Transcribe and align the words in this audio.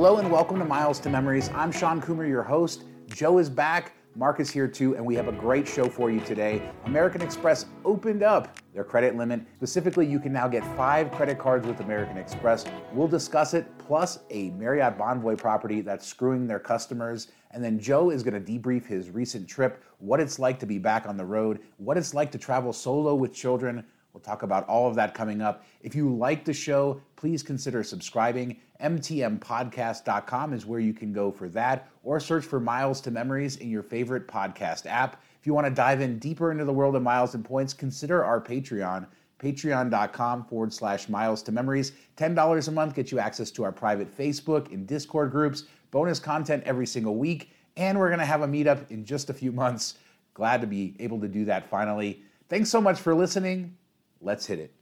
Hello 0.00 0.16
and 0.16 0.32
welcome 0.32 0.58
to 0.58 0.64
Miles 0.64 0.98
to 1.00 1.10
Memories. 1.10 1.50
I'm 1.50 1.70
Sean 1.70 2.00
Coomer, 2.00 2.26
your 2.26 2.42
host. 2.42 2.84
Joe 3.08 3.36
is 3.36 3.50
back. 3.50 3.92
Mark 4.16 4.40
is 4.40 4.50
here 4.50 4.66
too, 4.66 4.96
and 4.96 5.04
we 5.04 5.14
have 5.14 5.28
a 5.28 5.32
great 5.32 5.68
show 5.68 5.90
for 5.90 6.10
you 6.10 6.20
today. 6.20 6.62
American 6.86 7.20
Express 7.20 7.66
opened 7.84 8.22
up 8.22 8.56
their 8.72 8.82
credit 8.82 9.14
limit. 9.14 9.42
Specifically, 9.56 10.06
you 10.06 10.18
can 10.18 10.32
now 10.32 10.48
get 10.48 10.64
five 10.74 11.12
credit 11.12 11.38
cards 11.38 11.66
with 11.66 11.80
American 11.80 12.16
Express. 12.16 12.64
We'll 12.94 13.08
discuss 13.08 13.52
it, 13.52 13.66
plus 13.76 14.20
a 14.30 14.48
Marriott 14.52 14.96
Bonvoy 14.96 15.36
property 15.36 15.82
that's 15.82 16.06
screwing 16.06 16.46
their 16.46 16.60
customers. 16.60 17.28
And 17.50 17.62
then 17.62 17.78
Joe 17.78 18.08
is 18.08 18.22
going 18.22 18.42
to 18.42 18.52
debrief 18.52 18.86
his 18.86 19.10
recent 19.10 19.46
trip, 19.46 19.84
what 19.98 20.18
it's 20.18 20.38
like 20.38 20.58
to 20.60 20.66
be 20.66 20.78
back 20.78 21.06
on 21.06 21.18
the 21.18 21.26
road, 21.26 21.60
what 21.76 21.98
it's 21.98 22.14
like 22.14 22.32
to 22.32 22.38
travel 22.38 22.72
solo 22.72 23.14
with 23.14 23.34
children. 23.34 23.84
We'll 24.14 24.22
talk 24.22 24.42
about 24.42 24.66
all 24.66 24.88
of 24.88 24.96
that 24.96 25.14
coming 25.14 25.40
up. 25.40 25.64
If 25.82 25.94
you 25.94 26.12
like 26.12 26.44
the 26.44 26.52
show, 26.52 27.00
please 27.20 27.42
consider 27.42 27.82
subscribing. 27.82 28.56
MTMPodcast.com 28.82 30.54
is 30.54 30.64
where 30.64 30.80
you 30.80 30.94
can 30.94 31.12
go 31.12 31.30
for 31.30 31.50
that, 31.50 31.90
or 32.02 32.18
search 32.18 32.46
for 32.46 32.58
Miles 32.58 32.98
to 33.02 33.10
Memories 33.10 33.56
in 33.56 33.68
your 33.68 33.82
favorite 33.82 34.26
podcast 34.26 34.86
app. 34.86 35.22
If 35.38 35.46
you 35.46 35.52
want 35.52 35.66
to 35.66 35.72
dive 35.72 36.00
in 36.00 36.18
deeper 36.18 36.50
into 36.50 36.64
the 36.64 36.72
world 36.72 36.96
of 36.96 37.02
miles 37.02 37.34
and 37.34 37.44
points, 37.44 37.74
consider 37.74 38.24
our 38.24 38.40
Patreon. 38.40 39.06
Patreon.com 39.38 40.44
forward 40.46 40.72
slash 40.72 41.10
miles 41.10 41.42
to 41.42 41.52
memories. 41.52 41.92
$10 42.16 42.68
a 42.68 42.70
month 42.70 42.94
gets 42.94 43.12
you 43.12 43.18
access 43.18 43.50
to 43.50 43.64
our 43.64 43.72
private 43.72 44.16
Facebook 44.16 44.72
and 44.72 44.86
Discord 44.86 45.30
groups, 45.30 45.64
bonus 45.90 46.18
content 46.18 46.62
every 46.64 46.86
single 46.86 47.16
week, 47.16 47.50
and 47.76 47.98
we're 47.98 48.08
going 48.08 48.18
to 48.18 48.24
have 48.24 48.42
a 48.42 48.48
meetup 48.48 48.90
in 48.90 49.04
just 49.04 49.28
a 49.28 49.34
few 49.34 49.52
months. 49.52 49.96
Glad 50.32 50.62
to 50.62 50.66
be 50.66 50.96
able 50.98 51.20
to 51.20 51.28
do 51.28 51.44
that 51.44 51.68
finally. 51.68 52.22
Thanks 52.48 52.70
so 52.70 52.80
much 52.80 52.98
for 52.98 53.14
listening. 53.14 53.76
Let's 54.22 54.46
hit 54.46 54.58
it. 54.58 54.79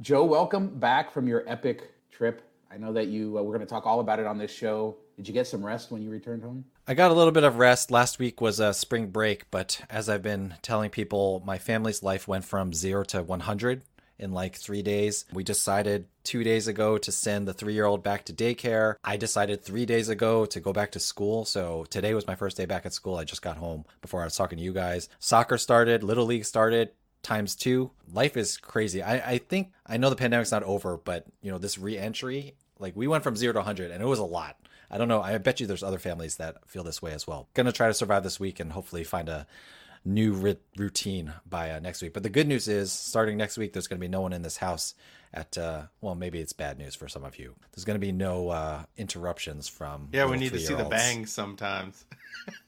Joe, 0.00 0.22
welcome 0.22 0.78
back 0.78 1.10
from 1.10 1.26
your 1.26 1.42
epic 1.48 1.90
trip. 2.12 2.42
I 2.70 2.76
know 2.76 2.92
that 2.92 3.08
you, 3.08 3.36
uh, 3.36 3.42
we're 3.42 3.56
going 3.56 3.66
to 3.66 3.70
talk 3.70 3.84
all 3.84 3.98
about 3.98 4.20
it 4.20 4.26
on 4.26 4.38
this 4.38 4.52
show. 4.52 4.96
Did 5.16 5.26
you 5.26 5.34
get 5.34 5.48
some 5.48 5.66
rest 5.66 5.90
when 5.90 6.02
you 6.02 6.08
returned 6.08 6.44
home? 6.44 6.64
I 6.86 6.94
got 6.94 7.10
a 7.10 7.14
little 7.14 7.32
bit 7.32 7.42
of 7.42 7.58
rest. 7.58 7.90
Last 7.90 8.20
week 8.20 8.40
was 8.40 8.60
a 8.60 8.72
spring 8.72 9.08
break, 9.08 9.50
but 9.50 9.80
as 9.90 10.08
I've 10.08 10.22
been 10.22 10.54
telling 10.62 10.90
people, 10.90 11.42
my 11.44 11.58
family's 11.58 12.00
life 12.00 12.28
went 12.28 12.44
from 12.44 12.72
zero 12.72 13.02
to 13.06 13.24
100 13.24 13.82
in 14.20 14.30
like 14.30 14.54
three 14.54 14.82
days. 14.82 15.24
We 15.32 15.42
decided 15.42 16.06
two 16.22 16.44
days 16.44 16.68
ago 16.68 16.96
to 16.98 17.10
send 17.10 17.48
the 17.48 17.52
three 17.52 17.74
year 17.74 17.86
old 17.86 18.04
back 18.04 18.24
to 18.26 18.32
daycare. 18.32 18.94
I 19.02 19.16
decided 19.16 19.64
three 19.64 19.84
days 19.84 20.08
ago 20.08 20.46
to 20.46 20.60
go 20.60 20.72
back 20.72 20.92
to 20.92 21.00
school. 21.00 21.44
So 21.44 21.86
today 21.90 22.14
was 22.14 22.26
my 22.28 22.36
first 22.36 22.56
day 22.56 22.66
back 22.66 22.86
at 22.86 22.92
school. 22.92 23.16
I 23.16 23.24
just 23.24 23.42
got 23.42 23.56
home 23.56 23.84
before 24.00 24.20
I 24.20 24.24
was 24.26 24.36
talking 24.36 24.58
to 24.58 24.64
you 24.64 24.72
guys. 24.72 25.08
Soccer 25.18 25.58
started, 25.58 26.04
Little 26.04 26.26
League 26.26 26.44
started 26.44 26.90
times 27.28 27.54
two. 27.54 27.90
Life 28.12 28.36
is 28.36 28.56
crazy. 28.56 29.02
I, 29.02 29.32
I 29.32 29.38
think 29.38 29.72
I 29.86 29.98
know 29.98 30.08
the 30.08 30.16
pandemic's 30.16 30.50
not 30.50 30.62
over, 30.62 30.96
but 30.96 31.26
you 31.42 31.50
know, 31.50 31.58
this 31.58 31.78
re-entry, 31.78 32.54
like 32.78 32.96
we 32.96 33.06
went 33.06 33.22
from 33.22 33.36
zero 33.36 33.52
to 33.52 33.58
100 33.58 33.90
and 33.90 34.02
it 34.02 34.06
was 34.06 34.18
a 34.18 34.24
lot. 34.24 34.58
I 34.90 34.96
don't 34.96 35.08
know. 35.08 35.20
I 35.20 35.36
bet 35.36 35.60
you 35.60 35.66
there's 35.66 35.82
other 35.82 35.98
families 35.98 36.36
that 36.36 36.66
feel 36.66 36.82
this 36.82 37.02
way 37.02 37.12
as 37.12 37.26
well. 37.26 37.48
Gonna 37.52 37.72
try 37.72 37.88
to 37.88 37.94
survive 37.94 38.22
this 38.22 38.40
week 38.40 38.60
and 38.60 38.72
hopefully 38.72 39.04
find 39.04 39.28
a 39.28 39.46
new 40.06 40.32
ri- 40.32 40.56
routine 40.76 41.34
by 41.46 41.70
uh, 41.70 41.80
next 41.80 42.00
week. 42.00 42.14
But 42.14 42.22
the 42.22 42.30
good 42.30 42.48
news 42.48 42.66
is, 42.66 42.90
starting 42.90 43.36
next 43.36 43.58
week, 43.58 43.74
there's 43.74 43.86
going 43.86 43.98
to 43.98 44.04
be 44.04 44.08
no 44.08 44.20
one 44.22 44.32
in 44.32 44.42
this 44.42 44.56
house. 44.56 44.94
At 45.34 45.58
uh, 45.58 45.82
well, 46.00 46.14
maybe 46.14 46.38
it's 46.38 46.54
bad 46.54 46.78
news 46.78 46.94
for 46.94 47.06
some 47.06 47.22
of 47.22 47.38
you. 47.38 47.54
There's 47.72 47.84
going 47.84 47.96
to 47.96 48.06
be 48.06 48.12
no 48.12 48.48
uh, 48.48 48.84
interruptions 48.96 49.68
from. 49.68 50.08
Yeah, 50.12 50.24
we 50.24 50.38
need 50.38 50.54
to 50.54 50.60
see 50.60 50.72
the 50.72 50.84
bangs 50.84 51.30
sometimes. 51.30 52.06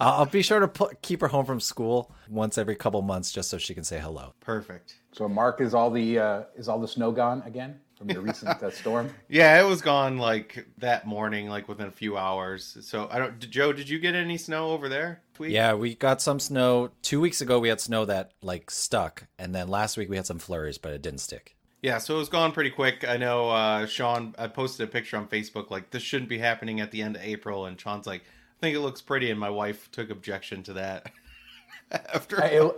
I'll 0.00 0.26
be 0.26 0.42
sure 0.42 0.60
to 0.60 0.68
put, 0.68 1.02
keep 1.02 1.20
her 1.20 1.28
home 1.28 1.44
from 1.44 1.60
school 1.60 2.12
once 2.28 2.58
every 2.58 2.76
couple 2.76 3.00
months, 3.02 3.32
just 3.32 3.50
so 3.50 3.58
she 3.58 3.74
can 3.74 3.84
say 3.84 3.98
hello. 3.98 4.34
Perfect. 4.40 4.96
So, 5.12 5.28
Mark, 5.28 5.60
is 5.60 5.74
all 5.74 5.90
the 5.90 6.18
uh, 6.18 6.42
is 6.56 6.68
all 6.68 6.80
the 6.80 6.88
snow 6.88 7.12
gone 7.12 7.42
again 7.46 7.80
from 7.96 8.10
your 8.10 8.20
recent 8.20 8.62
uh, 8.62 8.70
storm? 8.70 9.10
Yeah, 9.28 9.60
it 9.60 9.64
was 9.64 9.80
gone 9.80 10.18
like 10.18 10.66
that 10.78 11.06
morning, 11.06 11.48
like 11.48 11.68
within 11.68 11.86
a 11.86 11.92
few 11.92 12.16
hours. 12.16 12.76
So, 12.82 13.08
I 13.10 13.18
don't. 13.18 13.38
Joe, 13.38 13.72
did 13.72 13.88
you 13.88 13.98
get 13.98 14.14
any 14.14 14.36
snow 14.36 14.70
over 14.70 14.88
there? 14.88 15.22
Tweet? 15.34 15.52
Yeah, 15.52 15.74
we 15.74 15.94
got 15.94 16.20
some 16.20 16.40
snow. 16.40 16.90
Two 17.02 17.20
weeks 17.20 17.40
ago, 17.40 17.58
we 17.58 17.68
had 17.68 17.80
snow 17.80 18.04
that 18.04 18.32
like 18.42 18.70
stuck, 18.70 19.26
and 19.38 19.54
then 19.54 19.68
last 19.68 19.96
week 19.96 20.08
we 20.08 20.16
had 20.16 20.26
some 20.26 20.38
flurries, 20.38 20.78
but 20.78 20.92
it 20.92 21.02
didn't 21.02 21.20
stick. 21.20 21.56
Yeah, 21.82 21.98
so 21.98 22.16
it 22.16 22.18
was 22.18 22.28
gone 22.28 22.52
pretty 22.52 22.70
quick. 22.70 23.06
I 23.06 23.16
know 23.16 23.50
uh, 23.50 23.86
Sean. 23.86 24.34
I 24.38 24.48
posted 24.48 24.88
a 24.88 24.90
picture 24.90 25.16
on 25.16 25.28
Facebook 25.28 25.70
like 25.70 25.90
this 25.90 26.02
shouldn't 26.02 26.28
be 26.28 26.38
happening 26.38 26.80
at 26.80 26.90
the 26.90 27.00
end 27.00 27.16
of 27.16 27.22
April, 27.22 27.66
and 27.66 27.80
Sean's 27.80 28.06
like, 28.06 28.22
I 28.22 28.26
think 28.60 28.76
it 28.76 28.80
looks 28.80 29.02
pretty, 29.02 29.30
and 29.30 29.38
my 29.38 29.50
wife 29.50 29.90
took 29.90 30.10
objection 30.10 30.62
to 30.64 30.74
that. 30.74 31.10
after 31.90 32.42
I, 32.42 32.70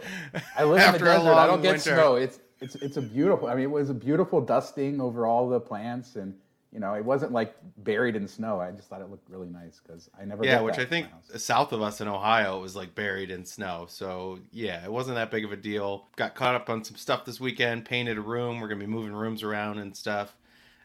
I 0.56 0.64
live 0.64 0.86
in 0.86 0.92
the 0.92 0.98
desert. 0.98 1.34
I 1.34 1.46
don't 1.46 1.62
get 1.62 1.72
winter. 1.72 1.94
snow. 1.94 2.16
It's 2.16 2.40
it's 2.60 2.74
it's 2.76 2.96
a 2.96 3.02
beautiful. 3.02 3.48
I 3.48 3.54
mean, 3.54 3.64
it 3.64 3.70
was 3.70 3.90
a 3.90 3.94
beautiful 3.94 4.40
dusting 4.40 5.00
over 5.00 5.26
all 5.26 5.48
the 5.48 5.60
plants, 5.60 6.16
and 6.16 6.34
you 6.72 6.80
know, 6.80 6.94
it 6.94 7.04
wasn't 7.04 7.32
like 7.32 7.54
buried 7.78 8.16
in 8.16 8.28
snow. 8.28 8.60
I 8.60 8.70
just 8.72 8.88
thought 8.88 9.00
it 9.00 9.10
looked 9.10 9.28
really 9.30 9.48
nice 9.48 9.80
because 9.84 10.10
I 10.20 10.24
never. 10.24 10.44
Yeah, 10.44 10.60
which 10.60 10.78
I 10.78 10.84
think 10.84 11.06
south 11.36 11.72
of 11.72 11.80
us 11.80 12.00
in 12.00 12.08
Ohio, 12.08 12.58
it 12.58 12.62
was 12.62 12.76
like 12.76 12.94
buried 12.94 13.30
in 13.30 13.44
snow. 13.44 13.86
So 13.88 14.40
yeah, 14.52 14.84
it 14.84 14.92
wasn't 14.92 15.16
that 15.16 15.30
big 15.30 15.44
of 15.44 15.52
a 15.52 15.56
deal. 15.56 16.08
Got 16.16 16.34
caught 16.34 16.54
up 16.54 16.68
on 16.68 16.84
some 16.84 16.96
stuff 16.96 17.24
this 17.24 17.40
weekend. 17.40 17.84
Painted 17.84 18.18
a 18.18 18.22
room. 18.22 18.60
We're 18.60 18.68
gonna 18.68 18.80
be 18.80 18.86
moving 18.86 19.12
rooms 19.12 19.42
around 19.42 19.78
and 19.78 19.96
stuff. 19.96 20.36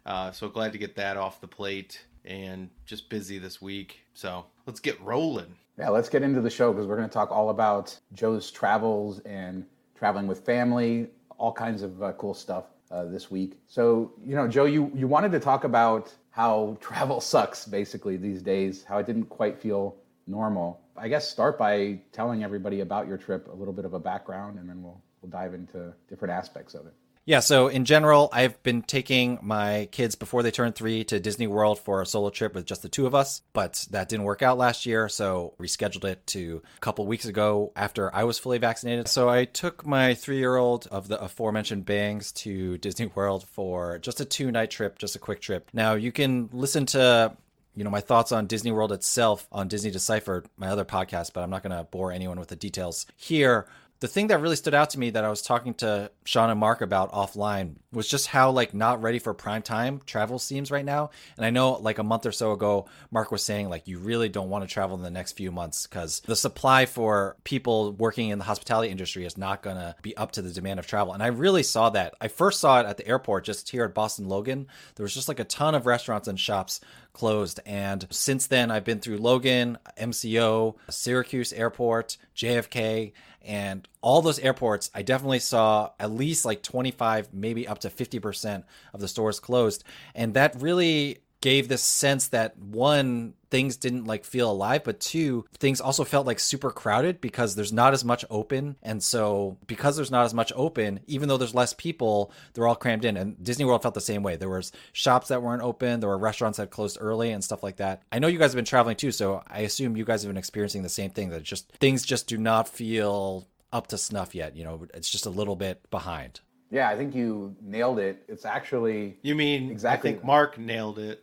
Uh, 0.05 0.31
so 0.31 0.49
glad 0.49 0.73
to 0.73 0.77
get 0.77 0.95
that 0.95 1.17
off 1.17 1.41
the 1.41 1.47
plate 1.47 2.05
and 2.25 2.69
just 2.85 3.09
busy 3.09 3.37
this 3.37 3.61
week. 3.61 4.02
So 4.13 4.45
let's 4.65 4.79
get 4.79 4.99
rolling. 5.01 5.55
Yeah, 5.77 5.89
let's 5.89 6.09
get 6.09 6.21
into 6.21 6.39
the 6.41 6.49
show 6.49 6.71
because 6.71 6.87
we're 6.87 6.97
going 6.97 7.09
to 7.09 7.13
talk 7.13 7.31
all 7.31 7.49
about 7.49 7.97
Joe's 8.13 8.51
travels 8.51 9.19
and 9.21 9.65
traveling 9.95 10.27
with 10.27 10.45
family, 10.45 11.07
all 11.37 11.51
kinds 11.51 11.81
of 11.81 12.01
uh, 12.03 12.11
cool 12.13 12.33
stuff 12.33 12.65
uh, 12.91 13.05
this 13.05 13.31
week. 13.31 13.59
So, 13.67 14.13
you 14.23 14.35
know, 14.35 14.47
Joe, 14.47 14.65
you, 14.65 14.91
you 14.93 15.07
wanted 15.07 15.31
to 15.31 15.39
talk 15.39 15.63
about 15.63 16.13
how 16.29 16.77
travel 16.81 17.21
sucks 17.21 17.65
basically 17.65 18.17
these 18.17 18.41
days, 18.41 18.83
how 18.83 18.99
it 18.99 19.07
didn't 19.07 19.25
quite 19.25 19.59
feel 19.59 19.95
normal. 20.27 20.79
I 20.95 21.07
guess 21.07 21.27
start 21.27 21.57
by 21.57 21.99
telling 22.11 22.43
everybody 22.43 22.81
about 22.81 23.07
your 23.07 23.17
trip, 23.17 23.47
a 23.51 23.55
little 23.55 23.73
bit 23.73 23.85
of 23.85 23.93
a 23.93 23.99
background, 23.99 24.59
and 24.59 24.69
then 24.69 24.83
we'll, 24.83 25.01
we'll 25.21 25.31
dive 25.31 25.55
into 25.55 25.91
different 26.07 26.33
aspects 26.33 26.75
of 26.75 26.85
it. 26.85 26.93
Yeah, 27.25 27.39
so 27.39 27.69
in 27.69 27.85
general, 27.85 28.27
I've 28.33 28.61
been 28.63 28.81
taking 28.81 29.39
my 29.41 29.87
kids 29.93 30.15
before 30.15 30.43
they 30.43 30.51
turn 30.51 30.73
three 30.73 31.05
to 31.05 31.21
Disney 31.21 31.47
World 31.47 31.79
for 31.79 32.01
a 32.01 32.05
solo 32.05 32.29
trip 32.29 32.53
with 32.53 32.65
just 32.65 32.81
the 32.81 32.89
two 32.89 33.07
of 33.07 33.15
us, 33.15 33.41
but 33.53 33.87
that 33.91 34.09
didn't 34.09 34.25
work 34.25 34.41
out 34.41 34.57
last 34.57 34.85
year, 34.85 35.07
so 35.07 35.53
rescheduled 35.57 36.03
it 36.03 36.27
to 36.27 36.61
a 36.75 36.79
couple 36.81 37.07
weeks 37.07 37.23
ago 37.23 37.71
after 37.77 38.13
I 38.13 38.25
was 38.25 38.39
fully 38.39 38.57
vaccinated. 38.57 39.07
So 39.07 39.29
I 39.29 39.45
took 39.45 39.85
my 39.85 40.15
three 40.15 40.37
year 40.37 40.57
old 40.57 40.85
of 40.91 41.07
the 41.07 41.21
aforementioned 41.21 41.85
bangs 41.85 42.33
to 42.33 42.77
Disney 42.79 43.05
World 43.05 43.45
for 43.47 43.99
just 43.99 44.19
a 44.19 44.25
two 44.25 44.51
night 44.51 44.69
trip, 44.69 44.99
just 44.99 45.15
a 45.15 45.19
quick 45.19 45.39
trip. 45.39 45.69
Now 45.71 45.93
you 45.93 46.11
can 46.11 46.49
listen 46.51 46.85
to 46.87 47.37
you 47.73 47.83
know 47.85 47.89
my 47.89 48.01
thoughts 48.01 48.33
on 48.33 48.47
Disney 48.47 48.71
World 48.71 48.91
itself 48.91 49.47
on 49.51 49.69
Disney 49.69 49.91
Deciphered, 49.91 50.47
my 50.57 50.67
other 50.67 50.85
podcast, 50.85 51.31
but 51.33 51.41
I'm 51.41 51.49
not 51.49 51.63
going 51.63 51.75
to 51.75 51.85
bore 51.85 52.11
anyone 52.11 52.37
with 52.37 52.49
the 52.49 52.55
details 52.55 53.05
here 53.15 53.65
the 54.03 54.09
thing 54.09 54.27
that 54.27 54.41
really 54.41 54.57
stood 54.57 54.73
out 54.73 54.89
to 54.89 54.99
me 54.99 55.11
that 55.11 55.23
I 55.23 55.29
was 55.29 55.41
talking 55.41 55.75
to 55.75 56.11
Sean 56.25 56.49
and 56.49 56.59
Mark 56.59 56.81
about 56.81 57.13
offline 57.13 57.75
was 57.93 58.05
just 58.05 58.27
how 58.27 58.51
like 58.51 58.73
not 58.73 59.01
ready 59.01 59.17
for 59.17 59.33
prime 59.33 59.61
time 59.61 60.01
travel 60.05 60.39
seems 60.39 60.71
right 60.71 60.83
now. 60.83 61.11
And 61.37 61.45
I 61.45 61.51
know 61.51 61.75
like 61.75 61.99
a 61.99 62.03
month 62.03 62.25
or 62.25 62.33
so 62.33 62.51
ago, 62.51 62.87
Mark 63.11 63.31
was 63.31 63.43
saying 63.43 63.69
like 63.69 63.87
you 63.87 63.99
really 63.99 64.27
don't 64.27 64.49
want 64.49 64.67
to 64.67 64.69
travel 64.69 64.97
in 64.97 65.03
the 65.03 65.09
next 65.09 65.37
few 65.37 65.53
months 65.53 65.87
because 65.87 66.19
the 66.25 66.35
supply 66.35 66.85
for 66.85 67.37
people 67.45 67.93
working 67.93 68.27
in 68.27 68.39
the 68.39 68.43
hospitality 68.43 68.91
industry 68.91 69.23
is 69.23 69.37
not 69.37 69.63
to 69.63 69.95
be 70.01 70.17
up 70.17 70.33
to 70.33 70.41
the 70.41 70.51
demand 70.51 70.79
of 70.81 70.85
travel. 70.87 71.13
And 71.13 71.23
I 71.23 71.27
really 71.27 71.63
saw 71.63 71.89
that. 71.91 72.13
I 72.19 72.27
first 72.27 72.59
saw 72.59 72.81
it 72.81 72.85
at 72.85 72.97
the 72.97 73.07
airport 73.07 73.45
just 73.45 73.69
here 73.69 73.85
at 73.85 73.93
Boston 73.93 74.27
Logan. 74.27 74.67
There 74.95 75.05
was 75.05 75.13
just 75.13 75.29
like 75.29 75.39
a 75.39 75.45
ton 75.45 75.75
of 75.75 75.85
restaurants 75.85 76.27
and 76.27 76.37
shops 76.37 76.81
closed. 77.13 77.61
And 77.65 78.05
since 78.09 78.47
then, 78.47 78.69
I've 78.69 78.83
been 78.83 78.99
through 78.99 79.19
Logan, 79.19 79.77
MCO, 79.97 80.75
Syracuse 80.89 81.53
Airport, 81.53 82.17
JFK 82.35 83.13
and 83.43 83.87
all 84.01 84.21
those 84.21 84.39
airports, 84.39 84.89
I 84.93 85.01
definitely 85.01 85.39
saw 85.39 85.91
at 85.99 86.11
least 86.11 86.45
like 86.45 86.63
25, 86.63 87.33
maybe 87.33 87.67
up 87.67 87.79
to 87.79 87.89
50% 87.89 88.63
of 88.93 88.99
the 88.99 89.07
stores 89.07 89.39
closed. 89.39 89.83
And 90.15 90.33
that 90.33 90.61
really 90.61 91.19
gave 91.43 91.67
this 91.67 91.83
sense 91.83 92.29
that 92.29 92.57
one 92.57 93.33
things 93.51 93.75
didn't 93.75 94.05
like 94.05 94.23
feel 94.23 94.49
alive 94.49 94.81
but 94.85 95.01
two 95.01 95.43
things 95.59 95.81
also 95.81 96.05
felt 96.05 96.25
like 96.25 96.39
super 96.39 96.71
crowded 96.71 97.19
because 97.19 97.53
there's 97.53 97.73
not 97.73 97.91
as 97.91 98.05
much 98.05 98.23
open. 98.29 98.77
And 98.81 99.03
so 99.03 99.57
because 99.67 99.97
there's 99.97 100.09
not 100.09 100.23
as 100.23 100.33
much 100.33 100.53
open 100.55 101.01
even 101.05 101.27
though 101.27 101.35
there's 101.35 101.53
less 101.53 101.73
people 101.73 102.31
they're 102.53 102.65
all 102.65 102.77
crammed 102.77 103.03
in. 103.03 103.17
And 103.17 103.43
disney 103.43 103.65
world 103.65 103.81
felt 103.81 103.93
the 103.93 103.99
same 103.99 104.23
way. 104.23 104.37
There 104.37 104.47
was 104.47 104.71
shops 104.93 105.27
that 105.27 105.43
weren't 105.43 105.63
open. 105.63 105.99
There 105.99 106.07
were 106.07 106.17
restaurants 106.17 106.59
that 106.59 106.69
closed 106.69 106.97
early 107.01 107.31
and 107.31 107.43
stuff 107.43 107.61
like 107.61 107.75
that. 107.75 108.03
I 108.09 108.19
know 108.19 108.27
you 108.27 108.39
guys 108.39 108.51
have 108.51 108.55
been 108.55 108.63
traveling 108.63 108.95
too 108.95 109.11
so 109.11 109.43
i 109.47 109.59
assume 109.59 109.97
you 109.97 110.05
guys 110.05 110.23
have 110.23 110.29
been 110.29 110.37
experiencing 110.37 110.83
the 110.83 110.87
same 110.87 111.11
thing 111.11 111.29
that 111.31 111.43
just 111.43 111.69
things 111.73 112.05
just 112.05 112.27
do 112.27 112.37
not 112.37 112.69
feel 112.69 113.49
up 113.73 113.87
to 113.87 113.97
snuff 113.97 114.33
yet. 114.33 114.55
You 114.55 114.63
know 114.63 114.87
it's 114.93 115.09
just 115.09 115.25
a 115.25 115.29
little 115.29 115.57
bit 115.57 115.89
behind. 115.91 116.39
Yeah, 116.73 116.89
I 116.89 116.97
think 116.97 117.13
you 117.13 117.55
nailed 117.61 117.99
it. 117.99 118.23
It's 118.27 118.45
actually 118.45 119.17
You 119.21 119.35
mean 119.35 119.69
exactly. 119.69 120.09
I 120.09 120.13
think 120.13 120.25
Mark 120.25 120.57
nailed 120.57 120.97
it. 120.97 121.22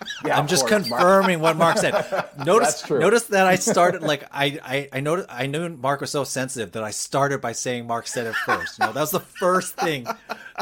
Yeah, 0.24 0.38
I'm 0.38 0.46
just 0.46 0.66
course, 0.68 0.88
confirming 0.88 1.40
Mark. 1.40 1.56
what 1.56 1.76
Mark 1.76 1.78
said. 1.78 2.28
Notice, 2.44 2.88
notice 2.88 3.24
that 3.24 3.46
I 3.46 3.56
started 3.56 4.02
like 4.02 4.24
I 4.32 4.58
I 4.62 4.88
I 4.92 5.00
noticed 5.00 5.28
I 5.30 5.46
knew 5.46 5.68
Mark 5.70 6.00
was 6.00 6.10
so 6.10 6.24
sensitive 6.24 6.72
that 6.72 6.82
I 6.82 6.90
started 6.90 7.40
by 7.40 7.52
saying 7.52 7.86
Mark 7.86 8.06
said 8.06 8.26
it 8.26 8.34
first. 8.34 8.78
You 8.78 8.86
know, 8.86 8.92
that 8.92 9.00
was 9.00 9.10
the 9.10 9.20
first 9.20 9.76
thing 9.76 10.06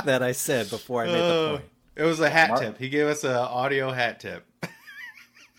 that 0.05 0.23
I 0.23 0.33
said 0.33 0.71
before 0.71 1.03
I 1.03 1.07
made 1.07 1.15
the 1.15 1.35
uh, 1.35 1.51
point. 1.51 1.65
It 1.97 2.03
was 2.03 2.21
a 2.21 2.31
hat 2.31 2.51
Mark, 2.51 2.61
tip. 2.61 2.79
He 2.79 2.89
gave 2.89 3.07
us 3.07 3.25
an 3.25 3.33
audio 3.33 3.91
hat 3.91 4.21
tip. 4.21 4.45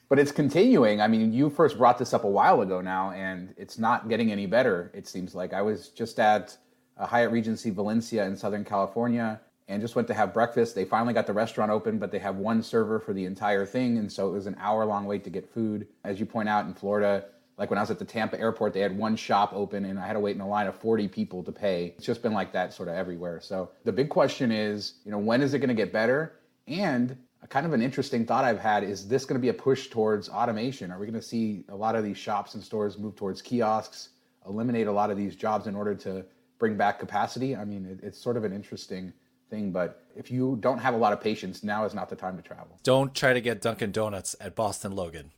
but 0.09 0.19
it's 0.19 0.31
continuing. 0.31 1.01
I 1.01 1.07
mean, 1.07 1.33
you 1.33 1.49
first 1.49 1.77
brought 1.77 1.97
this 1.97 2.13
up 2.13 2.23
a 2.23 2.29
while 2.29 2.61
ago 2.61 2.81
now, 2.81 3.11
and 3.11 3.53
it's 3.57 3.77
not 3.77 4.07
getting 4.07 4.31
any 4.31 4.45
better. 4.45 4.91
It 4.93 5.07
seems 5.07 5.35
like 5.35 5.53
I 5.53 5.61
was 5.61 5.89
just 5.89 6.19
at 6.19 6.57
a 6.97 7.05
Hyatt 7.05 7.31
Regency 7.31 7.69
Valencia 7.69 8.25
in 8.25 8.35
Southern 8.35 8.63
California 8.63 9.39
and 9.69 9.81
just 9.81 9.95
went 9.95 10.07
to 10.09 10.13
have 10.13 10.33
breakfast. 10.33 10.75
They 10.75 10.83
finally 10.83 11.13
got 11.13 11.27
the 11.27 11.33
restaurant 11.33 11.71
open, 11.71 11.99
but 11.99 12.11
they 12.11 12.19
have 12.19 12.35
one 12.35 12.61
server 12.61 12.99
for 12.99 13.13
the 13.13 13.23
entire 13.23 13.65
thing, 13.65 13.97
and 13.97 14.11
so 14.11 14.27
it 14.27 14.31
was 14.31 14.47
an 14.47 14.57
hour 14.59 14.85
long 14.85 15.05
wait 15.05 15.23
to 15.23 15.29
get 15.29 15.47
food. 15.47 15.87
As 16.03 16.19
you 16.19 16.25
point 16.25 16.49
out 16.49 16.65
in 16.65 16.73
Florida, 16.73 17.25
like 17.57 17.69
when 17.69 17.77
I 17.77 17.81
was 17.81 17.91
at 17.91 17.99
the 17.99 18.05
Tampa 18.05 18.39
airport, 18.39 18.73
they 18.73 18.79
had 18.79 18.97
one 18.97 19.15
shop 19.15 19.51
open 19.53 19.83
and 19.83 19.99
I 19.99 20.07
had 20.07 20.13
to 20.13 20.21
wait 20.21 20.33
in 20.33 20.41
a 20.41 20.47
line 20.47 20.67
of 20.67 20.75
40 20.75 21.09
people 21.09 21.43
to 21.43 21.51
pay. 21.51 21.93
It's 21.97 22.05
just 22.05 22.21
been 22.21 22.31
like 22.31 22.53
that 22.53 22.73
sort 22.73 22.87
of 22.87 22.95
everywhere. 22.95 23.41
So 23.41 23.69
the 23.83 23.91
big 23.91 24.07
question 24.07 24.49
is, 24.49 24.93
you 25.03 25.11
know, 25.11 25.17
when 25.17 25.41
is 25.41 25.53
it 25.53 25.59
going 25.59 25.67
to 25.67 25.75
get 25.75 25.91
better? 25.91 26.39
And 26.69 27.17
kind 27.49 27.65
of 27.65 27.73
an 27.73 27.81
interesting 27.81 28.25
thought 28.25 28.45
I've 28.45 28.59
had 28.59 28.83
is 28.83 29.07
this 29.07 29.25
going 29.25 29.39
to 29.39 29.41
be 29.41 29.49
a 29.49 29.53
push 29.53 29.87
towards 29.89 30.29
automation? 30.29 30.91
Are 30.91 30.99
we 30.99 31.05
going 31.05 31.19
to 31.19 31.25
see 31.25 31.65
a 31.69 31.75
lot 31.75 31.95
of 31.95 32.03
these 32.03 32.17
shops 32.17 32.53
and 32.53 32.63
stores 32.63 32.97
move 32.97 33.15
towards 33.15 33.41
kiosks, 33.41 34.09
eliminate 34.47 34.87
a 34.87 34.91
lot 34.91 35.09
of 35.09 35.17
these 35.17 35.35
jobs 35.35 35.67
in 35.67 35.75
order 35.75 35.95
to 35.95 36.23
bring 36.59 36.77
back 36.77 36.99
capacity? 36.99 37.55
I 37.55 37.65
mean, 37.65 37.85
it, 37.85 38.05
it's 38.05 38.21
sort 38.21 38.37
of 38.37 38.43
an 38.43 38.53
interesting 38.53 39.11
thing, 39.49 39.71
but 39.71 40.03
if 40.15 40.29
you 40.31 40.57
don't 40.59 40.79
have 40.79 40.93
a 40.93 40.97
lot 40.97 41.13
of 41.13 41.21
patience, 41.21 41.63
now 41.63 41.85
is 41.85 41.93
not 41.93 42.09
the 42.09 42.15
time 42.15 42.35
to 42.37 42.43
travel. 42.43 42.77
Don't 42.83 43.13
try 43.15 43.33
to 43.33 43.41
get 43.41 43.61
Dunkin' 43.61 43.91
Donuts 43.91 44.35
at 44.39 44.55
Boston 44.55 44.95
Logan. 44.95 45.31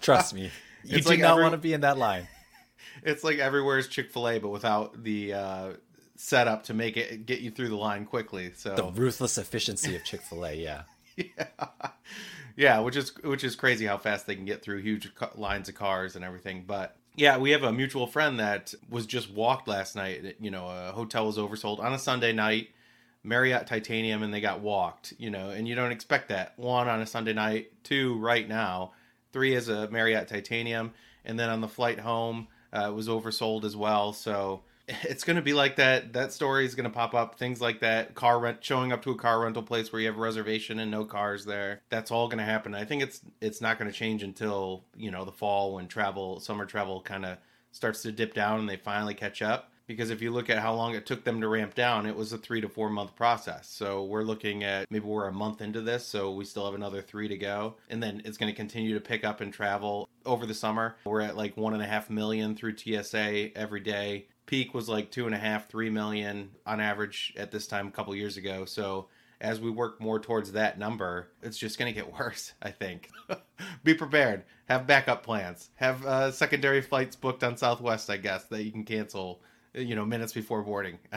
Trust 0.00 0.34
me, 0.34 0.50
you 0.84 1.00
do 1.00 1.08
like 1.10 1.18
not 1.20 1.32
every- 1.32 1.42
want 1.42 1.52
to 1.52 1.58
be 1.58 1.72
in 1.72 1.80
that 1.82 1.98
line. 1.98 2.28
It's 3.04 3.24
like 3.24 3.38
everywhere's 3.38 3.88
Chick 3.88 4.10
Fil 4.12 4.28
A, 4.28 4.38
but 4.38 4.50
without 4.50 5.02
the 5.02 5.32
uh, 5.34 5.72
setup 6.16 6.64
to 6.64 6.74
make 6.74 6.96
it 6.96 7.26
get 7.26 7.40
you 7.40 7.50
through 7.50 7.68
the 7.68 7.76
line 7.76 8.04
quickly. 8.04 8.52
So 8.54 8.74
The 8.74 8.84
ruthless 9.00 9.38
efficiency 9.38 9.96
of 9.96 10.04
Chick 10.04 10.20
Fil 10.22 10.44
A. 10.44 10.52
Yeah. 11.16 11.46
yeah, 12.56 12.80
which 12.80 12.96
is 12.96 13.12
which 13.22 13.44
is 13.44 13.54
crazy 13.56 13.86
how 13.86 13.98
fast 13.98 14.26
they 14.26 14.34
can 14.34 14.44
get 14.44 14.62
through 14.62 14.78
huge 14.78 15.14
ca- 15.14 15.30
lines 15.36 15.68
of 15.68 15.74
cars 15.74 16.16
and 16.16 16.24
everything. 16.24 16.64
But 16.66 16.96
yeah, 17.16 17.38
we 17.38 17.50
have 17.50 17.62
a 17.62 17.72
mutual 17.72 18.06
friend 18.06 18.38
that 18.40 18.74
was 18.90 19.06
just 19.06 19.30
walked 19.32 19.68
last 19.68 19.96
night. 19.96 20.36
You 20.40 20.50
know, 20.50 20.66
a 20.68 20.92
hotel 20.92 21.26
was 21.26 21.38
oversold 21.38 21.80
on 21.80 21.92
a 21.92 21.98
Sunday 21.98 22.32
night, 22.32 22.68
Marriott 23.24 23.66
Titanium, 23.66 24.22
and 24.22 24.32
they 24.32 24.40
got 24.40 24.60
walked. 24.60 25.14
You 25.18 25.30
know, 25.30 25.50
and 25.50 25.66
you 25.66 25.74
don't 25.74 25.92
expect 25.92 26.28
that. 26.28 26.58
One 26.58 26.88
on 26.88 27.00
a 27.00 27.06
Sunday 27.06 27.32
night, 27.32 27.72
two 27.84 28.18
right 28.18 28.48
now, 28.48 28.92
three 29.32 29.54
is 29.54 29.68
a 29.68 29.88
Marriott 29.88 30.28
Titanium, 30.28 30.92
and 31.24 31.38
then 31.38 31.48
on 31.48 31.60
the 31.60 31.68
flight 31.68 32.00
home, 32.00 32.48
uh, 32.72 32.88
it 32.88 32.94
was 32.94 33.08
oversold 33.08 33.64
as 33.64 33.76
well. 33.76 34.12
So 34.12 34.62
it's 34.88 35.24
going 35.24 35.36
to 35.36 35.42
be 35.42 35.52
like 35.52 35.76
that. 35.76 36.12
That 36.12 36.32
story 36.32 36.64
is 36.64 36.74
going 36.74 36.84
to 36.84 36.90
pop 36.90 37.14
up. 37.14 37.38
Things 37.38 37.60
like 37.60 37.80
that. 37.80 38.14
Car 38.14 38.38
rent, 38.38 38.64
showing 38.64 38.92
up 38.92 39.02
to 39.02 39.10
a 39.10 39.16
car 39.16 39.40
rental 39.40 39.62
place 39.62 39.92
where 39.92 40.00
you 40.00 40.08
have 40.08 40.16
a 40.16 40.20
reservation 40.20 40.78
and 40.78 40.90
no 40.90 41.04
cars 41.04 41.44
there. 41.44 41.82
That's 41.88 42.10
all 42.10 42.28
going 42.28 42.38
to 42.38 42.44
happen. 42.44 42.74
I 42.74 42.84
think 42.84 43.02
it's 43.02 43.20
it's 43.40 43.60
not 43.60 43.78
going 43.78 43.90
to 43.90 43.96
change 43.96 44.22
until 44.22 44.84
you 44.96 45.10
know 45.10 45.24
the 45.24 45.32
fall 45.32 45.74
when 45.74 45.88
travel, 45.88 46.40
summer 46.40 46.66
travel, 46.66 47.00
kind 47.00 47.24
of 47.24 47.38
starts 47.70 48.02
to 48.02 48.12
dip 48.12 48.34
down 48.34 48.60
and 48.60 48.68
they 48.68 48.76
finally 48.76 49.14
catch 49.14 49.42
up. 49.42 49.71
Because 49.92 50.10
if 50.10 50.22
you 50.22 50.30
look 50.30 50.50
at 50.50 50.58
how 50.58 50.74
long 50.74 50.94
it 50.94 51.06
took 51.06 51.24
them 51.24 51.40
to 51.40 51.48
ramp 51.48 51.74
down, 51.74 52.06
it 52.06 52.16
was 52.16 52.32
a 52.32 52.38
three 52.38 52.60
to 52.60 52.68
four 52.68 52.90
month 52.90 53.14
process. 53.14 53.68
So 53.68 54.04
we're 54.04 54.22
looking 54.22 54.64
at 54.64 54.90
maybe 54.90 55.04
we're 55.04 55.28
a 55.28 55.32
month 55.32 55.60
into 55.60 55.80
this, 55.80 56.06
so 56.06 56.32
we 56.32 56.44
still 56.44 56.64
have 56.64 56.74
another 56.74 57.02
three 57.02 57.28
to 57.28 57.36
go. 57.36 57.76
And 57.88 58.02
then 58.02 58.22
it's 58.24 58.38
going 58.38 58.52
to 58.52 58.56
continue 58.56 58.94
to 58.94 59.00
pick 59.00 59.24
up 59.24 59.40
and 59.40 59.52
travel 59.52 60.08
over 60.24 60.46
the 60.46 60.54
summer. 60.54 60.96
We're 61.04 61.20
at 61.20 61.36
like 61.36 61.56
one 61.56 61.74
and 61.74 61.82
a 61.82 61.86
half 61.86 62.10
million 62.10 62.54
through 62.56 62.76
TSA 62.76 63.56
every 63.56 63.80
day. 63.80 64.26
Peak 64.46 64.74
was 64.74 64.88
like 64.88 65.10
two 65.10 65.26
and 65.26 65.34
a 65.34 65.38
half, 65.38 65.68
three 65.68 65.90
million 65.90 66.50
on 66.66 66.80
average 66.80 67.32
at 67.36 67.50
this 67.50 67.66
time 67.66 67.88
a 67.88 67.90
couple 67.92 68.14
years 68.14 68.36
ago. 68.36 68.64
So 68.64 69.08
as 69.42 69.60
we 69.60 69.70
work 69.70 70.00
more 70.00 70.20
towards 70.20 70.52
that 70.52 70.78
number, 70.78 71.28
it's 71.42 71.58
just 71.58 71.78
going 71.78 71.92
to 71.92 72.00
get 72.00 72.12
worse, 72.18 72.54
I 72.62 72.70
think. 72.70 73.10
Be 73.84 73.92
prepared. 73.92 74.44
Have 74.66 74.86
backup 74.86 75.24
plans. 75.24 75.70
Have 75.74 76.06
uh, 76.06 76.30
secondary 76.30 76.80
flights 76.80 77.16
booked 77.16 77.44
on 77.44 77.56
Southwest, 77.56 78.08
I 78.08 78.16
guess, 78.16 78.44
that 78.44 78.62
you 78.62 78.70
can 78.70 78.84
cancel, 78.84 79.42
you 79.74 79.94
know, 79.94 80.04
minutes 80.04 80.32
before 80.32 80.62
boarding. 80.62 80.98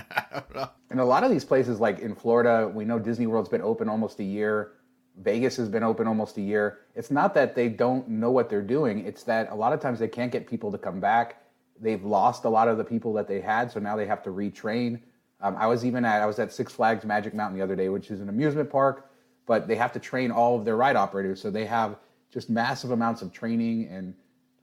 And 0.92 1.00
a 1.02 1.06
lot 1.06 1.26
of 1.26 1.32
these 1.32 1.44
places, 1.44 1.80
like 1.82 2.00
in 2.00 2.16
Florida, 2.16 2.72
we 2.74 2.86
know 2.86 3.00
Disney 3.00 3.28
World's 3.28 3.50
been 3.50 3.62
open 3.62 3.90
almost 3.90 4.20
a 4.20 4.24
year. 4.24 4.74
Vegas 5.18 5.58
has 5.58 5.68
been 5.68 5.84
open 5.84 6.08
almost 6.08 6.38
a 6.38 6.42
year. 6.42 6.80
It's 6.94 7.12
not 7.12 7.34
that 7.34 7.56
they 7.56 7.68
don't 7.68 8.08
know 8.08 8.32
what 8.32 8.50
they're 8.50 8.62
doing, 8.62 9.06
it's 9.06 9.24
that 9.24 9.52
a 9.52 9.56
lot 9.56 9.74
of 9.74 9.82
times 9.82 10.00
they 10.00 10.08
can't 10.08 10.32
get 10.32 10.48
people 10.48 10.72
to 10.72 10.78
come 10.78 11.00
back. 11.00 11.42
They've 11.82 12.04
lost 12.04 12.46
a 12.46 12.50
lot 12.50 12.68
of 12.68 12.78
the 12.78 12.84
people 12.84 13.12
that 13.14 13.28
they 13.28 13.42
had, 13.42 13.72
so 13.72 13.80
now 13.80 13.98
they 13.98 14.06
have 14.06 14.24
to 14.24 14.30
retrain. 14.30 15.02
Um, 15.42 15.58
I 15.58 15.68
was 15.68 15.86
even 15.86 16.06
at 16.06 16.22
I 16.22 16.26
was 16.26 16.40
at 16.40 16.54
Six 16.54 16.72
Flags 16.72 17.04
Magic 17.04 17.34
Mountain 17.34 17.58
the 17.58 17.64
other 17.64 17.76
day, 17.76 17.90
which 17.90 18.12
is 18.12 18.22
an 18.22 18.30
amusement 18.30 18.70
park, 18.70 19.10
but 19.46 19.68
they 19.68 19.76
have 19.76 19.92
to 19.94 20.00
train 20.00 20.32
all 20.32 20.58
of 20.58 20.64
their 20.64 20.78
ride 20.78 20.96
operators, 20.96 21.42
so 21.42 21.52
they 21.52 21.66
have 21.66 21.98
just 22.32 22.50
massive 22.50 22.92
amounts 22.92 23.22
of 23.22 23.34
training, 23.34 23.88
and 23.90 24.14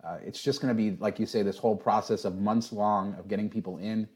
uh, 0.05 0.19
it's 0.25 0.43
just 0.43 0.61
going 0.61 0.75
to 0.75 0.75
be 0.75 0.97
like 1.01 1.19
you 1.19 1.27
say, 1.27 1.43
this 1.43 1.59
whole 1.59 1.77
process 1.77 2.25
of 2.25 2.39
months 2.39 2.73
long 2.73 3.15
of 3.15 3.29
getting 3.29 3.49
people 3.49 3.79
in 3.79 4.09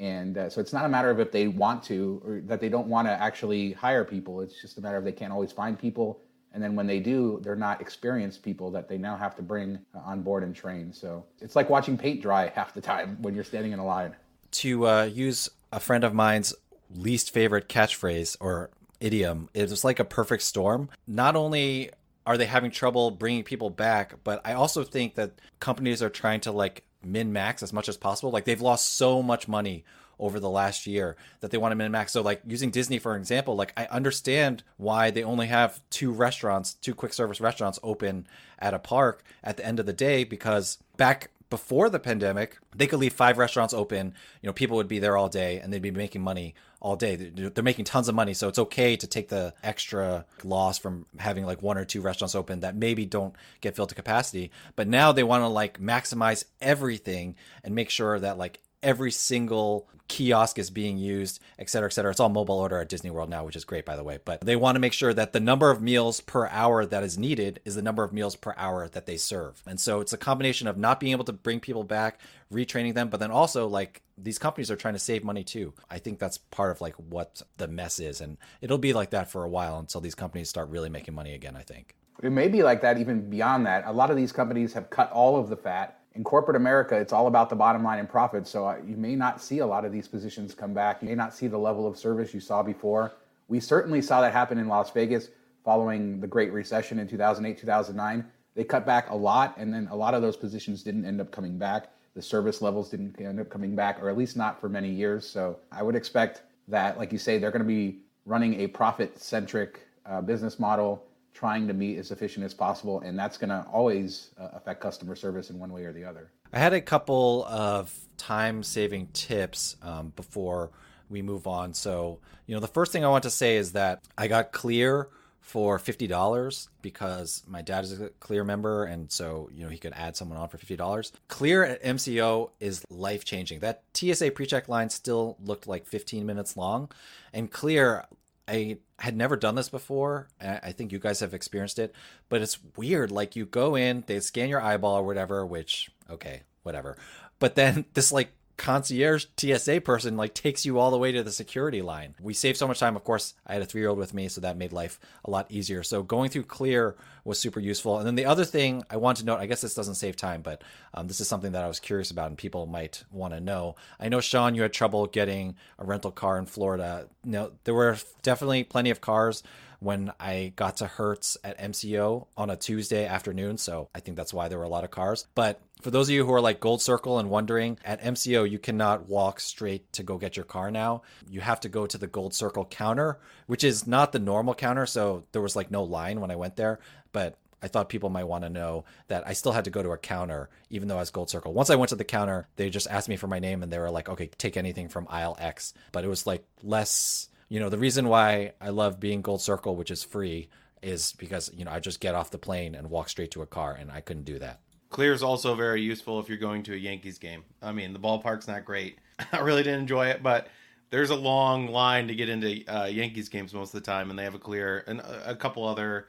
and 0.00 0.38
uh, 0.38 0.48
so 0.48 0.62
it's 0.62 0.72
not 0.72 0.86
a 0.86 0.88
matter 0.88 1.10
of 1.10 1.20
if 1.20 1.30
they 1.30 1.46
want 1.46 1.82
to 1.84 2.22
or 2.24 2.40
that 2.46 2.58
they 2.58 2.70
don't 2.70 2.86
want 2.86 3.06
to 3.06 3.12
actually 3.12 3.72
hire 3.72 4.02
people. 4.02 4.40
It's 4.40 4.58
just 4.58 4.78
a 4.78 4.80
matter 4.80 4.96
of 4.96 5.04
they 5.04 5.12
can't 5.12 5.30
always 5.30 5.52
find 5.52 5.78
people. 5.78 6.22
And 6.52 6.62
then 6.62 6.74
when 6.74 6.86
they 6.86 7.00
do, 7.00 7.38
they're 7.44 7.54
not 7.54 7.82
experienced 7.82 8.42
people 8.42 8.70
that 8.70 8.88
they 8.88 8.96
now 8.96 9.14
have 9.14 9.36
to 9.36 9.42
bring 9.42 9.78
uh, 9.94 9.98
on 9.98 10.22
board 10.22 10.42
and 10.42 10.56
train. 10.56 10.90
So 10.90 11.26
it's 11.40 11.54
like 11.54 11.68
watching 11.68 11.98
paint 11.98 12.22
dry 12.22 12.48
half 12.54 12.72
the 12.72 12.80
time 12.80 13.18
when 13.20 13.34
you're 13.34 13.44
standing 13.44 13.72
in 13.72 13.78
a 13.78 13.84
line. 13.84 14.16
to 14.52 14.88
uh, 14.88 15.04
use 15.04 15.50
a 15.70 15.78
friend 15.78 16.02
of 16.02 16.14
mine's 16.14 16.54
least 16.92 17.30
favorite 17.30 17.68
catchphrase 17.68 18.38
or 18.40 18.70
idiom, 19.00 19.50
it 19.52 19.68
was 19.68 19.84
like 19.84 20.00
a 20.00 20.04
perfect 20.04 20.42
storm. 20.42 20.88
Not 21.06 21.36
only 21.36 21.90
are 22.26 22.36
they 22.36 22.46
having 22.46 22.70
trouble 22.70 23.10
bringing 23.10 23.44
people 23.44 23.70
back, 23.70 24.14
but 24.24 24.40
I 24.44 24.52
also 24.52 24.84
think 24.84 25.14
that 25.14 25.32
companies 25.58 26.02
are 26.02 26.10
trying 26.10 26.40
to 26.42 26.52
like 26.52 26.84
min 27.02 27.32
max 27.32 27.62
as 27.62 27.72
much 27.72 27.88
as 27.88 27.96
possible. 27.96 28.30
Like 28.30 28.44
they've 28.44 28.60
lost 28.60 28.94
so 28.96 29.22
much 29.22 29.48
money 29.48 29.84
over 30.18 30.38
the 30.38 30.50
last 30.50 30.86
year 30.86 31.16
that 31.40 31.50
they 31.50 31.56
want 31.58 31.72
to 31.72 31.76
min 31.76 31.90
max. 31.90 32.12
So 32.12 32.20
like 32.20 32.42
using 32.46 32.70
Disney 32.70 32.98
for 32.98 33.16
example, 33.16 33.56
like 33.56 33.72
I 33.76 33.86
understand 33.86 34.62
why 34.76 35.10
they 35.10 35.24
only 35.24 35.46
have 35.46 35.80
two 35.90 36.12
restaurants, 36.12 36.74
two 36.74 36.94
quick 36.94 37.14
service 37.14 37.40
restaurants 37.40 37.78
open 37.82 38.26
at 38.58 38.74
a 38.74 38.78
park 38.78 39.24
at 39.42 39.56
the 39.56 39.64
end 39.64 39.80
of 39.80 39.86
the 39.86 39.92
day 39.92 40.24
because 40.24 40.78
back 40.96 41.30
before 41.48 41.90
the 41.90 41.98
pandemic, 41.98 42.58
they 42.76 42.86
could 42.86 43.00
leave 43.00 43.12
five 43.12 43.38
restaurants 43.38 43.74
open. 43.74 44.14
You 44.40 44.46
know, 44.46 44.52
people 44.52 44.76
would 44.76 44.88
be 44.88 45.00
there 45.00 45.16
all 45.16 45.28
day 45.28 45.58
and 45.58 45.72
they'd 45.72 45.82
be 45.82 45.90
making 45.90 46.22
money 46.22 46.54
all 46.80 46.96
day. 46.96 47.16
They're 47.16 47.62
making 47.62 47.84
tons 47.84 48.08
of 48.08 48.14
money, 48.14 48.34
so 48.34 48.48
it's 48.48 48.58
okay 48.58 48.96
to 48.96 49.06
take 49.06 49.28
the 49.28 49.54
extra 49.62 50.24
loss 50.42 50.78
from 50.78 51.06
having 51.18 51.44
like 51.44 51.62
one 51.62 51.78
or 51.78 51.84
two 51.84 52.00
restaurants 52.00 52.34
open 52.34 52.60
that 52.60 52.74
maybe 52.74 53.06
don't 53.06 53.34
get 53.60 53.76
filled 53.76 53.90
to 53.90 53.94
capacity. 53.94 54.50
But 54.76 54.88
now 54.88 55.12
they 55.12 55.22
want 55.22 55.42
to 55.42 55.48
like 55.48 55.80
maximize 55.80 56.44
everything 56.60 57.36
and 57.62 57.74
make 57.74 57.90
sure 57.90 58.18
that 58.18 58.38
like 58.38 58.60
every 58.82 59.10
single 59.10 59.88
kiosk 60.08 60.58
is 60.58 60.70
being 60.70 60.98
used, 60.98 61.40
et 61.58 61.70
cetera, 61.70 61.88
et 61.88 61.92
cetera. 61.92 62.10
It's 62.10 62.18
all 62.18 62.28
mobile 62.28 62.58
order 62.58 62.78
at 62.78 62.88
Disney 62.88 63.10
World 63.10 63.30
now, 63.30 63.44
which 63.44 63.54
is 63.54 63.64
great, 63.64 63.86
by 63.86 63.94
the 63.94 64.02
way. 64.02 64.18
But 64.24 64.40
they 64.40 64.56
want 64.56 64.74
to 64.74 64.80
make 64.80 64.92
sure 64.92 65.14
that 65.14 65.32
the 65.32 65.38
number 65.38 65.70
of 65.70 65.80
meals 65.80 66.20
per 66.20 66.48
hour 66.48 66.84
that 66.84 67.04
is 67.04 67.16
needed 67.16 67.60
is 67.64 67.76
the 67.76 67.82
number 67.82 68.02
of 68.02 68.12
meals 68.12 68.34
per 68.34 68.52
hour 68.56 68.88
that 68.88 69.06
they 69.06 69.16
serve. 69.16 69.62
And 69.66 69.78
so 69.78 70.00
it's 70.00 70.12
a 70.12 70.18
combination 70.18 70.66
of 70.66 70.76
not 70.76 70.98
being 70.98 71.12
able 71.12 71.24
to 71.26 71.32
bring 71.32 71.60
people 71.60 71.84
back, 71.84 72.20
retraining 72.52 72.94
them, 72.94 73.08
but 73.08 73.20
then 73.20 73.30
also 73.30 73.68
like 73.68 74.02
these 74.18 74.38
companies 74.38 74.70
are 74.70 74.76
trying 74.76 74.94
to 74.94 75.00
save 75.00 75.22
money 75.22 75.44
too. 75.44 75.74
I 75.88 75.98
think 75.98 76.18
that's 76.18 76.38
part 76.38 76.72
of 76.72 76.80
like 76.80 76.96
what 76.96 77.42
the 77.58 77.68
mess 77.68 78.00
is. 78.00 78.20
And 78.20 78.36
it'll 78.60 78.78
be 78.78 78.92
like 78.92 79.10
that 79.10 79.30
for 79.30 79.44
a 79.44 79.48
while 79.48 79.78
until 79.78 80.00
these 80.00 80.16
companies 80.16 80.48
start 80.48 80.70
really 80.70 80.88
making 80.88 81.14
money 81.14 81.34
again, 81.34 81.54
I 81.54 81.62
think. 81.62 81.94
It 82.20 82.32
may 82.32 82.48
be 82.48 82.64
like 82.64 82.82
that 82.82 82.98
even 82.98 83.30
beyond 83.30 83.64
that. 83.66 83.84
A 83.86 83.92
lot 83.92 84.10
of 84.10 84.16
these 84.16 84.32
companies 84.32 84.72
have 84.72 84.90
cut 84.90 85.10
all 85.12 85.36
of 85.36 85.48
the 85.48 85.56
fat. 85.56 85.99
In 86.14 86.24
corporate 86.24 86.56
America, 86.56 86.96
it's 86.96 87.12
all 87.12 87.28
about 87.28 87.50
the 87.50 87.56
bottom 87.56 87.84
line 87.84 88.00
and 88.00 88.08
profit. 88.08 88.46
So 88.46 88.66
uh, 88.66 88.78
you 88.84 88.96
may 88.96 89.14
not 89.14 89.40
see 89.40 89.58
a 89.58 89.66
lot 89.66 89.84
of 89.84 89.92
these 89.92 90.08
positions 90.08 90.54
come 90.54 90.74
back. 90.74 91.02
You 91.02 91.08
may 91.08 91.14
not 91.14 91.34
see 91.34 91.46
the 91.46 91.58
level 91.58 91.86
of 91.86 91.96
service 91.96 92.34
you 92.34 92.40
saw 92.40 92.62
before. 92.62 93.12
We 93.48 93.60
certainly 93.60 94.02
saw 94.02 94.20
that 94.20 94.32
happen 94.32 94.58
in 94.58 94.68
Las 94.68 94.90
Vegas 94.90 95.28
following 95.64 96.20
the 96.20 96.26
Great 96.26 96.52
Recession 96.52 96.98
in 96.98 97.06
2008, 97.06 97.58
2009. 97.58 98.24
They 98.54 98.64
cut 98.64 98.84
back 98.84 99.10
a 99.10 99.14
lot, 99.14 99.54
and 99.56 99.72
then 99.72 99.88
a 99.90 99.96
lot 99.96 100.14
of 100.14 100.22
those 100.22 100.36
positions 100.36 100.82
didn't 100.82 101.04
end 101.04 101.20
up 101.20 101.30
coming 101.30 101.56
back. 101.58 101.90
The 102.14 102.22
service 102.22 102.60
levels 102.60 102.90
didn't 102.90 103.20
end 103.20 103.38
up 103.38 103.48
coming 103.48 103.76
back, 103.76 104.02
or 104.02 104.10
at 104.10 104.18
least 104.18 104.36
not 104.36 104.60
for 104.60 104.68
many 104.68 104.90
years. 104.90 105.28
So 105.28 105.58
I 105.70 105.82
would 105.84 105.94
expect 105.94 106.42
that, 106.66 106.98
like 106.98 107.12
you 107.12 107.18
say, 107.18 107.38
they're 107.38 107.52
going 107.52 107.62
to 107.62 107.68
be 107.68 108.00
running 108.26 108.60
a 108.60 108.66
profit 108.66 109.20
centric 109.20 109.80
uh, 110.06 110.20
business 110.20 110.58
model 110.58 111.04
trying 111.32 111.66
to 111.68 111.74
meet 111.74 111.98
as 111.98 112.10
efficient 112.10 112.44
as 112.44 112.54
possible, 112.54 113.00
and 113.00 113.18
that's 113.18 113.38
going 113.38 113.50
to 113.50 113.64
always 113.72 114.30
uh, 114.38 114.48
affect 114.52 114.80
customer 114.80 115.14
service 115.14 115.50
in 115.50 115.58
one 115.58 115.72
way 115.72 115.84
or 115.84 115.92
the 115.92 116.04
other. 116.04 116.30
I 116.52 116.58
had 116.58 116.72
a 116.72 116.80
couple 116.80 117.44
of 117.46 117.94
time 118.16 118.62
saving 118.62 119.08
tips 119.12 119.76
um, 119.82 120.12
before 120.16 120.70
we 121.08 121.22
move 121.22 121.46
on. 121.46 121.74
So, 121.74 122.18
you 122.46 122.54
know, 122.54 122.60
the 122.60 122.68
first 122.68 122.92
thing 122.92 123.04
I 123.04 123.08
want 123.08 123.22
to 123.24 123.30
say 123.30 123.56
is 123.56 123.72
that 123.72 124.02
I 124.18 124.28
got 124.28 124.52
clear 124.52 125.08
for 125.40 125.78
$50 125.78 126.68
because 126.82 127.42
my 127.46 127.62
dad 127.62 127.84
is 127.84 128.00
a 128.00 128.10
clear 128.20 128.44
member 128.44 128.84
and 128.84 129.10
so 129.10 129.48
you 129.52 129.64
know 129.64 129.70
he 129.70 129.78
could 129.78 129.92
add 129.94 130.14
someone 130.14 130.38
on 130.38 130.48
for 130.48 130.58
$50 130.58 131.12
clear 131.28 131.64
at 131.64 131.82
mco 131.82 132.50
is 132.60 132.84
life 132.90 133.24
changing 133.24 133.58
that 133.60 133.82
tsa 133.92 134.30
pre-check 134.30 134.68
line 134.68 134.90
still 134.90 135.36
looked 135.42 135.66
like 135.66 135.86
15 135.86 136.26
minutes 136.26 136.56
long 136.56 136.90
and 137.32 137.50
clear 137.50 138.04
I 138.50 138.78
had 138.98 139.16
never 139.16 139.36
done 139.36 139.54
this 139.54 139.68
before. 139.68 140.28
I 140.40 140.72
think 140.72 140.90
you 140.90 140.98
guys 140.98 141.20
have 141.20 141.34
experienced 141.34 141.78
it, 141.78 141.94
but 142.28 142.42
it's 142.42 142.58
weird. 142.76 143.12
Like 143.12 143.36
you 143.36 143.46
go 143.46 143.76
in, 143.76 144.02
they 144.06 144.18
scan 144.18 144.48
your 144.48 144.60
eyeball 144.60 144.96
or 144.96 145.06
whatever, 145.06 145.46
which 145.46 145.88
okay, 146.10 146.42
whatever. 146.64 146.96
But 147.38 147.54
then 147.54 147.84
this 147.94 148.10
like 148.10 148.32
concierge 148.56 149.24
TSA 149.38 149.80
person 149.80 150.18
like 150.18 150.34
takes 150.34 150.66
you 150.66 150.78
all 150.78 150.90
the 150.90 150.98
way 150.98 151.12
to 151.12 151.22
the 151.22 151.30
security 151.30 151.80
line. 151.80 152.14
We 152.20 152.34
saved 152.34 152.58
so 152.58 152.68
much 152.68 152.80
time. 152.80 152.96
Of 152.96 153.04
course, 153.04 153.34
I 153.46 153.54
had 153.54 153.62
a 153.62 153.66
three 153.66 153.80
year 153.80 153.88
old 153.88 153.98
with 153.98 154.12
me, 154.12 154.28
so 154.28 154.40
that 154.40 154.56
made 154.56 154.72
life 154.72 154.98
a 155.24 155.30
lot 155.30 155.46
easier. 155.48 155.82
So 155.84 156.02
going 156.02 156.30
through 156.30 156.42
Clear 156.42 156.96
was 157.24 157.38
super 157.38 157.60
useful. 157.60 157.98
And 157.98 158.06
then 158.06 158.14
the 158.14 158.24
other 158.24 158.44
thing 158.44 158.84
I 158.90 158.96
want 158.96 159.18
to 159.18 159.24
note, 159.24 159.38
I 159.38 159.46
guess 159.46 159.60
this 159.60 159.74
doesn't 159.74 159.96
save 159.96 160.16
time, 160.16 160.42
but 160.42 160.62
um, 160.94 161.08
this 161.08 161.20
is 161.20 161.28
something 161.28 161.52
that 161.52 161.64
I 161.64 161.68
was 161.68 161.80
curious 161.80 162.10
about 162.10 162.28
and 162.28 162.38
people 162.38 162.66
might 162.66 163.04
want 163.10 163.34
to 163.34 163.40
know. 163.40 163.76
I 163.98 164.08
know 164.08 164.20
Sean, 164.20 164.54
you 164.54 164.62
had 164.62 164.72
trouble 164.72 165.06
getting 165.06 165.56
a 165.78 165.84
rental 165.84 166.10
car 166.10 166.38
in 166.38 166.46
Florida. 166.46 167.08
No, 167.24 167.52
there 167.64 167.74
were 167.74 167.98
definitely 168.22 168.64
plenty 168.64 168.90
of 168.90 169.00
cars 169.00 169.42
when 169.80 170.12
I 170.20 170.52
got 170.56 170.76
to 170.78 170.86
Hertz 170.86 171.36
at 171.42 171.58
MCO 171.58 172.26
on 172.36 172.50
a 172.50 172.56
Tuesday 172.56 173.06
afternoon. 173.06 173.58
So 173.58 173.88
I 173.94 174.00
think 174.00 174.16
that's 174.16 174.32
why 174.32 174.48
there 174.48 174.58
were 174.58 174.64
a 174.64 174.68
lot 174.68 174.84
of 174.84 174.90
cars. 174.90 175.26
But 175.34 175.60
for 175.80 175.90
those 175.90 176.08
of 176.08 176.14
you 176.14 176.24
who 176.24 176.32
are 176.34 176.40
like 176.40 176.60
Gold 176.60 176.82
Circle 176.82 177.18
and 177.18 177.30
wondering, 177.30 177.78
at 177.84 178.02
MCO, 178.02 178.48
you 178.48 178.58
cannot 178.58 179.08
walk 179.08 179.40
straight 179.40 179.90
to 179.94 180.02
go 180.02 180.18
get 180.18 180.36
your 180.36 180.44
car 180.44 180.70
now. 180.70 181.02
You 181.28 181.40
have 181.40 181.60
to 181.60 181.68
go 181.68 181.86
to 181.86 181.98
the 181.98 182.06
Gold 182.06 182.34
Circle 182.34 182.66
counter, 182.66 183.18
which 183.46 183.64
is 183.64 183.86
not 183.86 184.12
the 184.12 184.18
normal 184.18 184.54
counter. 184.54 184.84
So 184.84 185.24
there 185.32 185.42
was 185.42 185.56
like 185.56 185.70
no 185.70 185.82
line 185.82 186.20
when 186.20 186.30
I 186.30 186.36
went 186.36 186.56
there. 186.56 186.80
But 187.12 187.38
I 187.62 187.68
thought 187.68 187.88
people 187.88 188.10
might 188.10 188.24
want 188.24 188.44
to 188.44 188.50
know 188.50 188.84
that 189.08 189.26
I 189.26 189.32
still 189.32 189.52
had 189.52 189.64
to 189.64 189.70
go 189.70 189.82
to 189.82 189.90
a 189.92 189.98
counter, 189.98 190.50
even 190.68 190.88
though 190.88 190.96
I 190.96 191.00
was 191.00 191.10
Gold 191.10 191.30
Circle. 191.30 191.54
Once 191.54 191.70
I 191.70 191.76
went 191.76 191.88
to 191.90 191.96
the 191.96 192.04
counter, 192.04 192.48
they 192.56 192.68
just 192.68 192.86
asked 192.88 193.08
me 193.08 193.16
for 193.16 193.26
my 193.26 193.38
name 193.38 193.62
and 193.62 193.72
they 193.72 193.78
were 193.78 193.90
like, 193.90 194.10
okay, 194.10 194.28
take 194.38 194.56
anything 194.58 194.88
from 194.88 195.06
aisle 195.08 195.36
X. 195.40 195.72
But 195.92 196.04
it 196.04 196.08
was 196.08 196.26
like 196.26 196.44
less 196.62 197.29
you 197.50 197.58
know, 197.60 197.68
the 197.68 197.78
reason 197.78 198.08
why 198.08 198.52
I 198.60 198.70
love 198.70 198.98
being 198.98 199.20
Gold 199.20 199.42
Circle, 199.42 199.76
which 199.76 199.90
is 199.90 200.04
free, 200.04 200.48
is 200.82 201.12
because, 201.18 201.50
you 201.54 201.64
know, 201.64 201.72
I 201.72 201.80
just 201.80 202.00
get 202.00 202.14
off 202.14 202.30
the 202.30 202.38
plane 202.38 202.74
and 202.74 202.88
walk 202.88 203.08
straight 203.10 203.32
to 203.32 203.42
a 203.42 203.46
car, 203.46 203.76
and 203.78 203.90
I 203.90 204.00
couldn't 204.00 204.24
do 204.24 204.38
that. 204.38 204.60
Clear 204.88 205.12
is 205.12 205.22
also 205.22 205.54
very 205.54 205.82
useful 205.82 206.20
if 206.20 206.28
you're 206.28 206.38
going 206.38 206.62
to 206.62 206.74
a 206.74 206.76
Yankees 206.76 207.18
game. 207.18 207.42
I 207.60 207.72
mean, 207.72 207.92
the 207.92 207.98
ballpark's 207.98 208.48
not 208.48 208.64
great. 208.64 208.98
I 209.32 209.40
really 209.40 209.64
didn't 209.64 209.80
enjoy 209.80 210.06
it, 210.06 210.22
but 210.22 210.46
there's 210.90 211.10
a 211.10 211.16
long 211.16 211.66
line 211.66 212.08
to 212.08 212.14
get 212.14 212.28
into 212.28 212.64
uh, 212.66 212.86
Yankees 212.86 213.28
games 213.28 213.52
most 213.52 213.74
of 213.74 213.82
the 213.82 213.86
time, 213.86 214.10
and 214.10 214.18
they 214.18 214.24
have 214.24 214.34
a 214.34 214.40
clear, 214.40 214.84
and 214.86 215.00
a 215.00 215.34
couple 215.34 215.66
other 215.66 216.06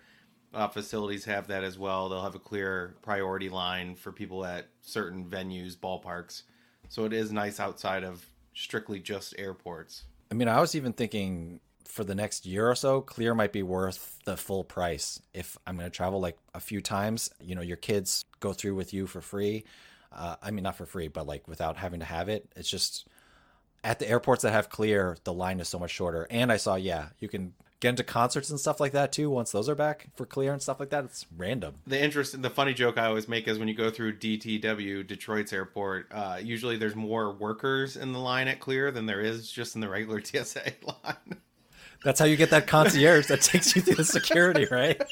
uh, 0.54 0.68
facilities 0.68 1.26
have 1.26 1.48
that 1.48 1.64
as 1.64 1.78
well. 1.80 2.08
They'll 2.08 2.24
have 2.24 2.36
a 2.36 2.40
clear 2.40 2.96
priority 3.02 3.50
line 3.50 3.96
for 3.96 4.12
people 4.12 4.46
at 4.46 4.68
certain 4.82 5.26
venues, 5.26 5.76
ballparks. 5.76 6.44
So 6.88 7.06
it 7.06 7.14
is 7.14 7.32
nice 7.32 7.60
outside 7.60 8.04
of 8.04 8.24
strictly 8.54 9.00
just 9.00 9.34
airports. 9.40 10.04
I 10.32 10.34
mean, 10.34 10.48
I 10.48 10.62
was 10.62 10.76
even 10.76 10.94
thinking 10.94 11.60
for 11.86 12.06
the 12.06 12.16
next 12.16 12.46
year 12.46 12.70
or 12.72 12.76
so, 12.76 13.02
Clear 13.02 13.36
might 13.36 13.52
be 13.52 13.64
worth 13.64 14.18
the 14.24 14.38
full 14.38 14.64
price. 14.64 15.22
If 15.34 15.58
I'm 15.68 15.76
going 15.76 15.90
to 15.90 15.96
travel 15.96 16.22
like 16.22 16.38
a 16.54 16.62
few 16.62 16.80
times, 16.80 17.30
you 17.42 17.54
know, 17.54 17.62
your 17.62 17.76
kids 17.76 18.24
go 18.40 18.54
through 18.54 18.76
with 18.76 18.94
you 18.94 19.08
for 19.08 19.20
free. 19.20 19.66
Uh, 20.12 20.38
I 20.42 20.52
mean, 20.52 20.64
not 20.64 20.78
for 20.78 20.86
free, 20.86 21.10
but 21.10 21.28
like 21.28 21.50
without 21.50 21.76
having 21.76 22.00
to 22.00 22.06
have 22.06 22.30
it. 22.30 22.48
It's 22.56 22.70
just 22.70 23.06
at 23.84 24.00
the 24.00 24.10
airports 24.10 24.44
that 24.44 24.52
have 24.52 24.70
Clear, 24.70 25.18
the 25.26 25.34
line 25.34 25.60
is 25.60 25.68
so 25.68 25.80
much 25.80 25.92
shorter. 25.92 26.28
And 26.30 26.50
I 26.50 26.58
saw, 26.58 26.76
yeah, 26.76 27.08
you 27.20 27.28
can 27.28 27.54
get 27.82 27.90
into 27.90 28.04
concerts 28.04 28.50
and 28.50 28.60
stuff 28.60 28.80
like 28.80 28.94
that 28.94 29.12
too 29.12 29.30
once 29.30 29.52
those 29.52 29.68
are 29.68 29.76
back 29.76 30.08
for 30.16 30.26
clear 30.26 30.54
and 30.54 30.62
stuff 30.62 30.80
like 30.80 30.92
that 30.92 31.04
it's 31.04 31.26
random 31.36 31.74
the 31.86 32.02
interest 32.02 32.40
the 32.42 32.50
funny 32.50 32.74
joke 32.74 32.98
i 32.98 33.06
always 33.06 33.28
make 33.28 33.48
is 33.48 33.60
when 33.60 33.68
you 33.68 33.74
go 33.74 33.90
through 33.90 34.16
dtw 34.18 35.06
detroit's 35.06 35.52
airport 35.52 36.08
uh, 36.12 36.38
usually 36.42 36.78
there's 36.78 36.96
more 36.96 37.34
workers 37.34 37.98
in 37.98 38.14
the 38.14 38.20
line 38.20 38.48
at 38.48 38.60
clear 38.60 38.92
than 38.92 39.06
there 39.06 39.20
is 39.20 39.52
just 39.52 39.76
in 39.76 39.82
the 39.82 39.90
regular 39.90 40.22
tsa 40.24 40.72
line 40.84 41.42
that's 42.04 42.20
how 42.20 42.26
you 42.26 42.38
get 42.38 42.52
that 42.52 42.68
concierge 42.68 43.28
that 43.28 43.42
takes 43.42 43.76
you 43.76 43.82
through 43.82 43.96
the 43.96 44.06
security 44.06 44.66
right 44.72 45.02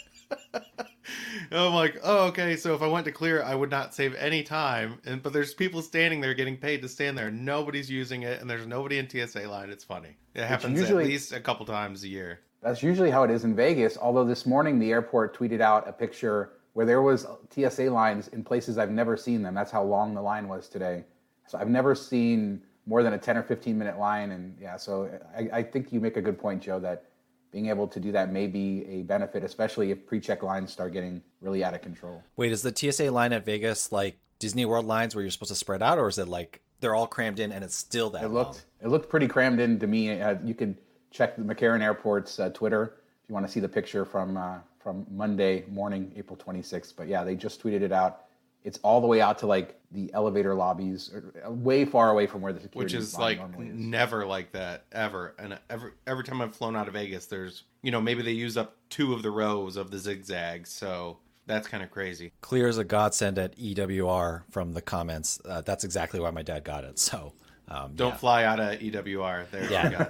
I'm 1.51 1.73
like, 1.73 1.99
oh, 2.03 2.27
okay. 2.27 2.55
So 2.55 2.75
if 2.75 2.83
I 2.83 2.87
went 2.87 3.05
to 3.05 3.11
clear, 3.11 3.41
I 3.41 3.55
would 3.55 3.71
not 3.71 3.95
save 3.95 4.13
any 4.15 4.43
time. 4.43 4.99
And 5.05 5.23
but 5.23 5.33
there's 5.33 5.53
people 5.55 5.81
standing 5.81 6.21
there 6.21 6.35
getting 6.35 6.57
paid 6.57 6.83
to 6.83 6.89
stand 6.89 7.17
there. 7.17 7.31
Nobody's 7.31 7.89
using 7.89 8.21
it, 8.21 8.39
and 8.39 8.47
there's 8.47 8.67
nobody 8.67 8.99
in 8.99 9.09
TSA 9.09 9.47
line. 9.47 9.71
It's 9.71 9.83
funny. 9.83 10.15
It 10.35 10.43
happens 10.43 10.79
usually, 10.79 11.05
at 11.05 11.09
least 11.09 11.33
a 11.33 11.39
couple 11.39 11.65
times 11.65 12.03
a 12.03 12.07
year. 12.07 12.41
That's 12.61 12.83
usually 12.83 13.09
how 13.09 13.23
it 13.23 13.31
is 13.31 13.45
in 13.45 13.55
Vegas. 13.55 13.97
Although 13.97 14.25
this 14.25 14.45
morning 14.45 14.79
the 14.79 14.91
airport 14.91 15.37
tweeted 15.37 15.61
out 15.61 15.87
a 15.87 15.93
picture 15.93 16.51
where 16.73 16.85
there 16.85 17.01
was 17.01 17.25
TSA 17.53 17.83
lines 17.83 18.27
in 18.29 18.43
places 18.43 18.77
I've 18.77 18.91
never 18.91 19.17
seen 19.17 19.41
them. 19.41 19.55
That's 19.55 19.71
how 19.71 19.83
long 19.83 20.13
the 20.13 20.21
line 20.21 20.47
was 20.47 20.67
today. 20.67 21.03
So 21.47 21.57
I've 21.57 21.69
never 21.69 21.95
seen 21.95 22.61
more 22.85 23.03
than 23.03 23.13
a 23.13 23.17
10 23.17 23.37
or 23.37 23.43
15 23.43 23.77
minute 23.77 23.97
line. 23.97 24.31
And 24.31 24.57
yeah, 24.59 24.77
so 24.77 25.09
I, 25.35 25.59
I 25.59 25.63
think 25.63 25.91
you 25.91 25.99
make 25.99 26.17
a 26.17 26.21
good 26.21 26.39
point, 26.39 26.61
Joe, 26.61 26.79
that 26.79 27.05
being 27.51 27.67
able 27.67 27.87
to 27.87 27.99
do 27.99 28.11
that 28.11 28.31
may 28.31 28.47
be 28.47 28.85
a 28.87 29.01
benefit, 29.03 29.43
especially 29.43 29.91
if 29.91 30.05
pre-check 30.05 30.43
lines 30.43 30.71
start 30.71 30.93
getting 30.93 31.21
really 31.41 31.63
out 31.63 31.73
of 31.73 31.81
control. 31.81 32.21
Wait, 32.35 32.51
is 32.51 32.61
the 32.61 32.75
TSA 32.75 33.09
line 33.09 33.33
at 33.33 33.45
Vegas 33.45 33.91
like 33.91 34.19
Disney 34.37 34.65
World 34.65 34.85
lines 34.85 35.15
where 35.15 35.23
you're 35.23 35.31
supposed 35.31 35.51
to 35.51 35.55
spread 35.55 35.81
out, 35.81 35.97
or 35.97 36.07
is 36.07 36.17
it 36.17 36.27
like 36.27 36.61
they're 36.79 36.95
all 36.95 37.07
crammed 37.07 37.39
in 37.39 37.51
and 37.51 37.63
it's 37.63 37.75
still 37.75 38.11
that? 38.11 38.23
It 38.23 38.29
looked 38.29 38.65
long? 38.81 38.83
it 38.83 38.87
looked 38.89 39.09
pretty 39.09 39.27
crammed 39.27 39.59
in 39.59 39.79
to 39.79 39.87
me. 39.87 40.21
Uh, 40.21 40.35
you 40.43 40.53
could 40.53 40.77
check 41.11 41.35
the 41.35 41.43
McCarran 41.43 41.81
Airport's 41.81 42.39
uh, 42.39 42.49
Twitter 42.49 42.95
if 43.23 43.29
you 43.29 43.33
want 43.33 43.45
to 43.45 43.51
see 43.51 43.59
the 43.59 43.69
picture 43.69 44.05
from 44.05 44.37
uh, 44.37 44.59
from 44.79 45.05
Monday 45.11 45.65
morning, 45.69 46.11
April 46.15 46.37
26th. 46.37 46.93
But 46.95 47.07
yeah, 47.07 47.23
they 47.23 47.35
just 47.35 47.61
tweeted 47.61 47.81
it 47.81 47.91
out. 47.91 48.25
It's 48.63 48.77
all 48.79 48.99
the 49.01 49.07
way 49.07 49.21
out 49.21 49.37
to 49.39 49.47
like 49.47 49.79
the 49.91 50.11
elevator 50.13 50.53
lobbies, 50.53 51.11
uh, 51.45 51.51
way 51.51 51.85
far 51.85 52.11
away 52.11 52.27
from 52.27 52.41
where 52.41 52.53
the 52.53 52.59
security 52.59 52.95
which 52.95 53.01
is 53.01 53.17
like 53.17 53.39
is. 53.39 53.55
never 53.57 54.25
like 54.25 54.51
that 54.51 54.85
ever. 54.91 55.35
And 55.39 55.57
every 55.69 55.91
every 56.07 56.23
time 56.23 56.41
I've 56.41 56.55
flown 56.55 56.75
out 56.75 56.87
of 56.87 56.93
Vegas, 56.93 57.25
there's 57.25 57.63
you 57.81 57.91
know 57.91 58.01
maybe 58.01 58.21
they 58.21 58.31
use 58.31 58.57
up 58.57 58.75
two 58.89 59.13
of 59.13 59.23
the 59.23 59.31
rows 59.31 59.77
of 59.77 59.91
the 59.91 59.97
zigzags, 59.97 60.71
so 60.71 61.17
that's 61.45 61.67
kind 61.67 61.83
of 61.83 61.89
crazy. 61.89 62.31
Clear 62.41 62.67
as 62.67 62.77
a 62.77 62.83
godsend 62.83 63.39
at 63.39 63.57
EWR 63.57 64.43
from 64.51 64.73
the 64.73 64.81
comments. 64.81 65.41
Uh, 65.43 65.61
that's 65.61 65.83
exactly 65.83 66.19
why 66.19 66.31
my 66.31 66.43
dad 66.43 66.63
got 66.63 66.83
it. 66.83 66.99
So 66.99 67.33
um, 67.69 67.93
Don't 67.95 68.09
yeah. 68.09 68.17
fly 68.17 68.43
out 68.43 68.59
of 68.59 68.79
EWR. 68.79 69.49
There, 69.51 69.71
yeah, 69.71 70.03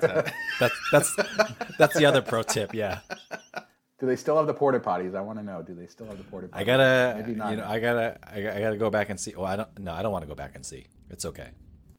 that's 0.59 0.75
that's 0.91 1.15
that's 1.77 1.97
the 1.97 2.05
other 2.05 2.21
pro 2.21 2.43
tip. 2.43 2.73
Yeah. 2.73 2.99
Do 3.99 4.05
they 4.05 4.15
still 4.15 4.37
have 4.37 4.47
the 4.47 4.53
porta 4.53 4.79
potties? 4.79 5.13
I 5.13 5.19
want 5.19 5.39
to 5.39 5.43
know. 5.43 5.61
Do 5.61 5.75
they 5.75 5.87
still 5.87 6.07
have 6.07 6.17
the 6.17 6.23
porta 6.23 6.47
potties? 6.47 6.59
I 6.59 6.63
gotta, 6.63 7.15
Maybe 7.17 7.35
not. 7.35 7.51
you 7.51 7.57
know, 7.57 7.65
I 7.65 7.79
gotta, 7.79 8.17
I 8.25 8.41
gotta 8.41 8.77
go 8.77 8.89
back 8.89 9.09
and 9.09 9.19
see. 9.19 9.33
Well, 9.35 9.45
I 9.45 9.57
don't. 9.57 9.79
No, 9.79 9.91
I 9.91 10.01
don't 10.01 10.13
want 10.13 10.23
to 10.23 10.27
go 10.27 10.35
back 10.35 10.55
and 10.55 10.65
see. 10.65 10.85
It's 11.09 11.25
okay. 11.25 11.49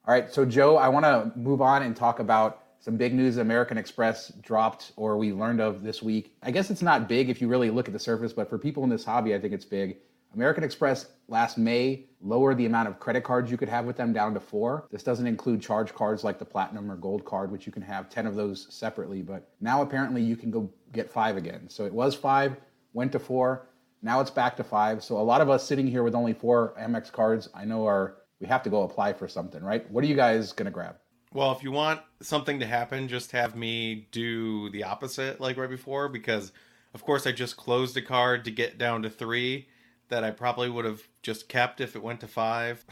All 0.07 0.15
right. 0.15 0.33
So, 0.33 0.47
Joe, 0.47 0.77
I 0.77 0.89
want 0.89 1.05
to 1.05 1.39
move 1.39 1.61
on 1.61 1.83
and 1.83 1.95
talk 1.95 2.19
about 2.19 2.65
some 2.81 2.97
big 2.97 3.13
news 3.13 3.37
American 3.37 3.77
Express 3.77 4.29
dropped 4.41 4.93
or 4.97 5.19
we 5.19 5.33
learned 5.35 5.61
of 5.61 5.83
this 5.83 6.03
week. 6.03 6.35
I 6.43 6.51
guess 6.51 6.71
it's 6.71 6.81
not 6.81 7.07
big 7.07 7.29
if 7.29 7.43
you 7.43 7.49
really 7.49 7.69
look 7.69 7.87
at 7.87 7.93
the 7.93 7.99
surface, 7.99 8.33
but 8.33 8.49
for 8.49 8.57
people 8.57 8.83
in 8.83 8.89
this 8.89 9.05
hobby, 9.05 9.35
I 9.35 9.39
think 9.39 9.53
it's 9.53 9.67
big. 9.67 9.99
American 10.35 10.63
Express 10.63 11.07
last 11.29 11.59
May 11.59 12.07
lowered 12.21 12.59
the 12.59 12.67
amount 12.67 12.89
of 12.89 13.01
credit 13.01 13.25
cards 13.25 13.51
you 13.51 13.57
could 13.57 13.69
have 13.69 13.85
with 13.85 13.97
them 13.97 14.13
down 14.13 14.35
to 14.35 14.41
four. 14.41 14.87
This 14.91 15.03
doesn't 15.03 15.27
include 15.27 15.61
charge 15.61 15.95
cards 15.95 16.23
like 16.23 16.39
the 16.39 16.45
Platinum 16.45 16.91
or 16.91 16.97
Gold 16.97 17.25
card, 17.25 17.51
which 17.51 17.67
you 17.67 17.73
can 17.73 17.83
have 17.83 18.09
10 18.09 18.27
of 18.27 18.37
those 18.37 18.67
separately. 18.71 19.23
But 19.23 19.49
now 19.61 19.83
apparently 19.83 20.23
you 20.23 20.37
can 20.37 20.51
go 20.51 20.71
get 20.93 21.11
five 21.11 21.37
again. 21.37 21.69
So 21.69 21.85
it 21.85 21.93
was 21.93 22.15
five, 22.15 22.57
went 22.93 23.13
to 23.13 23.19
four. 23.19 23.67
Now 24.03 24.21
it's 24.21 24.31
back 24.31 24.57
to 24.57 24.65
five. 24.65 25.03
So 25.03 25.19
a 25.19 25.23
lot 25.23 25.41
of 25.41 25.51
us 25.51 25.67
sitting 25.67 25.87
here 25.87 26.03
with 26.03 26.15
only 26.15 26.33
four 26.33 26.75
Amex 26.81 27.11
cards, 27.11 27.49
I 27.55 27.65
know 27.65 27.87
are 27.87 28.17
we 28.41 28.47
have 28.47 28.63
to 28.63 28.71
go 28.71 28.83
apply 28.83 29.13
for 29.15 29.29
something, 29.29 29.63
right? 29.63 29.91
What 29.91 30.05
are 30.05 30.07
you 30.07 30.17
guys 30.17 30.53
gonna 30.53 30.71
grab? 30.71 30.97
Well, 31.33 31.53
if 31.53 31.63
you 31.63 31.71
want 31.71 32.01
something 32.21 32.59
to 32.61 32.67
happen, 32.67 33.09
just 33.09 33.33
have 33.33 33.55
me 33.55 34.09
do 34.11 34.71
the 34.71 34.85
opposite 34.85 35.41
like 35.41 35.57
right 35.57 35.71
before 35.71 36.09
because 36.09 36.53
of 36.95 37.05
course 37.05 37.27
I 37.27 37.33
just 37.33 37.57
closed 37.57 37.97
a 37.97 38.03
card 38.03 38.45
to 38.45 38.51
get 38.51 38.79
down 38.79 39.03
to 39.03 39.11
three 39.11 39.69
that 40.11 40.25
I 40.25 40.31
probably 40.31 40.69
would 40.69 40.85
have 40.85 41.03
just 41.23 41.49
kept 41.49 41.81
if 41.81 41.97
it 41.97 42.03
went 42.03 42.21
to 42.21 42.29
five. 42.29 42.85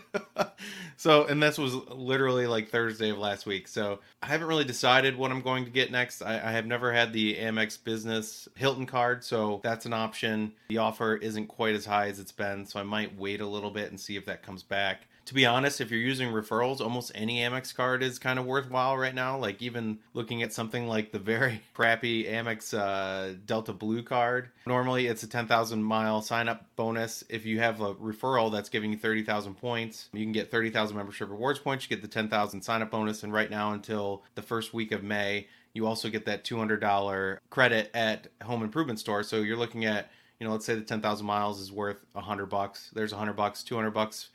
so, 0.96 1.26
and 1.26 1.42
this 1.42 1.58
was 1.58 1.74
literally 1.74 2.46
like 2.46 2.70
Thursday 2.70 3.10
of 3.10 3.18
last 3.18 3.44
week. 3.44 3.68
So, 3.68 3.98
I 4.22 4.26
haven't 4.26 4.46
really 4.46 4.64
decided 4.64 5.16
what 5.16 5.30
I'm 5.30 5.42
going 5.42 5.64
to 5.64 5.70
get 5.70 5.90
next. 5.90 6.22
I, 6.22 6.34
I, 6.34 6.52
have 6.52 6.64
never 6.64 6.92
had 6.92 7.12
the 7.12 7.36
Amex 7.36 7.82
Business 7.82 8.48
Hilton 8.54 8.86
card, 8.86 9.22
so 9.22 9.60
that's 9.62 9.84
an 9.84 9.92
option. 9.92 10.52
The 10.68 10.78
offer 10.78 11.16
isn't 11.16 11.48
quite 11.48 11.74
as 11.74 11.84
high 11.84 12.08
as 12.08 12.20
it's 12.20 12.32
been, 12.32 12.64
so 12.64 12.80
I 12.80 12.84
might 12.84 13.18
wait 13.18 13.40
a 13.40 13.46
little 13.46 13.70
bit 13.70 13.90
and 13.90 14.00
see 14.00 14.16
if 14.16 14.24
that 14.26 14.42
comes 14.42 14.62
back 14.62 15.08
to 15.26 15.34
be 15.34 15.46
honest, 15.46 15.80
if 15.80 15.90
you're 15.90 16.00
using 16.00 16.30
referrals, 16.30 16.80
almost 16.80 17.12
any 17.14 17.40
Amex 17.40 17.74
card 17.74 18.02
is 18.02 18.18
kind 18.18 18.38
of 18.38 18.44
worthwhile 18.44 18.96
right 18.96 19.14
now. 19.14 19.38
Like 19.38 19.62
even 19.62 19.98
looking 20.14 20.42
at 20.42 20.52
something 20.52 20.86
like 20.86 21.12
the 21.12 21.18
very 21.18 21.62
crappy 21.74 22.24
Amex 22.24 22.76
uh, 22.76 23.36
Delta 23.46 23.72
Blue 23.72 24.02
card. 24.02 24.50
Normally, 24.66 25.06
it's 25.06 25.22
a 25.22 25.28
10,000 25.28 25.82
mile 25.82 26.22
sign 26.22 26.48
up 26.48 26.66
bonus. 26.76 27.22
If 27.28 27.46
you 27.46 27.60
have 27.60 27.80
a 27.80 27.94
referral 27.94 28.50
that's 28.50 28.68
giving 28.68 28.90
you 28.90 28.98
30,000 28.98 29.54
points, 29.54 30.08
you 30.12 30.24
can 30.24 30.32
get 30.32 30.50
30,000 30.50 30.96
membership 30.96 31.30
rewards 31.30 31.58
points. 31.58 31.84
You 31.88 31.96
get 31.96 32.02
the 32.02 32.08
10,000 32.08 32.62
sign 32.62 32.82
up 32.82 32.90
bonus, 32.90 33.22
and 33.22 33.32
right 33.32 33.50
now 33.50 33.72
until 33.72 34.24
the 34.34 34.42
first 34.42 34.74
week 34.74 34.92
of 34.92 35.02
May, 35.02 35.46
you 35.74 35.86
also 35.86 36.10
get 36.10 36.26
that 36.26 36.44
$200 36.44 37.38
credit 37.48 37.90
at 37.94 38.28
home 38.42 38.62
improvement 38.62 38.98
store. 38.98 39.22
So 39.22 39.36
you're 39.36 39.56
looking 39.56 39.84
at 39.84 40.10
you 40.38 40.48
know, 40.48 40.54
let's 40.54 40.66
say 40.66 40.74
the 40.74 40.80
10,000 40.80 41.24
miles 41.24 41.60
is 41.60 41.70
worth 41.70 42.04
100 42.14 42.46
bucks. 42.46 42.90
There's 42.92 43.12
100 43.12 43.34
bucks, 43.34 43.62
200 43.62 43.92
bucks 43.92 44.30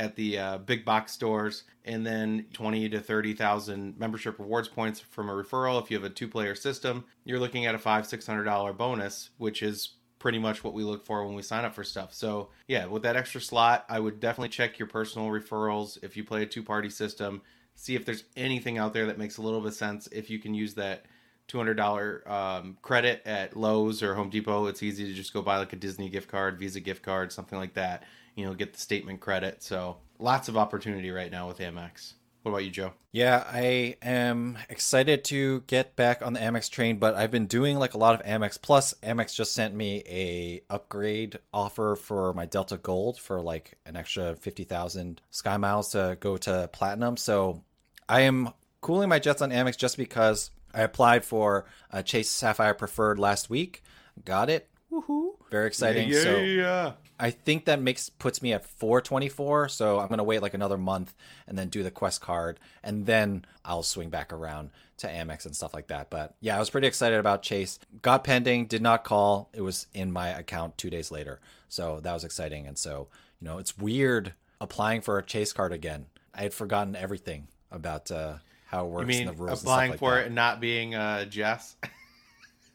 at 0.00 0.16
the 0.16 0.38
uh, 0.38 0.58
big 0.58 0.82
box 0.82 1.12
stores, 1.12 1.64
and 1.84 2.06
then 2.06 2.46
20 2.54 2.88
to 2.88 3.00
30,000 3.00 3.98
membership 3.98 4.38
rewards 4.38 4.66
points 4.66 4.98
from 4.98 5.28
a 5.28 5.32
referral. 5.32 5.80
If 5.80 5.90
you 5.90 5.98
have 5.98 6.10
a 6.10 6.12
two 6.12 6.26
player 6.26 6.54
system, 6.54 7.04
you're 7.24 7.38
looking 7.38 7.66
at 7.66 7.74
a 7.74 7.78
five, 7.78 8.06
$600 8.06 8.76
bonus, 8.78 9.28
which 9.36 9.62
is 9.62 9.90
pretty 10.18 10.38
much 10.38 10.64
what 10.64 10.72
we 10.72 10.84
look 10.84 11.04
for 11.04 11.26
when 11.26 11.34
we 11.34 11.42
sign 11.42 11.66
up 11.66 11.74
for 11.74 11.84
stuff. 11.84 12.14
So, 12.14 12.48
yeah, 12.66 12.86
with 12.86 13.02
that 13.02 13.16
extra 13.16 13.42
slot, 13.42 13.84
I 13.90 14.00
would 14.00 14.20
definitely 14.20 14.48
check 14.48 14.78
your 14.78 14.88
personal 14.88 15.28
referrals 15.28 16.02
if 16.02 16.16
you 16.16 16.24
play 16.24 16.42
a 16.42 16.46
two 16.46 16.62
party 16.62 16.88
system. 16.88 17.42
See 17.74 17.94
if 17.94 18.06
there's 18.06 18.24
anything 18.36 18.78
out 18.78 18.94
there 18.94 19.04
that 19.06 19.18
makes 19.18 19.36
a 19.36 19.42
little 19.42 19.60
bit 19.60 19.68
of 19.68 19.74
sense. 19.74 20.08
If 20.12 20.30
you 20.30 20.38
can 20.38 20.54
use 20.54 20.72
that 20.74 21.04
$200 21.48 22.26
um, 22.30 22.78
credit 22.80 23.20
at 23.26 23.54
Lowe's 23.54 24.02
or 24.02 24.14
Home 24.14 24.30
Depot, 24.30 24.66
it's 24.66 24.82
easy 24.82 25.06
to 25.06 25.12
just 25.12 25.34
go 25.34 25.42
buy 25.42 25.58
like 25.58 25.74
a 25.74 25.76
Disney 25.76 26.08
gift 26.08 26.30
card, 26.30 26.58
Visa 26.58 26.80
gift 26.80 27.02
card, 27.02 27.32
something 27.32 27.58
like 27.58 27.74
that. 27.74 28.04
You 28.36 28.46
know, 28.46 28.54
get 28.54 28.72
the 28.72 28.80
statement 28.80 29.20
credit. 29.20 29.62
So, 29.62 29.98
lots 30.18 30.48
of 30.48 30.56
opportunity 30.56 31.10
right 31.10 31.30
now 31.30 31.48
with 31.48 31.58
Amex. 31.58 32.14
What 32.42 32.52
about 32.52 32.64
you, 32.64 32.70
Joe? 32.70 32.92
Yeah, 33.12 33.44
I 33.46 33.96
am 34.00 34.56
excited 34.70 35.24
to 35.24 35.60
get 35.66 35.94
back 35.94 36.22
on 36.22 36.32
the 36.32 36.40
Amex 36.40 36.70
train, 36.70 36.98
but 36.98 37.14
I've 37.14 37.30
been 37.30 37.46
doing 37.46 37.78
like 37.78 37.92
a 37.92 37.98
lot 37.98 38.18
of 38.18 38.26
Amex 38.26 38.60
Plus. 38.60 38.94
Amex 39.02 39.34
just 39.34 39.52
sent 39.52 39.74
me 39.74 40.02
a 40.06 40.62
upgrade 40.70 41.38
offer 41.52 41.96
for 41.96 42.32
my 42.32 42.46
Delta 42.46 42.78
Gold 42.78 43.18
for 43.18 43.42
like 43.42 43.76
an 43.84 43.94
extra 43.94 44.36
50,000 44.36 45.20
Sky 45.30 45.56
Miles 45.58 45.90
to 45.90 46.16
go 46.18 46.38
to 46.38 46.70
Platinum. 46.72 47.18
So 47.18 47.62
I 48.08 48.22
am 48.22 48.54
cooling 48.80 49.10
my 49.10 49.18
jets 49.18 49.42
on 49.42 49.50
Amex 49.50 49.76
just 49.76 49.98
because 49.98 50.50
I 50.72 50.80
applied 50.80 51.26
for 51.26 51.66
a 51.90 52.02
Chase 52.02 52.30
Sapphire 52.30 52.74
Preferred 52.74 53.18
last 53.18 53.50
week. 53.50 53.82
Got 54.24 54.48
it. 54.48 54.68
Woohoo. 54.90 55.32
Very 55.50 55.66
exciting. 55.66 56.08
Yeah, 56.08 56.22
so 56.22 56.36
yeah. 56.38 56.92
I 57.18 57.30
think 57.30 57.66
that 57.66 57.80
makes 57.82 58.08
puts 58.08 58.40
me 58.40 58.52
at 58.52 58.64
424. 58.64 59.68
So 59.68 59.98
I'm 60.00 60.08
gonna 60.08 60.24
wait 60.24 60.42
like 60.42 60.54
another 60.54 60.78
month 60.78 61.12
and 61.46 61.58
then 61.58 61.68
do 61.68 61.82
the 61.82 61.90
Quest 61.90 62.20
card, 62.20 62.58
and 62.82 63.06
then 63.06 63.44
I'll 63.64 63.82
swing 63.82 64.08
back 64.10 64.32
around 64.32 64.70
to 64.98 65.06
Amex 65.06 65.44
and 65.46 65.54
stuff 65.56 65.74
like 65.74 65.88
that. 65.88 66.08
But 66.10 66.34
yeah, 66.40 66.56
I 66.56 66.58
was 66.58 66.70
pretty 66.70 66.86
excited 66.86 67.18
about 67.18 67.42
Chase. 67.42 67.78
Got 68.02 68.24
pending, 68.24 68.66
did 68.66 68.82
not 68.82 69.04
call. 69.04 69.50
It 69.52 69.62
was 69.62 69.86
in 69.92 70.12
my 70.12 70.28
account 70.28 70.78
two 70.78 70.90
days 70.90 71.10
later, 71.10 71.40
so 71.68 72.00
that 72.00 72.12
was 72.12 72.24
exciting. 72.24 72.66
And 72.66 72.78
so 72.78 73.08
you 73.40 73.46
know, 73.46 73.58
it's 73.58 73.76
weird 73.76 74.34
applying 74.60 75.00
for 75.00 75.18
a 75.18 75.22
Chase 75.22 75.52
card 75.52 75.72
again. 75.72 76.06
I 76.34 76.42
had 76.42 76.54
forgotten 76.54 76.94
everything 76.94 77.48
about 77.72 78.10
uh, 78.10 78.34
how 78.66 78.86
it 78.86 78.90
works 78.90 79.02
You 79.02 79.06
mean 79.18 79.28
and 79.28 79.36
the 79.36 79.42
rules. 79.42 79.62
applying 79.62 79.90
and 79.92 79.98
stuff 79.98 80.02
like 80.02 80.10
for 80.10 80.14
that. 80.16 80.22
it 80.22 80.26
and 80.26 80.34
not 80.34 80.60
being 80.60 80.94
uh, 80.94 81.24
Jess? 81.26 81.76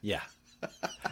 Yeah. 0.01 0.21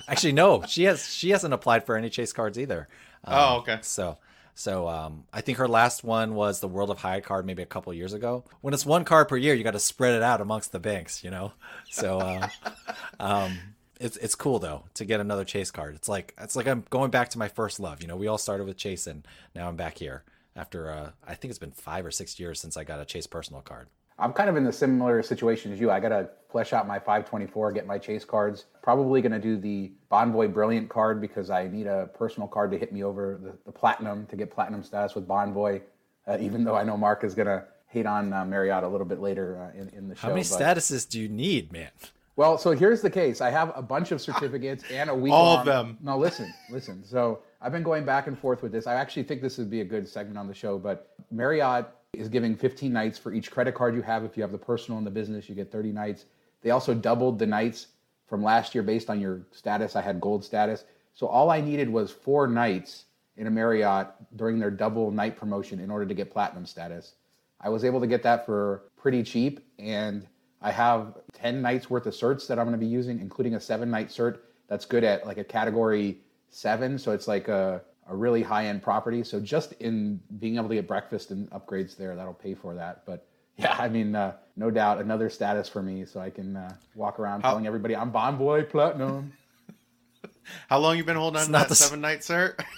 Actually, 0.08 0.34
no, 0.34 0.64
she 0.68 0.84
has 0.84 1.14
she 1.14 1.30
hasn't 1.30 1.54
applied 1.54 1.86
for 1.86 1.96
any 1.96 2.10
Chase 2.10 2.34
cards 2.34 2.60
either. 2.60 2.88
Um, 3.24 3.34
Oh, 3.38 3.56
okay. 3.58 3.80
So, 3.82 4.18
so 4.56 4.88
um, 4.88 5.24
I 5.32 5.42
think 5.42 5.58
her 5.58 5.68
last 5.68 6.04
one 6.04 6.36
was 6.36 6.60
the 6.60 6.68
World 6.68 6.90
of 6.90 7.00
Hyatt 7.00 7.24
card, 7.24 7.46
maybe 7.46 7.64
a 7.64 7.68
couple 7.68 7.94
years 7.94 8.14
ago. 8.14 8.44
When 8.62 8.74
it's 8.74 8.86
one 8.86 9.06
card 9.06 9.28
per 9.28 9.38
year, 9.38 9.54
you 9.54 9.64
got 9.64 9.72
to 9.72 9.80
spread 9.80 10.16
it 10.16 10.24
out 10.24 10.42
amongst 10.42 10.72
the 10.72 10.80
banks, 10.80 11.24
you 11.24 11.32
know. 11.32 11.54
So, 11.90 12.20
uh, 12.20 12.48
um, 13.20 13.58
it's 14.00 14.18
it's 14.18 14.36
cool 14.36 14.60
though 14.60 14.84
to 14.96 15.06
get 15.06 15.20
another 15.20 15.46
Chase 15.46 15.72
card. 15.72 15.96
It's 15.96 16.10
like 16.10 16.34
it's 16.40 16.56
like 16.56 16.68
I'm 16.68 16.84
going 16.90 17.12
back 17.12 17.30
to 17.30 17.40
my 17.40 17.48
first 17.48 17.80
love. 17.80 18.02
You 18.02 18.08
know, 18.08 18.18
we 18.18 18.28
all 18.28 18.38
started 18.38 18.68
with 18.68 18.78
Chase, 18.78 19.08
and 19.08 19.26
now 19.56 19.70
I'm 19.70 19.76
back 19.78 19.98
here 19.98 20.24
after 20.56 20.92
uh, 20.92 21.12
I 21.26 21.36
think 21.36 21.50
it's 21.50 21.60
been 21.60 21.72
five 21.72 22.06
or 22.06 22.12
six 22.12 22.40
years 22.40 22.60
since 22.60 22.76
I 22.76 22.84
got 22.84 23.00
a 23.00 23.06
Chase 23.06 23.28
personal 23.28 23.62
card. 23.62 23.88
I'm 24.20 24.34
kind 24.34 24.50
of 24.50 24.56
in 24.56 24.64
the 24.64 24.72
similar 24.72 25.24
situation 25.24 25.72
as 25.72 25.80
you. 25.80 25.92
I 25.92 26.00
got 26.00 26.10
to 26.10 26.30
flesh 26.50 26.72
out 26.72 26.88
my 26.88 27.00
524, 27.00 27.72
get 27.72 27.88
my 27.88 27.98
chase 27.98 28.24
cards. 28.24 28.66
Probably 28.82 29.22
going 29.22 29.32
to 29.32 29.40
do 29.40 29.58
the 29.58 29.92
Bonvoy 30.12 30.54
Brilliant 30.54 30.90
card 30.90 31.20
because 31.20 31.50
I 31.50 31.68
need 31.68 31.88
a 31.88 32.10
personal 32.14 32.48
card 32.48 32.72
to 32.72 32.78
hit 32.78 32.94
me 32.94 33.04
over 33.04 33.40
the, 33.42 33.58
the 33.66 33.72
platinum 33.72 34.28
to 34.28 34.36
get 34.36 34.52
platinum 34.52 34.84
status 34.84 35.16
with 35.16 35.28
Bonvoy. 35.28 35.82
Uh, 36.28 36.38
even 36.40 36.64
though 36.64 36.76
I 36.76 36.84
know 36.84 36.96
Mark 36.96 37.24
is 37.24 37.34
going 37.34 37.48
to 37.48 37.66
hate 37.88 38.06
on 38.06 38.34
uh, 38.34 38.46
Marriott 38.46 38.84
a 38.84 38.88
little 38.88 39.06
bit 39.06 39.20
later 39.20 39.72
uh, 39.76 39.80
in, 39.80 39.90
in 39.90 40.10
the 40.10 40.16
show. 40.16 40.28
How 40.28 40.30
many 40.30 40.42
but- 40.42 40.60
statuses 40.60 41.08
do 41.08 41.20
you 41.20 41.30
need, 41.30 41.72
man? 41.72 41.90
Well, 42.36 42.58
so 42.58 42.72
here's 42.72 43.02
the 43.02 43.12
case. 43.12 43.42
I 43.42 43.52
have 43.52 43.72
a 43.76 43.82
bunch 43.84 44.12
of 44.12 44.20
certificates 44.20 44.84
and 44.92 45.08
a 45.08 45.14
week. 45.14 45.32
All 45.32 45.58
of 45.58 45.66
them. 45.66 46.00
No, 46.02 46.18
listen, 46.18 46.52
listen. 46.72 47.04
So 47.06 47.44
I've 47.62 47.72
been 47.72 47.84
going 47.84 48.06
back 48.06 48.26
and 48.26 48.38
forth 48.38 48.64
with 48.64 48.72
this. 48.72 48.88
I 48.88 48.96
actually 48.96 49.22
think 49.24 49.44
this 49.44 49.60
would 49.60 49.70
be 49.70 49.82
a 49.82 49.86
good 49.86 50.08
segment 50.08 50.40
on 50.40 50.48
the 50.48 50.54
show, 50.56 50.80
but 50.80 51.14
Marriott 51.30 51.94
is 52.14 52.30
giving 52.30 52.56
15 52.56 52.94
nights 52.94 53.18
for 53.18 53.34
each 53.34 53.52
credit 53.52 53.74
card 53.74 53.96
you 53.96 54.02
have. 54.02 54.24
If 54.24 54.38
you 54.38 54.44
have 54.44 54.52
the 54.52 54.58
personal 54.58 54.98
and 54.98 55.08
the 55.08 55.12
business, 55.12 55.50
you 55.50 55.56
get 55.56 55.72
30 55.72 55.92
nights. 55.92 56.26
They 56.62 56.70
also 56.70 56.94
doubled 56.94 57.40
the 57.40 57.48
nights 57.48 57.88
from 58.28 58.44
last 58.44 58.74
year 58.76 58.84
based 58.84 59.10
on 59.10 59.20
your 59.20 59.42
status. 59.52 59.96
I 59.96 60.02
had 60.02 60.22
gold 60.22 60.46
status. 60.46 60.86
So 61.16 61.28
all 61.28 61.50
I 61.50 61.62
needed 61.62 61.90
was 61.90 62.12
four 62.12 62.48
nights 62.48 63.06
in 63.36 63.48
a 63.48 63.52
Marriott 63.52 64.08
during 64.36 64.60
their 64.60 64.72
double 64.72 65.12
night 65.12 65.38
promotion 65.38 65.80
in 65.80 65.90
order 65.90 66.06
to 66.06 66.14
get 66.14 66.32
platinum 66.32 66.66
status. 66.66 67.16
I 67.60 67.70
was 67.70 67.84
able 67.84 68.00
to 68.02 68.08
get 68.08 68.24
that 68.24 68.46
for 68.46 68.84
pretty 68.98 69.24
cheap, 69.24 69.66
and 69.80 70.28
I 70.62 70.72
have 70.72 71.18
10 71.34 71.62
nights 71.62 71.90
worth 71.90 72.06
of 72.06 72.14
certs 72.14 72.48
that 72.48 72.60
I'm 72.60 72.66
going 72.66 72.80
to 72.80 72.86
be 72.86 72.92
using, 72.92 73.20
including 73.20 73.56
a 73.56 73.60
seven 73.60 73.90
night 73.90 74.10
cert 74.10 74.40
that's 74.68 74.86
good 74.86 75.04
at 75.04 75.26
like 75.26 75.38
a 75.38 75.44
category 75.44 76.20
seven. 76.50 76.98
So 76.98 77.12
it's 77.12 77.28
like 77.28 77.48
a, 77.48 77.82
a 78.08 78.16
really 78.16 78.42
high 78.42 78.68
end 78.68 78.84
property. 78.84 79.24
So 79.24 79.40
just 79.40 79.74
in 79.74 80.20
being 80.40 80.58
able 80.58 80.70
to 80.70 80.76
get 80.76 80.88
breakfast 80.88 81.32
and 81.32 81.50
upgrades 81.52 81.96
there, 81.96 82.16
that'll 82.16 82.34
pay 82.34 82.54
for 82.54 82.76
that. 82.76 83.06
But 83.06 83.26
yeah, 83.58 83.76
I 83.78 83.90
mean, 83.90 84.16
uh, 84.16 84.34
no 84.56 84.72
doubt 84.72 85.00
another 85.00 85.30
status 85.30 85.70
for 85.70 85.82
me 85.82 86.06
so 86.06 86.20
I 86.20 86.30
can 86.30 86.56
uh, 86.56 86.76
walk 86.96 87.20
around 87.20 87.42
telling 87.42 87.68
everybody 87.68 87.96
I'm 87.96 88.12
Bonvoy 88.12 88.70
Platinum. 88.70 89.34
How 90.70 90.80
long 90.80 90.98
you 90.98 91.04
been 91.04 91.16
holding 91.16 91.40
on 91.40 91.46
to 91.48 91.52
that 91.54 91.70
the 91.70 91.76
seven 91.76 92.02
night 92.02 92.20
cert? 92.20 92.64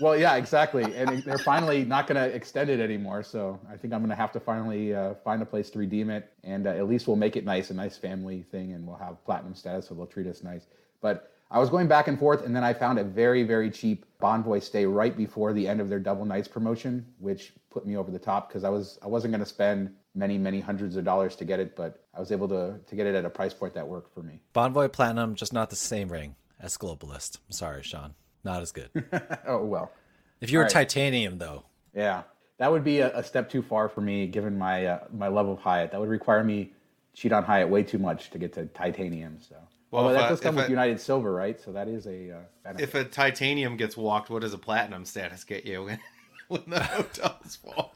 Well, 0.00 0.18
yeah, 0.18 0.34
exactly. 0.34 0.82
And 0.96 1.22
they're 1.22 1.38
finally 1.38 1.84
not 1.84 2.08
going 2.08 2.16
to 2.16 2.34
extend 2.34 2.68
it 2.70 2.80
anymore. 2.80 3.22
So 3.22 3.60
I 3.70 3.76
think 3.76 3.94
I'm 3.94 4.00
going 4.00 4.10
to 4.10 4.16
have 4.16 4.32
to 4.32 4.40
finally 4.40 4.92
uh, 4.92 5.14
find 5.22 5.40
a 5.42 5.46
place 5.46 5.70
to 5.70 5.78
redeem 5.78 6.10
it. 6.10 6.32
And 6.42 6.66
uh, 6.66 6.70
at 6.70 6.88
least 6.88 7.06
we'll 7.06 7.16
make 7.16 7.36
it 7.36 7.44
nice, 7.44 7.70
a 7.70 7.74
nice 7.74 7.96
family 7.96 8.44
thing, 8.50 8.72
and 8.72 8.84
we'll 8.84 8.96
have 8.96 9.24
platinum 9.24 9.54
status, 9.54 9.86
so 9.86 9.94
they'll 9.94 10.06
treat 10.06 10.26
us 10.26 10.42
nice. 10.42 10.66
But 11.00 11.31
I 11.52 11.58
was 11.58 11.68
going 11.68 11.86
back 11.86 12.08
and 12.08 12.18
forth, 12.18 12.46
and 12.46 12.56
then 12.56 12.64
I 12.64 12.72
found 12.72 12.98
a 12.98 13.04
very, 13.04 13.42
very 13.42 13.70
cheap 13.70 14.06
Bonvoy 14.22 14.62
stay 14.62 14.86
right 14.86 15.14
before 15.14 15.52
the 15.52 15.68
end 15.68 15.82
of 15.82 15.90
their 15.90 15.98
double 15.98 16.24
nights 16.24 16.48
promotion, 16.48 17.04
which 17.18 17.52
put 17.68 17.84
me 17.86 17.94
over 17.94 18.10
the 18.10 18.18
top 18.18 18.48
because 18.48 18.64
I 18.64 18.70
was 18.70 18.98
I 19.02 19.06
wasn't 19.08 19.32
going 19.32 19.44
to 19.44 19.48
spend 19.48 19.94
many, 20.14 20.38
many 20.38 20.60
hundreds 20.60 20.96
of 20.96 21.04
dollars 21.04 21.36
to 21.36 21.44
get 21.44 21.60
it, 21.60 21.76
but 21.76 22.04
I 22.14 22.20
was 22.20 22.32
able 22.32 22.48
to 22.48 22.80
to 22.86 22.96
get 22.96 23.06
it 23.06 23.14
at 23.14 23.26
a 23.26 23.30
price 23.30 23.52
point 23.52 23.74
that 23.74 23.86
worked 23.86 24.14
for 24.14 24.22
me. 24.22 24.40
Bonvoy 24.54 24.90
Platinum, 24.92 25.34
just 25.34 25.52
not 25.52 25.68
the 25.68 25.76
same 25.76 26.08
ring 26.08 26.36
as 26.58 26.78
Globalist. 26.78 27.38
I'm 27.46 27.52
sorry, 27.52 27.82
Sean. 27.82 28.14
Not 28.44 28.62
as 28.62 28.72
good. 28.72 28.90
oh 29.46 29.64
well. 29.64 29.92
If 30.40 30.50
you 30.50 30.58
were 30.58 30.64
right. 30.64 30.72
titanium, 30.72 31.38
though, 31.38 31.64
Yeah, 31.94 32.22
that 32.56 32.72
would 32.72 32.82
be 32.82 33.00
a, 33.00 33.16
a 33.18 33.22
step 33.22 33.50
too 33.50 33.62
far 33.62 33.90
for 33.90 34.00
me, 34.00 34.26
given 34.26 34.56
my 34.56 34.86
uh, 34.86 35.00
my 35.12 35.28
level 35.28 35.52
of 35.52 35.58
Hyatt. 35.58 35.90
That 35.90 36.00
would 36.00 36.08
require 36.08 36.42
me 36.42 36.72
cheat 37.14 37.32
on 37.32 37.44
Hyatt 37.44 37.68
way 37.68 37.82
too 37.82 37.98
much 37.98 38.30
to 38.30 38.38
get 38.38 38.52
to 38.54 38.66
titanium. 38.66 39.38
So, 39.40 39.56
Well, 39.90 40.04
well, 40.06 40.14
that 40.14 40.24
I- 40.24 40.28
does 40.30 40.40
come 40.40 40.56
with 40.56 40.66
I- 40.66 40.68
United 40.68 41.00
Silver, 41.00 41.32
right? 41.32 41.60
So 41.60 41.72
that 41.72 41.88
is 41.88 42.06
a 42.06 42.30
uh, 42.30 42.36
benefit. 42.64 42.82
if 42.82 42.94
a 42.94 43.04
titanium 43.04 43.76
gets 43.76 43.96
walked, 43.96 44.30
what 44.30 44.42
does 44.42 44.54
a 44.54 44.58
platinum 44.58 45.04
status 45.04 45.44
get 45.44 45.64
you 45.66 45.84
when, 45.84 45.98
when 46.48 46.62
the 46.66 46.82
hotel's 46.82 47.56
full? 47.56 47.92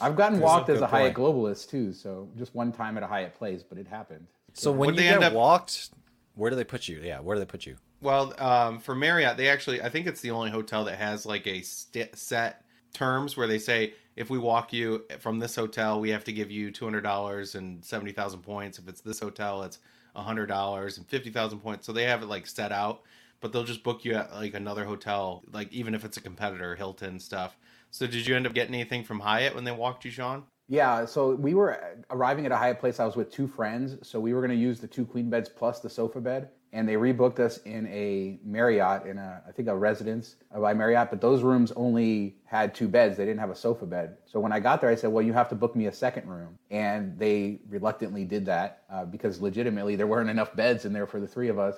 I've 0.00 0.16
gotten 0.16 0.38
There's 0.38 0.42
a 0.42 0.46
walked 0.46 0.70
as 0.70 0.78
good 0.78 0.84
a 0.84 0.86
Hyatt 0.86 1.14
point. 1.14 1.34
globalist 1.36 1.68
too. 1.70 1.92
So 1.92 2.28
just 2.38 2.54
one 2.54 2.72
time 2.72 2.96
at 2.96 3.02
a 3.02 3.06
Hyatt 3.06 3.34
place, 3.34 3.62
but 3.62 3.76
it 3.78 3.86
happened. 3.86 4.26
so 4.54 4.70
when 4.70 4.78
Would 4.86 4.94
you 4.94 4.96
they 5.02 5.02
get 5.08 5.14
end 5.16 5.24
up- 5.24 5.32
walked, 5.34 5.90
where 6.34 6.48
do 6.50 6.56
they 6.56 6.64
put 6.64 6.88
you? 6.88 7.00
Yeah, 7.02 7.20
where 7.20 7.36
do 7.36 7.40
they 7.40 7.46
put 7.46 7.66
you? 7.66 7.76
Well, 8.00 8.32
um, 8.42 8.78
for 8.78 8.94
Marriott, 8.94 9.36
they 9.36 9.48
actually, 9.48 9.82
I 9.82 9.90
think 9.90 10.06
it's 10.06 10.22
the 10.22 10.30
only 10.30 10.50
hotel 10.50 10.84
that 10.84 10.96
has 10.96 11.26
like 11.26 11.46
a 11.46 11.60
st- 11.60 12.16
set 12.16 12.64
terms 12.94 13.36
where 13.36 13.46
they 13.46 13.58
say 13.58 13.92
if 14.20 14.28
we 14.28 14.38
walk 14.38 14.70
you 14.70 15.06
from 15.18 15.38
this 15.38 15.56
hotel, 15.56 15.98
we 15.98 16.10
have 16.10 16.24
to 16.24 16.32
give 16.32 16.50
you 16.50 16.70
two 16.70 16.84
hundred 16.84 17.00
dollars 17.00 17.54
and 17.54 17.82
seventy 17.82 18.12
thousand 18.12 18.42
points. 18.42 18.78
If 18.78 18.86
it's 18.86 19.00
this 19.00 19.18
hotel, 19.18 19.62
it's 19.62 19.78
hundred 20.14 20.46
dollars 20.46 20.98
and 20.98 21.06
fifty 21.08 21.30
thousand 21.30 21.60
points. 21.60 21.86
So 21.86 21.92
they 21.92 22.04
have 22.04 22.22
it 22.22 22.26
like 22.26 22.46
set 22.46 22.70
out, 22.70 23.00
but 23.40 23.50
they'll 23.50 23.64
just 23.64 23.82
book 23.82 24.04
you 24.04 24.12
at 24.12 24.34
like 24.34 24.52
another 24.52 24.84
hotel, 24.84 25.42
like 25.50 25.72
even 25.72 25.94
if 25.94 26.04
it's 26.04 26.18
a 26.18 26.20
competitor, 26.20 26.76
Hilton 26.76 27.18
stuff. 27.18 27.56
So 27.90 28.06
did 28.06 28.26
you 28.26 28.36
end 28.36 28.46
up 28.46 28.52
getting 28.52 28.74
anything 28.74 29.04
from 29.04 29.20
Hyatt 29.20 29.54
when 29.54 29.64
they 29.64 29.72
walked 29.72 30.04
you, 30.04 30.10
Sean? 30.10 30.44
Yeah, 30.68 31.06
so 31.06 31.34
we 31.34 31.54
were 31.54 31.96
arriving 32.10 32.44
at 32.44 32.52
a 32.52 32.56
Hyatt 32.56 32.78
place. 32.78 33.00
I 33.00 33.06
was 33.06 33.16
with 33.16 33.32
two 33.32 33.48
friends, 33.48 34.06
so 34.06 34.20
we 34.20 34.34
were 34.34 34.40
going 34.40 34.56
to 34.56 34.62
use 34.62 34.80
the 34.80 34.86
two 34.86 35.06
queen 35.06 35.30
beds 35.30 35.48
plus 35.48 35.80
the 35.80 35.88
sofa 35.88 36.20
bed, 36.20 36.50
and 36.72 36.88
they 36.88 36.94
rebooked 36.94 37.40
us 37.40 37.58
in 37.58 37.86
a 37.88 38.38
Marriott 38.44 39.06
in 39.06 39.18
a 39.18 39.42
I 39.46 39.52
think 39.52 39.68
a 39.68 39.76
residence 39.76 40.36
by 40.54 40.72
Marriott. 40.74 41.10
But 41.10 41.20
those 41.20 41.42
rooms 41.42 41.72
only 41.72 42.36
had 42.44 42.74
two 42.74 42.88
beds; 42.88 43.16
they 43.16 43.24
didn't 43.24 43.40
have 43.40 43.50
a 43.50 43.56
sofa 43.56 43.86
bed. 43.86 44.16
So 44.26 44.38
when 44.40 44.52
I 44.52 44.60
got 44.60 44.80
there, 44.80 44.90
I 44.90 44.94
said, 44.94 45.10
"Well, 45.10 45.24
you 45.24 45.32
have 45.32 45.48
to 45.50 45.54
book 45.54 45.74
me 45.74 45.86
a 45.86 45.92
second 45.92 46.28
room," 46.28 46.58
and 46.70 47.18
they 47.18 47.60
reluctantly 47.68 48.24
did 48.24 48.46
that 48.46 48.84
uh, 48.90 49.04
because 49.04 49.40
legitimately 49.40 49.96
there 49.96 50.06
weren't 50.06 50.30
enough 50.30 50.54
beds 50.54 50.84
in 50.84 50.92
there 50.92 51.06
for 51.06 51.20
the 51.20 51.28
three 51.28 51.48
of 51.48 51.58
us. 51.58 51.76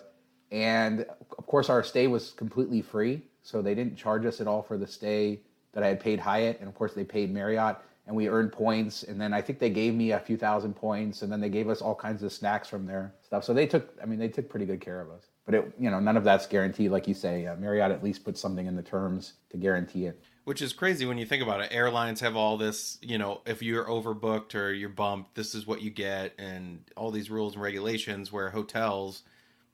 And 0.51 1.07
of 1.39 1.47
course, 1.47 1.71
our 1.71 1.83
stay 1.83 2.07
was 2.07 2.33
completely 2.33 2.83
free, 2.83 3.23
so 3.43 3.63
they 3.63 3.75
didn't 3.75 3.97
charge 3.97 4.27
us 4.27 4.41
at 4.41 4.47
all 4.47 4.63
for 4.63 4.77
the 4.77 4.87
stay 4.87 5.41
that 5.73 5.83
I 5.83 5.89
had 5.89 6.01
paid 6.01 6.21
Hyatt, 6.21 6.61
and 6.61 6.69
of 6.69 6.75
course 6.75 6.93
they 6.93 7.05
paid 7.05 7.33
Marriott. 7.33 7.79
And 8.07 8.17
we 8.17 8.29
earned 8.29 8.53
points. 8.53 9.03
And 9.03 9.21
then 9.21 9.33
I 9.33 9.41
think 9.41 9.59
they 9.59 9.71
gave 9.71 9.95
me 9.95 10.13
a 10.13 10.19
few 10.19 10.37
thousand 10.37 10.75
points, 10.75 11.23
and 11.23 11.31
then 11.31 11.41
they 11.41 11.49
gave 11.49 11.69
us 11.69 11.81
all 11.81 11.95
kinds 11.95 12.23
of 12.23 12.33
snacks 12.33 12.69
from 12.69 12.87
their 12.87 13.15
stuff. 13.23 13.45
So 13.45 13.55
they 13.55 13.67
took, 13.67 13.95
I 14.03 14.07
mean, 14.07 14.19
they 14.19 14.29
took 14.29 14.49
pretty 14.49 14.67
good 14.67 14.81
care 14.81 15.01
of 15.01 15.11
us. 15.11 15.27
But 15.45 15.55
it, 15.55 15.73
you 15.79 15.91
know, 15.91 16.01
none 16.01 16.17
of 16.17 16.25
that's 16.25 16.47
guaranteed, 16.47 16.91
like 16.91 17.09
you 17.09 17.15
say. 17.15 17.47
Uh, 17.47 17.57
Marriott 17.57 17.91
at 17.91 18.03
least 18.03 18.25
put 18.25 18.39
something 18.39 18.67
in 18.67 18.77
the 18.77 18.83
terms 18.83 19.35
to 19.51 19.57
guarantee 19.57 20.07
it. 20.07 20.23
Which 20.45 20.63
is 20.63 20.73
crazy 20.73 21.07
when 21.07 21.19
you 21.19 21.27
think 21.27 21.43
about 21.43 21.61
it. 21.61 21.69
Airlines 21.73 22.21
have 22.21 22.35
all 22.35 22.57
this, 22.57 22.99
you 23.01 23.17
know, 23.17 23.43
if 23.47 23.63
you're 23.63 23.85
overbooked 23.85 24.57
or 24.57 24.73
you're 24.73 24.89
bumped, 24.89 25.37
this 25.37 25.55
is 25.55 25.67
what 25.67 25.83
you 25.83 25.91
get, 25.91 26.33
and 26.37 26.81
all 26.97 27.13
these 27.13 27.31
rules 27.31 27.55
and 27.55 27.63
regulations. 27.63 28.33
Where 28.33 28.51
hotels, 28.51 29.23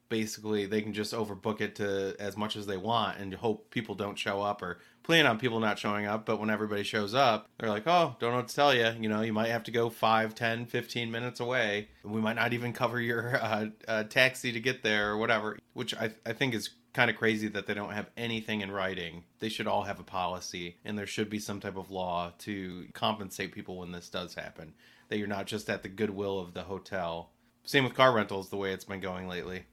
basically, 0.09 0.67
they 0.67 0.83
can 0.83 0.93
just 0.93 1.13
overbook 1.13 1.61
it 1.61 1.77
to 1.77 2.17
as 2.19 2.37
much 2.37 2.57
as 2.57 2.67
they 2.67 2.77
want 2.77 3.19
and 3.19 3.35
hope 3.35 3.71
people 3.71 3.95
don't 3.95 4.19
show 4.19 4.43
up 4.43 4.63
or 4.63 4.79
plan 5.03 5.27
on 5.27 5.39
people 5.39 5.61
not 5.61 5.79
showing 5.79 6.07
up. 6.07 6.27
But 6.27 6.39
when 6.39 6.51
everybody 6.51 6.83
shows 6.83 7.15
up, 7.15 7.49
they're 7.59 7.71
like, 7.71 7.87
oh, 7.87 8.17
don't 8.21 8.31
know 8.31 8.37
what 8.39 8.49
to 8.49 8.55
tell 8.55 8.75
you. 8.75 8.93
You 9.01 9.09
know, 9.09 9.23
you 9.23 9.33
might 9.33 9.49
have 9.49 9.65
to 9.65 9.71
go 9.71 9.91
5, 9.91 10.35
10, 10.35 10.67
15 10.67 11.11
minutes 11.11 11.41
away. 11.41 11.89
We 12.05 12.21
might 12.21 12.37
not 12.37 12.53
even 12.53 12.73
cover 12.75 13.01
your 13.01 13.37
uh, 13.37 13.67
uh, 13.87 14.05
taxi 14.05 14.53
to 14.53 14.61
get 14.61 14.83
there 14.83 15.11
or 15.11 15.17
whatever, 15.17 15.59
which 15.73 15.95
I, 15.95 16.11
I 16.27 16.33
think 16.33 16.55
is 16.55 16.71
kind 16.93 17.11
of 17.11 17.17
crazy 17.17 17.49
that 17.49 17.67
they 17.67 17.75
don't 17.75 17.93
have 17.93 18.11
anything 18.17 18.61
in 18.61 18.71
writing. 18.71 19.25
They 19.39 19.49
should 19.49 19.67
all 19.67 19.83
have 19.85 20.01
a 20.01 20.05
policy, 20.05 20.79
and 20.85 20.99
there 20.99 21.07
should 21.07 21.31
be 21.31 21.39
some 21.39 21.61
type 21.61 21.77
of 21.77 21.91
law 21.91 22.33
to 22.41 22.87
compensate 22.93 23.53
people 23.53 23.79
when 23.79 23.93
this 23.93 24.09
does 24.09 24.35
happen. 24.35 24.75
That 25.09 25.19
you're 25.19 25.27
not 25.29 25.47
just 25.47 25.71
at 25.71 25.83
the 25.83 25.89
goodwill 25.89 26.39
of 26.39 26.55
the 26.55 26.65
hotel. 26.65 27.31
Same 27.65 27.85
with 27.85 27.95
car 27.95 28.13
rentals, 28.13 28.49
the 28.49 28.57
way 28.57 28.73
it's 28.73 28.85
been 28.85 29.01
going 29.01 29.29
lately. 29.29 29.65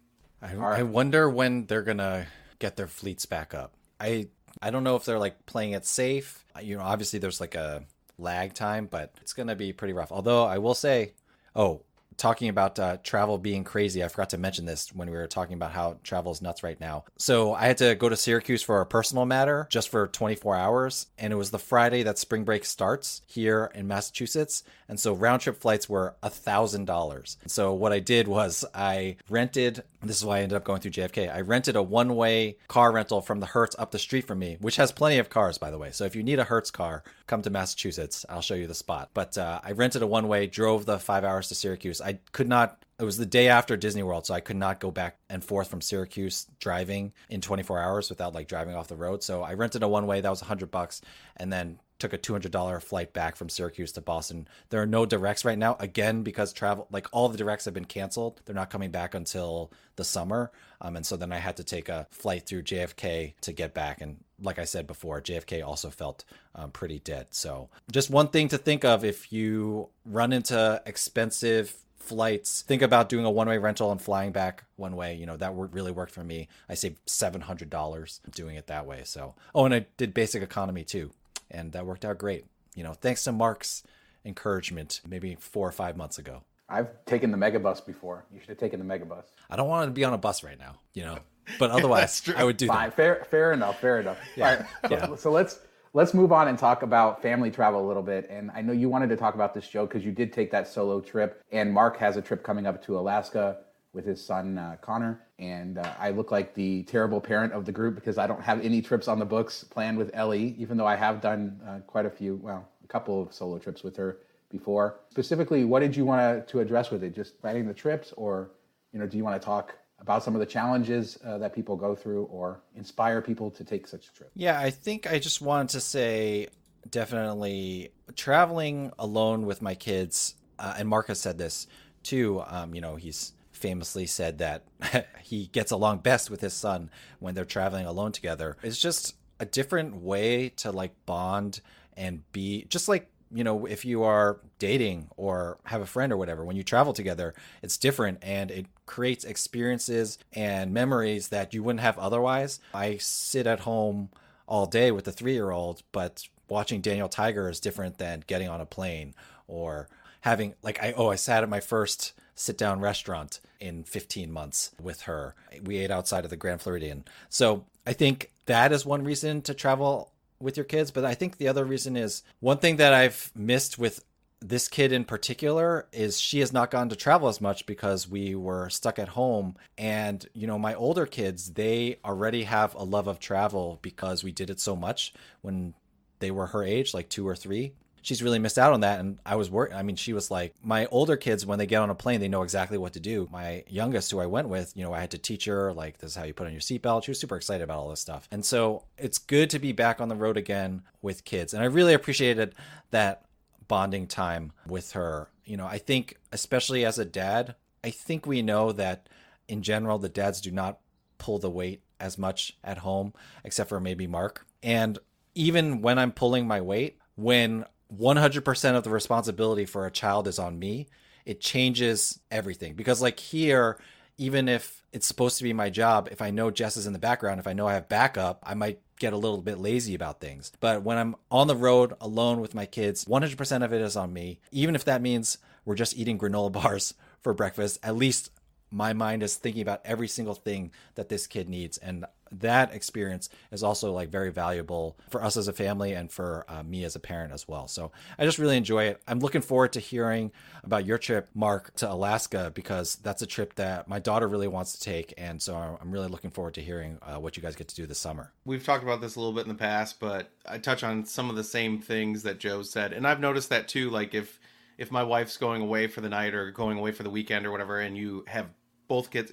I, 0.46 0.80
I 0.80 0.84
wonder 0.84 1.30
when 1.30 1.66
they're 1.66 1.82
gonna 1.82 2.28
get 2.60 2.76
their 2.76 2.88
fleets 2.88 3.26
back 3.26 3.54
up. 3.54 3.74
I 4.00 4.28
I 4.62 4.72
don't 4.72 4.84
know 4.84 4.96
if 4.96 5.06
they're 5.06 5.20
like 5.20 5.46
playing 5.46 5.72
it 5.72 5.86
safe. 5.86 6.44
You 6.62 6.78
know, 6.78 6.84
obviously 6.84 7.20
there's 7.20 7.42
like 7.42 7.56
a 7.56 7.84
lag 8.18 8.54
time, 8.54 8.88
but 8.88 9.14
it's 9.22 9.34
gonna 9.34 9.56
be 9.56 9.74
pretty 9.74 9.94
rough. 9.94 10.12
Although 10.12 10.46
I 10.46 10.58
will 10.60 10.76
say, 10.76 11.14
oh, 11.56 11.82
talking 12.18 12.50
about 12.50 12.80
uh, 12.80 12.98
travel 13.04 13.38
being 13.38 13.64
crazy, 13.64 14.04
I 14.04 14.08
forgot 14.08 14.30
to 14.32 14.38
mention 14.38 14.66
this 14.66 14.94
when 14.94 15.10
we 15.10 15.16
were 15.16 15.28
talking 15.28 15.56
about 15.56 15.72
how 15.72 15.98
travel 16.04 16.32
is 16.32 16.42
nuts 16.42 16.64
right 16.64 16.80
now. 16.80 17.06
So 17.18 17.54
I 17.54 17.66
had 17.66 17.78
to 17.78 17.96
go 17.96 18.10
to 18.10 18.16
Syracuse 18.16 18.62
for 18.62 18.82
a 18.82 18.86
personal 18.86 19.26
matter 19.26 19.68
just 19.70 19.90
for 19.90 20.08
24 20.08 20.56
hours, 20.56 21.08
and 21.18 21.34
it 21.34 21.36
was 21.36 21.52
the 21.52 21.60
Friday 21.60 22.04
that 22.04 22.18
spring 22.18 22.44
break 22.44 22.66
starts 22.66 23.22
here 23.26 23.72
in 23.74 23.88
Massachusetts, 23.88 24.64
and 24.88 25.00
so 25.00 25.14
round 25.14 25.42
trip 25.42 25.60
flights 25.60 25.90
were 25.90 26.16
a 26.22 26.30
thousand 26.30 26.86
dollars. 26.86 27.38
So 27.48 27.74
what 27.74 27.92
I 27.92 28.00
did 28.00 28.28
was 28.28 28.66
I 28.74 29.18
rented. 29.30 29.84
This 30.02 30.18
is 30.18 30.26
why 30.26 30.38
I 30.38 30.42
ended 30.42 30.56
up 30.56 30.64
going 30.64 30.82
through 30.82 30.92
JFK. 30.92 31.34
I 31.34 31.42
rented 31.42 31.76
a 31.76 31.82
one 31.82 32.16
way 32.16 32.58
car 32.68 32.92
rental 32.92 33.22
from 33.22 33.40
the 33.40 33.48
Hertz 33.48 33.76
up 33.80 33.92
the 33.92 34.00
street 34.00 34.28
from 34.28 34.40
me, 34.40 34.58
which 34.60 34.76
has 34.76 34.92
plenty 34.92 35.18
of 35.18 35.30
cars, 35.30 35.58
by 35.58 35.72
the 35.72 35.78
way. 35.78 35.92
So 35.92 36.06
if 36.06 36.16
you 36.16 36.24
need 36.24 36.40
a 36.40 36.44
Hertz 36.44 36.70
car, 36.70 37.04
come 37.28 37.42
to 37.42 37.50
Massachusetts. 37.50 38.26
I'll 38.30 38.42
show 38.42 38.56
you 38.56 38.68
the 38.68 38.76
spot. 38.76 39.10
But 39.14 39.38
uh, 39.38 39.60
I 39.64 39.72
rented 39.72 40.02
a 40.02 40.08
one 40.08 40.28
way, 40.28 40.48
drove 40.48 40.86
the 40.86 41.00
five 41.00 41.24
hours 41.24 41.48
to 41.50 41.56
Syracuse. 41.56 42.02
I 42.02 42.20
could 42.32 42.48
not 42.48 42.82
it 42.98 43.04
was 43.04 43.18
the 43.18 43.26
day 43.26 43.50
after 43.50 43.76
Disney 43.76 44.04
World, 44.04 44.26
so 44.26 44.34
I 44.34 44.40
could 44.40 44.56
not 44.56 44.80
go 44.80 44.90
back 44.90 45.18
and 45.30 45.44
forth 45.44 45.70
from 45.70 45.82
Syracuse 45.82 46.48
driving 46.60 47.12
in 47.30 47.42
24 47.42 47.78
hours 47.80 48.10
without 48.10 48.34
like 48.34 48.48
driving 48.48 48.74
off 48.74 48.88
the 48.88 48.96
road. 48.96 49.22
So 49.22 49.44
I 49.44 49.56
rented 49.56 49.84
a 49.84 49.88
one 49.88 50.08
way 50.08 50.22
that 50.22 50.30
was 50.30 50.42
100 50.42 50.72
bucks, 50.72 51.02
and 51.36 51.52
then 51.52 51.80
took 52.00 52.14
a 52.14 52.18
$200 52.18 52.82
flight 52.82 53.14
back 53.14 53.36
from 53.36 53.50
Syracuse 53.50 53.92
to 53.94 54.02
Boston. 54.02 54.48
There 54.70 54.82
are 54.82 54.88
no 54.88 55.06
directs 55.06 55.46
right 55.46 55.58
now, 55.58 55.78
again, 55.80 56.24
because 56.24 56.52
travel, 56.52 56.88
like 56.92 57.08
all 57.12 57.30
the 57.30 57.38
directs 57.38 57.66
have 57.66 57.74
been 57.74 57.86
canceled. 57.86 58.42
They're 58.46 58.56
not 58.56 58.70
coming 58.70 58.92
back 58.92 59.14
until 59.14 59.72
the 59.96 60.04
summer. 60.04 60.52
Um, 60.82 60.98
and 60.98 61.06
so 61.06 61.16
then 61.16 61.32
I 61.32 61.38
had 61.38 61.58
to 61.58 61.64
take 61.64 61.88
a 61.88 62.08
flight 62.12 62.46
through 62.46 62.64
JFK 62.64 63.36
to 63.42 63.54
get 63.54 63.74
back. 63.74 64.02
And 64.02 64.18
like 64.42 64.60
I 64.60 64.66
said 64.66 64.88
before, 64.88 65.22
JFK 65.22 65.66
also 65.66 65.90
felt 65.90 66.26
um, 66.54 66.72
pretty 66.72 67.00
dead. 67.00 67.28
So 67.32 67.70
just 67.92 68.10
one 68.10 68.30
thing 68.30 68.48
to 68.50 68.58
think 68.58 68.84
of 68.84 69.04
if 69.04 69.32
you 69.32 69.90
run 70.06 70.34
into 70.34 70.82
expensive 70.86 71.76
flights 71.98 72.62
think 72.62 72.84
about 72.84 73.10
doing 73.10 73.26
a 73.26 73.32
one-way 73.32 73.58
rental 73.58 73.92
and 73.92 74.00
flying 74.00 74.32
back 74.32 74.64
one 74.76 74.96
way 74.96 75.16
you 75.16 75.26
know 75.26 75.38
that 75.38 75.52
really 75.56 75.92
worked 75.92 76.12
for 76.12 76.24
me 76.24 76.48
i 76.70 76.76
saved 76.76 77.04
$700 77.08 78.20
doing 78.30 78.58
it 78.58 78.68
that 78.68 78.86
way 78.86 79.02
so 79.04 79.34
oh 79.56 79.66
and 79.66 79.74
i 79.74 79.88
did 79.98 80.14
basic 80.14 80.44
economy 80.44 80.84
too 80.84 81.10
and 81.52 81.72
that 81.72 81.86
worked 81.86 82.06
out 82.06 82.18
great. 82.18 82.46
You 82.76 82.84
know, 82.84 82.94
thanks 82.94 83.24
to 83.24 83.32
Mark's 83.32 83.84
encouragement, 84.24 85.02
maybe 85.08 85.36
four 85.40 85.68
or 85.68 85.72
five 85.72 85.96
months 85.96 86.18
ago. 86.18 86.44
I've 86.68 87.06
taken 87.06 87.32
the 87.32 87.38
megabus 87.38 87.86
before. 87.86 88.26
You 88.34 88.40
should 88.40 88.50
have 88.50 88.58
taken 88.58 88.86
the 88.86 88.86
megabus. 88.86 89.26
I 89.50 89.56
don't 89.56 89.68
want 89.68 89.88
to 89.88 89.92
be 89.92 90.04
on 90.04 90.14
a 90.14 90.18
bus 90.18 90.44
right 90.44 90.58
now, 90.58 90.80
you 90.94 91.04
know, 91.04 91.20
but 91.60 91.72
otherwise 91.78 92.22
I 92.36 92.44
would 92.44 92.58
do 92.58 92.68
Fine. 92.68 92.90
that. 92.90 92.96
Fair, 92.96 93.28
fair 93.30 93.54
enough. 93.54 93.80
Fair 93.80 94.00
enough. 94.00 94.18
Yeah. 94.36 94.66
yeah. 94.90 95.08
So, 95.08 95.16
so 95.16 95.32
let's 95.32 95.60
let's 95.94 96.14
move 96.14 96.32
on 96.32 96.50
and 96.50 96.60
talk 96.60 96.84
about 96.84 97.22
family 97.22 97.50
travel 97.50 97.84
a 97.84 97.88
little 97.88 98.04
bit. 98.04 98.28
And 98.30 98.52
I 98.54 98.62
know 98.62 98.74
you 98.74 98.90
wanted 98.90 99.10
to 99.10 99.16
talk 99.16 99.34
about 99.34 99.54
this, 99.54 99.68
Joe, 99.68 99.86
because 99.86 100.04
you 100.06 100.12
did 100.12 100.34
take 100.34 100.52
that 100.52 100.68
solo 100.68 101.02
trip, 101.02 101.42
and 101.52 101.74
Mark 101.74 101.98
has 101.98 102.18
a 102.18 102.22
trip 102.22 102.44
coming 102.44 102.68
up 102.68 102.84
to 102.86 103.00
Alaska 103.00 103.60
with 103.94 104.06
his 104.06 104.24
son 104.24 104.58
uh, 104.58 104.76
Connor, 104.82 105.22
and 105.40 105.78
uh, 105.78 105.94
I 105.98 106.10
look 106.10 106.30
like 106.30 106.54
the 106.54 106.84
terrible 106.84 107.22
parent 107.22 107.54
of 107.54 107.66
the 107.66 107.72
group 107.72 107.96
because 107.96 108.18
I 108.18 108.28
don't 108.28 108.42
have 108.42 108.60
any 108.64 108.82
trips 108.82 109.08
on 109.08 109.20
the 109.20 109.26
books 109.26 109.64
planned 109.64 109.98
with 109.98 110.12
Ellie, 110.14 110.54
even 110.58 110.76
though 110.76 110.86
I 110.86 110.98
have 110.98 111.22
done 111.22 111.62
uh, 111.66 111.80
quite 111.88 112.06
a 112.06 112.10
few, 112.10 112.36
well, 112.44 112.68
a 112.84 112.88
couple 112.88 113.22
of 113.22 113.34
solo 113.34 113.58
trips 113.58 113.84
with 113.84 113.96
her 113.96 114.20
before. 114.52 115.00
Specifically, 115.10 115.64
what 115.64 115.80
did 115.80 115.96
you 115.96 116.04
want 116.04 116.46
to 116.46 116.60
address 116.60 116.92
with 116.92 117.06
it? 117.06 117.16
Just 117.16 117.40
planning 117.40 117.66
the 117.66 117.74
trips, 117.74 118.14
or 118.18 118.52
you 118.92 119.00
know, 119.00 119.08
do 119.08 119.16
you 119.16 119.24
want 119.24 119.42
to 119.42 119.46
talk 119.46 119.74
about 120.00 120.24
some 120.24 120.36
of 120.36 120.40
the 120.40 120.46
challenges 120.46 121.18
uh, 121.26 121.38
that 121.38 121.54
people 121.54 121.76
go 121.76 121.96
through, 121.96 122.24
or 122.26 122.62
inspire 122.76 123.22
people 123.22 123.50
to 123.52 123.64
take 123.64 123.88
such 123.88 124.08
a 124.08 124.14
trip? 124.14 124.32
Yeah, 124.36 124.60
I 124.60 124.70
think 124.70 125.10
I 125.10 125.20
just 125.20 125.42
wanted 125.42 125.70
to 125.70 125.82
say 125.82 126.48
definitely 126.90 127.92
traveling 128.16 128.92
alone 129.00 129.46
with 129.46 129.62
my 129.62 129.76
kids, 129.76 130.36
uh, 130.60 130.76
and 130.78 130.88
Marcus 130.88 131.20
said 131.20 131.38
this 131.38 131.68
too. 132.04 132.44
Um, 132.48 132.76
you 132.76 132.82
know, 132.82 132.96
he's 132.96 133.34
famously 133.52 134.06
said 134.06 134.38
that 134.40 134.64
he 135.22 135.48
gets 135.48 135.72
along 135.72 136.00
best 136.00 136.30
with 136.30 136.42
his 136.42 136.54
son 136.54 136.90
when 137.20 137.34
they're 137.34 137.46
traveling 137.46 137.86
alone 137.86 138.12
together. 138.12 138.58
It's 138.62 138.80
just 138.80 139.16
a 139.40 139.46
different 139.46 139.96
way 139.96 140.50
to 140.50 140.72
like 140.72 140.94
bond 141.06 141.62
and 141.98 142.30
be 142.32 142.66
just 142.70 142.88
like 142.88 143.10
you 143.32 143.44
know 143.44 143.66
if 143.66 143.86
you 143.86 144.04
are 144.04 144.40
dating 144.60 145.08
or 145.18 145.58
have 145.66 145.82
a 145.82 145.86
friend 145.86 146.12
or 146.12 146.18
whatever 146.18 146.44
when 146.46 146.56
you 146.56 146.64
travel 146.64 146.94
together 146.94 147.34
it's 147.62 147.78
different 147.78 148.18
and 148.22 148.52
it 148.52 148.66
creates 148.86 149.24
experiences 149.24 150.18
and 150.34 150.74
memories 150.74 151.30
that 151.30 151.54
you 151.54 151.64
wouldn't 151.64 151.82
have 151.82 151.98
otherwise 151.98 152.60
i 152.74 152.98
sit 152.98 153.48
at 153.48 153.62
home 153.62 154.10
all 154.48 154.66
day 154.66 154.92
with 154.92 155.08
a 155.08 155.12
3 155.12 155.34
year 155.34 155.52
old 155.52 155.82
but 155.92 156.28
watching 156.50 156.82
daniel 156.82 157.10
tiger 157.10 157.50
is 157.50 157.60
different 157.60 157.98
than 157.98 158.24
getting 158.28 158.48
on 158.48 158.62
a 158.62 158.66
plane 158.66 159.14
or 159.48 159.88
having 160.22 160.54
like 160.62 160.82
i 160.82 160.94
oh 160.96 161.10
i 161.10 161.16
sat 161.16 161.44
at 161.44 161.50
my 161.50 161.60
first 161.60 162.14
sit 162.36 162.58
down 162.58 162.82
restaurant 162.82 163.40
in 163.60 163.84
15 163.84 164.32
months 164.32 164.72
with 164.80 165.02
her. 165.04 165.36
We 165.64 165.78
ate 165.78 165.90
outside 165.90 166.26
of 166.26 166.30
the 166.30 166.38
Grand 166.38 166.62
Floridian. 166.62 167.06
So 167.30 167.66
I 167.88 167.94
think 167.94 168.32
that 168.46 168.72
is 168.72 168.86
one 168.86 169.04
reason 169.04 169.42
to 169.44 169.54
travel 169.54 170.12
with 170.40 170.58
your 170.58 170.66
kids. 170.66 170.92
But 170.92 171.06
I 171.06 171.14
think 171.14 171.38
the 171.38 171.48
other 171.48 171.66
reason 171.66 171.96
is 171.96 172.24
one 172.40 172.58
thing 172.58 172.78
that 172.78 172.94
I've 172.94 173.32
missed 173.36 173.78
with 173.78 174.04
this 174.42 174.68
kid 174.68 174.92
in 174.92 175.06
particular 175.06 175.88
is 175.92 176.20
she 176.20 176.40
has 176.40 176.54
not 176.54 176.70
gone 176.70 176.90
to 176.90 176.96
travel 176.96 177.28
as 177.28 177.42
much 177.42 177.66
because 177.66 178.08
we 178.08 178.36
were 178.36 178.70
stuck 178.70 179.00
at 179.00 179.08
home 179.10 179.56
and 179.78 180.28
you 180.34 180.46
know 180.46 180.60
my 180.60 180.76
older 180.76 181.06
kids 181.06 181.54
they 181.54 181.98
already 182.06 182.44
have 182.44 182.76
a 182.76 182.84
love 182.84 183.08
of 183.08 183.18
travel 183.18 183.80
because 183.82 184.24
we 184.24 184.32
did 184.32 184.50
it 184.50 184.60
so 184.60 184.76
much 184.76 185.14
when 185.42 185.74
they 186.20 186.30
were 186.30 186.48
her 186.48 186.64
age 186.64 186.94
like 186.94 187.10
2 187.10 187.28
or 187.28 187.36
3 187.36 187.74
she's 188.06 188.22
really 188.22 188.38
missed 188.38 188.60
out 188.60 188.72
on 188.72 188.82
that. 188.82 189.00
And 189.00 189.18
I 189.26 189.36
was 189.36 189.50
worried. 189.50 189.74
I 189.74 189.82
mean, 189.82 189.96
she 189.96 190.14
was 190.14 190.30
like, 190.30 190.54
my 190.64 190.86
older 190.88 191.18
kids, 191.18 191.46
when 191.46 191.58
they 191.58 191.66
get 191.66 191.82
on 191.82 191.90
a 191.90 191.96
plane, 191.96 192.20
they 192.20 192.28
know 192.28 192.44
exactly 192.44 192.78
what 192.78 192.94
to 192.94 193.00
do. 193.00 193.28
My 193.32 193.64
youngest, 193.68 194.12
who 194.12 194.20
I 194.20 194.28
went 194.28 194.48
with, 194.48 194.72
you 194.76 194.84
know, 194.84 194.94
I 194.94 195.00
had 195.00 195.12
to 195.12 195.18
teach 195.18 195.46
her, 195.46 195.74
like, 195.74 195.98
this 195.98 196.12
is 196.12 196.16
how 196.16 196.24
you 196.24 196.34
put 196.34 196.46
on 196.46 196.54
your 196.54 196.62
seatbelt. 196.62 197.04
She 197.04 197.12
was 197.12 197.20
super 197.20 197.36
excited 197.36 197.64
about 197.64 197.80
all 197.80 197.90
this 197.90 198.00
stuff. 198.00 198.28
And 198.32 198.46
so 198.46 198.84
it's 198.98 199.18
good 199.18 199.50
to 199.50 199.60
be 199.60 199.72
back 199.72 200.00
on 200.00 200.08
the 200.08 200.16
road 200.16 200.38
again 200.38 200.84
with 201.02 201.26
kids. 201.26 201.54
And 201.54 201.64
I 201.64 201.66
really 201.66 201.96
appreciated 201.96 202.54
that 202.92 203.26
bonding 203.68 204.06
time 204.06 204.52
with 204.68 204.92
her. 204.92 205.30
You 205.44 205.58
know, 205.58 205.66
I 205.66 205.80
think, 205.80 206.18
especially 206.32 206.86
as 206.86 207.00
a 207.00 207.06
dad, 207.06 207.56
I 207.84 207.90
think 207.90 208.28
we 208.28 208.44
know 208.44 208.72
that 208.72 209.10
in 209.48 209.64
general, 209.64 209.98
the 209.98 210.10
dads 210.10 210.42
do 210.42 210.52
not 210.52 210.80
pull 211.18 211.40
the 211.40 211.50
weight 211.50 211.82
as 212.00 212.18
much 212.18 212.56
at 212.64 212.80
home, 212.80 213.14
except 213.44 213.70
for 213.70 213.80
maybe 213.80 214.06
Mark. 214.06 214.46
And 214.62 215.00
even 215.34 215.82
when 215.82 215.98
I'm 215.98 216.12
pulling 216.12 216.48
my 216.48 216.62
weight, 216.62 217.00
when 217.16 217.66
100% 217.94 218.76
of 218.76 218.84
the 218.84 218.90
responsibility 218.90 219.66
for 219.66 219.86
a 219.86 219.92
child 219.92 220.28
is 220.28 220.40
on 220.40 220.58
me, 220.60 220.88
it 221.26 221.42
changes 221.42 222.20
everything. 222.32 222.74
Because, 222.74 223.02
like, 223.02 223.20
here, 223.20 223.80
even 224.18 224.48
if 224.48 224.84
it's 224.94 225.06
supposed 225.08 225.38
to 225.38 225.44
be 225.44 225.54
my 225.54 225.70
job, 225.70 226.08
if 226.12 226.22
I 226.22 226.32
know 226.32 226.52
Jess 226.52 226.78
is 226.78 226.88
in 226.88 226.94
the 226.94 227.00
background, 227.00 227.40
if 227.40 227.48
I 227.48 227.54
know 227.54 227.68
I 227.68 227.74
have 227.74 227.90
backup, 227.90 228.40
I 228.44 228.54
might 228.54 228.80
get 229.00 229.14
a 229.14 229.18
little 229.18 229.42
bit 229.42 229.58
lazy 229.58 229.94
about 229.94 230.22
things. 230.22 230.52
But 230.60 230.84
when 230.84 230.98
I'm 230.98 231.16
on 231.30 231.48
the 231.48 231.56
road 231.56 231.94
alone 232.00 232.40
with 232.40 232.56
my 232.56 232.66
kids, 232.66 233.06
100% 233.06 233.64
of 233.64 233.74
it 233.74 233.82
is 233.82 233.98
on 233.98 234.14
me. 234.14 234.40
Even 234.52 234.76
if 234.76 234.86
that 234.86 235.02
means 235.02 235.38
we're 235.66 235.76
just 235.76 235.98
eating 235.98 236.18
granola 236.18 236.52
bars 236.52 236.94
for 237.22 237.34
breakfast, 237.34 237.80
at 237.84 237.96
least 237.96 238.32
my 238.72 238.94
mind 238.94 239.24
is 239.24 239.36
thinking 239.36 239.62
about 239.62 239.82
every 239.86 240.08
single 240.08 240.36
thing 240.36 240.72
that 240.96 241.10
this 241.10 241.28
kid 241.28 241.50
needs. 241.50 241.78
And 241.78 242.06
that 242.40 242.74
experience 242.74 243.30
is 243.52 243.64
also 243.64 243.92
like 243.92 244.10
very 244.10 244.32
valuable 244.32 244.98
for 245.10 245.24
us 245.24 245.38
as 245.38 245.48
a 245.48 245.54
family 245.54 245.94
and 245.94 246.12
for 246.12 246.46
uh, 246.48 246.64
me 246.64 246.84
as 246.84 246.96
a 246.96 247.00
parent 247.00 247.34
as 247.34 247.48
well. 247.48 247.68
So 247.68 247.92
I 248.18 248.26
just 248.26 248.40
really 248.40 248.58
enjoy 248.58 248.86
it. 248.86 249.02
I'm 249.08 249.20
looking 249.20 249.42
forward 249.42 249.74
to 249.74 249.80
hearing 249.80 250.32
about 250.64 250.86
your 250.86 250.98
trip, 250.98 251.30
Mark, 251.34 251.76
to 251.76 251.92
Alaska 251.92 252.52
because 252.54 252.96
that's 252.98 253.22
a 253.22 253.28
trip 253.28 253.56
that 253.56 253.88
my 253.88 254.00
daughter 254.00 254.28
really 254.28 254.48
wants 254.48 254.74
to 254.74 254.80
take, 254.80 255.14
and 255.18 255.42
so 255.42 255.56
I'm 255.56 255.92
really 255.92 256.08
looking 256.08 256.32
forward 256.32 256.56
to 256.56 256.62
hearing 256.62 256.98
uh, 257.02 257.18
what 257.18 257.38
you 257.38 257.44
guys 257.44 257.56
get 257.56 257.68
to 257.70 257.76
do 257.76 257.86
this 257.86 258.00
summer. 258.00 258.32
We've 258.46 258.64
talked 258.64 258.84
about 258.84 259.02
this 259.02 259.16
a 259.16 259.20
little 259.20 259.34
bit 259.34 259.44
in 259.44 259.50
the 259.50 259.56
past, 259.56 260.00
but 260.00 260.30
I 260.46 260.58
touch 260.58 260.84
on 260.84 261.06
some 261.06 261.30
of 261.30 261.36
the 261.36 261.44
same 261.44 261.80
things 261.80 262.24
that 262.24 262.40
Joe 262.40 262.62
said, 262.62 262.94
and 262.94 263.08
I've 263.08 263.20
noticed 263.20 263.50
that 263.50 263.68
too. 263.68 263.90
Like 263.90 264.14
if 264.14 264.40
if 264.78 264.92
my 264.92 265.04
wife's 265.04 265.38
going 265.38 265.62
away 265.62 265.88
for 265.88 266.02
the 266.02 266.10
night 266.10 266.34
or 266.34 266.52
going 266.52 266.78
away 266.78 266.92
for 266.92 267.04
the 267.04 267.10
weekend 267.10 267.46
or 267.46 267.52
whatever, 267.52 267.80
and 267.80 267.98
you 267.98 268.26
have 268.28 268.48
both 268.88 269.10
kids, 269.10 269.32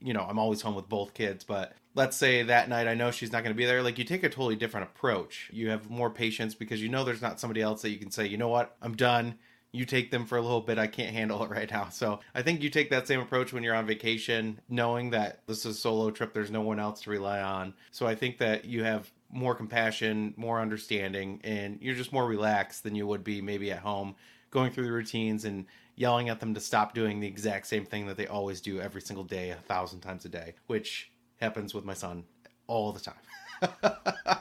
you 0.00 0.12
know, 0.12 0.26
I'm 0.28 0.38
always 0.38 0.62
home 0.62 0.74
with 0.74 0.88
both 0.88 1.14
kids, 1.14 1.44
but 1.44 1.74
let's 1.94 2.16
say 2.16 2.42
that 2.42 2.68
night 2.68 2.88
I 2.88 2.94
know 2.94 3.10
she's 3.10 3.32
not 3.32 3.42
going 3.42 3.54
to 3.54 3.58
be 3.58 3.64
there, 3.64 3.82
like 3.82 3.98
you 3.98 4.04
take 4.04 4.24
a 4.24 4.28
totally 4.28 4.56
different 4.56 4.88
approach. 4.88 5.50
You 5.52 5.70
have 5.70 5.90
more 5.90 6.10
patience 6.10 6.54
because 6.54 6.82
you 6.82 6.88
know 6.88 7.04
there's 7.04 7.22
not 7.22 7.40
somebody 7.40 7.62
else 7.62 7.82
that 7.82 7.90
you 7.90 7.98
can 7.98 8.10
say, 8.10 8.26
you 8.26 8.36
know 8.36 8.48
what, 8.48 8.76
I'm 8.82 8.96
done. 8.96 9.36
You 9.72 9.84
take 9.84 10.12
them 10.12 10.24
for 10.24 10.38
a 10.38 10.42
little 10.42 10.60
bit. 10.60 10.78
I 10.78 10.86
can't 10.86 11.14
handle 11.14 11.42
it 11.42 11.50
right 11.50 11.70
now. 11.70 11.88
So 11.88 12.20
I 12.34 12.42
think 12.42 12.62
you 12.62 12.70
take 12.70 12.90
that 12.90 13.08
same 13.08 13.20
approach 13.20 13.52
when 13.52 13.62
you're 13.62 13.74
on 13.74 13.86
vacation, 13.86 14.60
knowing 14.68 15.10
that 15.10 15.40
this 15.46 15.60
is 15.60 15.76
a 15.76 15.78
solo 15.78 16.10
trip. 16.10 16.32
There's 16.32 16.50
no 16.50 16.62
one 16.62 16.78
else 16.78 17.02
to 17.02 17.10
rely 17.10 17.40
on. 17.40 17.74
So 17.90 18.06
I 18.06 18.14
think 18.14 18.38
that 18.38 18.64
you 18.64 18.84
have 18.84 19.10
more 19.30 19.54
compassion, 19.54 20.32
more 20.36 20.60
understanding, 20.60 21.40
and 21.42 21.78
you're 21.80 21.96
just 21.96 22.12
more 22.12 22.26
relaxed 22.26 22.84
than 22.84 22.94
you 22.94 23.06
would 23.06 23.24
be 23.24 23.40
maybe 23.42 23.72
at 23.72 23.80
home 23.80 24.14
going 24.50 24.70
through 24.70 24.84
the 24.84 24.92
routines 24.92 25.44
and 25.44 25.66
yelling 25.96 26.28
at 26.28 26.40
them 26.40 26.54
to 26.54 26.60
stop 26.60 26.94
doing 26.94 27.20
the 27.20 27.26
exact 27.26 27.66
same 27.66 27.84
thing 27.84 28.06
that 28.06 28.16
they 28.16 28.26
always 28.26 28.60
do 28.60 28.80
every 28.80 29.00
single 29.00 29.24
day, 29.24 29.50
a 29.50 29.56
thousand 29.56 30.00
times 30.00 30.24
a 30.24 30.28
day, 30.28 30.54
which 30.68 31.10
happens 31.40 31.74
with 31.74 31.84
my 31.84 31.94
son 31.94 32.24
all 32.66 32.92
the 32.92 33.00
time. 33.00 33.14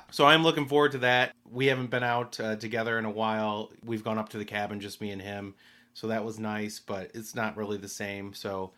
so 0.12 0.26
I'm 0.26 0.44
looking 0.44 0.68
forward 0.68 0.94
to 0.94 0.98
that. 1.00 1.34
We 1.50 1.68
haven't 1.68 1.90
been 1.90 2.04
out 2.04 2.40
uh, 2.40 2.56
together 2.56 2.98
in 3.00 3.06
a 3.06 3.12
while. 3.12 3.72
We've 3.84 4.04
gone 4.04 4.18
up 4.18 4.30
to 4.30 4.38
the 4.38 4.46
cabin, 4.46 4.80
just 4.80 5.02
me 5.02 5.12
and 5.12 5.22
him. 5.22 5.56
So 5.94 6.08
that 6.08 6.26
was 6.26 6.40
nice, 6.40 6.80
but 6.80 7.12
it's 7.14 7.36
not 7.36 7.56
really 7.56 7.78
the 7.78 7.88
same. 7.88 8.34
So 8.34 8.72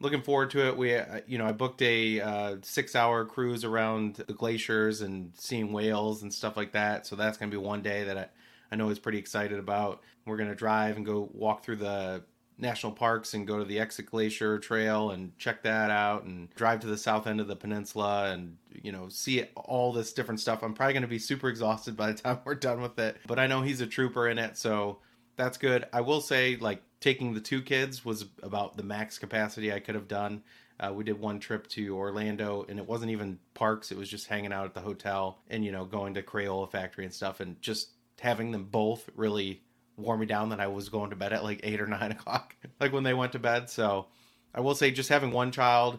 looking 0.00 0.22
forward 0.22 0.50
to 0.50 0.68
it. 0.68 0.76
We, 0.76 0.94
uh, 0.94 1.20
you 1.26 1.38
know, 1.38 1.46
I 1.46 1.52
booked 1.52 1.82
a 1.82 2.20
uh, 2.20 2.56
six-hour 2.62 3.24
cruise 3.26 3.64
around 3.64 4.16
the 4.16 4.32
glaciers 4.32 5.00
and 5.00 5.32
seeing 5.34 5.72
whales 5.72 6.22
and 6.22 6.32
stuff 6.32 6.56
like 6.56 6.72
that. 6.72 7.06
So 7.06 7.16
that's 7.16 7.36
going 7.36 7.50
to 7.50 7.56
be 7.56 7.62
one 7.62 7.82
day 7.82 8.04
that 8.04 8.16
I, 8.16 8.26
I 8.70 8.76
know 8.76 8.88
he's 8.88 8.98
pretty 8.98 9.18
excited 9.18 9.58
about. 9.58 10.02
We're 10.26 10.36
going 10.36 10.48
to 10.48 10.54
drive 10.54 10.96
and 10.96 11.04
go 11.04 11.28
walk 11.32 11.64
through 11.64 11.76
the 11.76 12.22
national 12.58 12.92
parks 12.92 13.34
and 13.34 13.46
go 13.46 13.58
to 13.58 13.64
the 13.64 13.78
Exit 13.78 14.06
Glacier 14.06 14.58
Trail 14.58 15.10
and 15.10 15.36
check 15.38 15.62
that 15.64 15.90
out 15.90 16.24
and 16.24 16.48
drive 16.54 16.80
to 16.80 16.86
the 16.86 16.96
south 16.96 17.26
end 17.26 17.40
of 17.40 17.48
the 17.48 17.56
peninsula 17.56 18.30
and 18.30 18.56
you 18.82 18.92
know 18.92 19.08
see 19.08 19.42
all 19.56 19.92
this 19.92 20.12
different 20.12 20.40
stuff. 20.40 20.62
I'm 20.62 20.74
probably 20.74 20.94
going 20.94 21.02
to 21.02 21.08
be 21.08 21.18
super 21.18 21.48
exhausted 21.48 21.96
by 21.96 22.12
the 22.12 22.18
time 22.22 22.38
we're 22.44 22.54
done 22.54 22.80
with 22.80 22.98
it, 22.98 23.16
but 23.26 23.38
I 23.38 23.46
know 23.46 23.62
he's 23.62 23.80
a 23.80 23.86
trooper 23.86 24.28
in 24.28 24.38
it, 24.38 24.56
so 24.56 24.98
that's 25.36 25.58
good. 25.58 25.86
I 25.92 26.00
will 26.00 26.20
say 26.20 26.56
like 26.56 26.82
taking 27.00 27.34
the 27.34 27.40
two 27.40 27.62
kids 27.62 28.04
was 28.04 28.26
about 28.42 28.76
the 28.76 28.82
max 28.82 29.18
capacity 29.18 29.72
I 29.72 29.80
could 29.80 29.94
have 29.94 30.08
done. 30.08 30.42
Uh, 30.78 30.92
we 30.92 31.04
did 31.04 31.18
one 31.20 31.38
trip 31.38 31.68
to 31.68 31.96
Orlando, 31.96 32.66
and 32.68 32.78
it 32.78 32.86
wasn't 32.86 33.12
even 33.12 33.38
parks; 33.54 33.92
it 33.92 33.98
was 33.98 34.08
just 34.08 34.26
hanging 34.26 34.52
out 34.52 34.64
at 34.64 34.74
the 34.74 34.80
hotel 34.80 35.40
and 35.48 35.64
you 35.64 35.72
know 35.72 35.84
going 35.84 36.14
to 36.14 36.22
Crayola 36.22 36.70
Factory 36.70 37.04
and 37.04 37.14
stuff, 37.14 37.40
and 37.40 37.60
just 37.60 37.90
having 38.20 38.52
them 38.52 38.64
both 38.64 39.08
really 39.16 39.62
wore 39.96 40.16
me 40.16 40.26
down 40.26 40.50
that 40.50 40.60
I 40.60 40.66
was 40.66 40.88
going 40.88 41.10
to 41.10 41.16
bed 41.16 41.32
at 41.32 41.44
like 41.44 41.60
eight 41.62 41.80
or 41.80 41.86
nine 41.88 42.12
o'clock, 42.12 42.56
like 42.80 42.92
when 42.92 43.04
they 43.04 43.14
went 43.14 43.32
to 43.32 43.38
bed. 43.38 43.70
So 43.70 44.06
I 44.54 44.60
will 44.60 44.74
say, 44.74 44.90
just 44.90 45.08
having 45.08 45.32
one 45.32 45.50
child, 45.50 45.98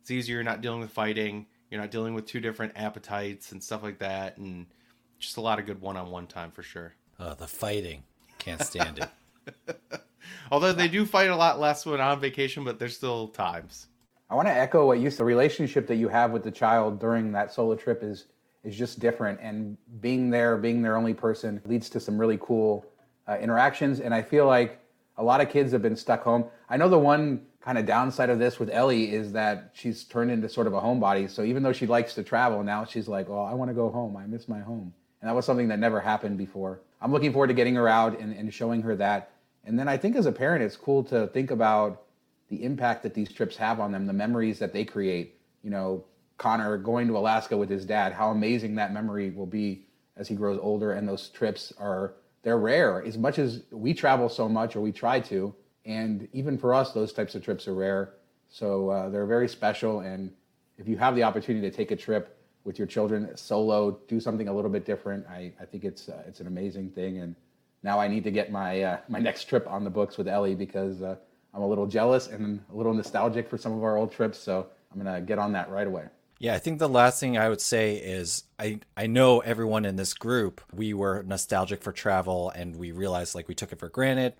it's 0.00 0.10
easier. 0.10 0.36
You're 0.36 0.44
not 0.44 0.60
dealing 0.60 0.80
with 0.80 0.90
fighting. 0.90 1.46
You're 1.70 1.80
not 1.80 1.90
dealing 1.90 2.14
with 2.14 2.26
two 2.26 2.40
different 2.40 2.74
appetites 2.76 3.52
and 3.52 3.62
stuff 3.62 3.82
like 3.82 3.98
that, 3.98 4.38
and 4.38 4.66
just 5.18 5.36
a 5.36 5.40
lot 5.40 5.58
of 5.58 5.66
good 5.66 5.80
one-on-one 5.80 6.28
time 6.28 6.52
for 6.52 6.62
sure. 6.62 6.94
Uh, 7.18 7.34
the 7.34 7.46
fighting, 7.46 8.04
can't 8.38 8.62
stand 8.62 9.00
it. 9.00 9.74
Although 10.52 10.72
they 10.72 10.86
do 10.86 11.04
fight 11.04 11.30
a 11.30 11.36
lot 11.36 11.58
less 11.58 11.84
when 11.84 12.00
on 12.00 12.20
vacation, 12.20 12.62
but 12.62 12.78
there's 12.78 12.96
still 12.96 13.28
times. 13.28 13.88
I 14.30 14.34
want 14.34 14.48
to 14.48 14.52
echo 14.52 14.86
what 14.86 14.98
you 15.00 15.10
said. 15.10 15.20
The 15.20 15.24
relationship 15.24 15.86
that 15.88 15.96
you 15.96 16.08
have 16.08 16.30
with 16.30 16.44
the 16.44 16.50
child 16.50 17.00
during 17.00 17.32
that 17.32 17.52
solo 17.52 17.74
trip 17.74 18.02
is 18.02 18.26
is 18.64 18.76
just 18.76 18.98
different, 18.98 19.38
and 19.40 19.76
being 20.00 20.30
there, 20.30 20.56
being 20.56 20.82
their 20.82 20.96
only 20.96 21.14
person, 21.14 21.62
leads 21.64 21.88
to 21.90 22.00
some 22.00 22.18
really 22.18 22.38
cool 22.40 22.84
uh, 23.28 23.36
interactions. 23.38 24.00
And 24.00 24.14
I 24.14 24.22
feel 24.22 24.46
like 24.46 24.80
a 25.16 25.22
lot 25.22 25.40
of 25.40 25.48
kids 25.48 25.72
have 25.72 25.82
been 25.82 25.96
stuck 25.96 26.22
home. 26.22 26.44
I 26.68 26.76
know 26.76 26.88
the 26.88 26.98
one 26.98 27.46
kind 27.60 27.78
of 27.78 27.86
downside 27.86 28.30
of 28.30 28.38
this 28.38 28.60
with 28.60 28.70
Ellie 28.70 29.12
is 29.12 29.32
that 29.32 29.70
she's 29.72 30.04
turned 30.04 30.30
into 30.30 30.48
sort 30.48 30.66
of 30.66 30.74
a 30.74 30.80
homebody. 30.80 31.28
So 31.28 31.42
even 31.42 31.62
though 31.62 31.72
she 31.72 31.86
likes 31.86 32.14
to 32.14 32.22
travel, 32.22 32.62
now 32.62 32.84
she's 32.84 33.08
like, 33.08 33.28
"Oh, 33.28 33.42
I 33.42 33.54
want 33.54 33.70
to 33.70 33.74
go 33.74 33.90
home. 33.90 34.16
I 34.16 34.26
miss 34.26 34.48
my 34.48 34.60
home." 34.60 34.94
And 35.20 35.28
that 35.28 35.34
was 35.34 35.44
something 35.44 35.68
that 35.68 35.78
never 35.78 36.00
happened 36.00 36.38
before. 36.38 36.80
I'm 37.00 37.12
looking 37.12 37.32
forward 37.32 37.48
to 37.48 37.54
getting 37.54 37.74
her 37.74 37.88
out 37.88 38.18
and, 38.20 38.32
and 38.36 38.52
showing 38.52 38.82
her 38.82 38.94
that. 38.96 39.32
And 39.64 39.78
then 39.78 39.88
I 39.88 39.96
think 39.96 40.14
as 40.14 40.26
a 40.26 40.32
parent, 40.32 40.62
it's 40.62 40.76
cool 40.76 41.02
to 41.04 41.26
think 41.28 41.50
about 41.50 42.02
the 42.48 42.62
impact 42.62 43.02
that 43.02 43.14
these 43.14 43.32
trips 43.32 43.56
have 43.56 43.80
on 43.80 43.90
them, 43.90 44.06
the 44.06 44.12
memories 44.12 44.60
that 44.60 44.72
they 44.72 44.84
create. 44.84 45.34
You 45.62 45.70
know, 45.70 46.04
Connor 46.38 46.76
going 46.76 47.08
to 47.08 47.18
Alaska 47.18 47.56
with 47.56 47.68
his 47.68 47.84
dad, 47.84 48.12
how 48.12 48.30
amazing 48.30 48.76
that 48.76 48.92
memory 48.92 49.30
will 49.30 49.46
be 49.46 49.86
as 50.16 50.28
he 50.28 50.36
grows 50.36 50.60
older. 50.62 50.92
And 50.92 51.08
those 51.08 51.28
trips 51.28 51.72
are 51.78 52.14
they're 52.46 52.58
rare. 52.58 53.02
As 53.02 53.18
much 53.18 53.40
as 53.40 53.64
we 53.72 53.92
travel 53.92 54.28
so 54.28 54.48
much, 54.48 54.76
or 54.76 54.80
we 54.80 54.92
try 54.92 55.18
to, 55.18 55.52
and 55.84 56.28
even 56.32 56.56
for 56.56 56.72
us, 56.74 56.92
those 56.92 57.12
types 57.12 57.34
of 57.34 57.42
trips 57.42 57.66
are 57.66 57.74
rare. 57.74 58.14
So 58.48 58.88
uh, 58.88 59.08
they're 59.08 59.26
very 59.26 59.48
special. 59.48 59.98
And 59.98 60.30
if 60.78 60.86
you 60.86 60.96
have 60.96 61.16
the 61.16 61.24
opportunity 61.24 61.68
to 61.68 61.76
take 61.76 61.90
a 61.90 61.96
trip 61.96 62.38
with 62.62 62.78
your 62.78 62.86
children 62.86 63.36
solo, 63.36 63.98
do 64.06 64.20
something 64.20 64.46
a 64.46 64.52
little 64.52 64.70
bit 64.70 64.84
different, 64.84 65.26
I, 65.26 65.54
I 65.60 65.64
think 65.64 65.82
it's 65.82 66.08
uh, 66.08 66.22
it's 66.28 66.38
an 66.38 66.46
amazing 66.46 66.90
thing. 66.90 67.18
And 67.18 67.34
now 67.82 67.98
I 67.98 68.06
need 68.06 68.22
to 68.22 68.30
get 68.30 68.52
my 68.52 68.80
uh, 68.80 68.98
my 69.08 69.18
next 69.18 69.48
trip 69.48 69.66
on 69.66 69.82
the 69.82 69.90
books 69.90 70.16
with 70.16 70.28
Ellie 70.28 70.54
because 70.54 71.02
uh, 71.02 71.16
I'm 71.52 71.62
a 71.62 71.66
little 71.66 71.88
jealous 71.88 72.28
and 72.28 72.62
a 72.72 72.76
little 72.76 72.94
nostalgic 72.94 73.50
for 73.50 73.58
some 73.58 73.72
of 73.72 73.82
our 73.82 73.96
old 73.96 74.12
trips. 74.12 74.38
So 74.38 74.68
I'm 74.92 75.02
gonna 75.02 75.20
get 75.20 75.40
on 75.40 75.50
that 75.54 75.68
right 75.68 75.88
away. 75.88 76.04
Yeah, 76.38 76.54
I 76.54 76.58
think 76.58 76.78
the 76.78 76.88
last 76.88 77.18
thing 77.18 77.38
I 77.38 77.48
would 77.48 77.60
say 77.60 77.96
is 77.96 78.44
I 78.58 78.80
I 78.96 79.06
know 79.06 79.40
everyone 79.40 79.84
in 79.84 79.96
this 79.96 80.12
group 80.12 80.60
we 80.72 80.92
were 80.92 81.22
nostalgic 81.22 81.82
for 81.82 81.92
travel 81.92 82.50
and 82.50 82.76
we 82.76 82.92
realized 82.92 83.34
like 83.34 83.48
we 83.48 83.54
took 83.54 83.72
it 83.72 83.78
for 83.78 83.88
granted 83.88 84.34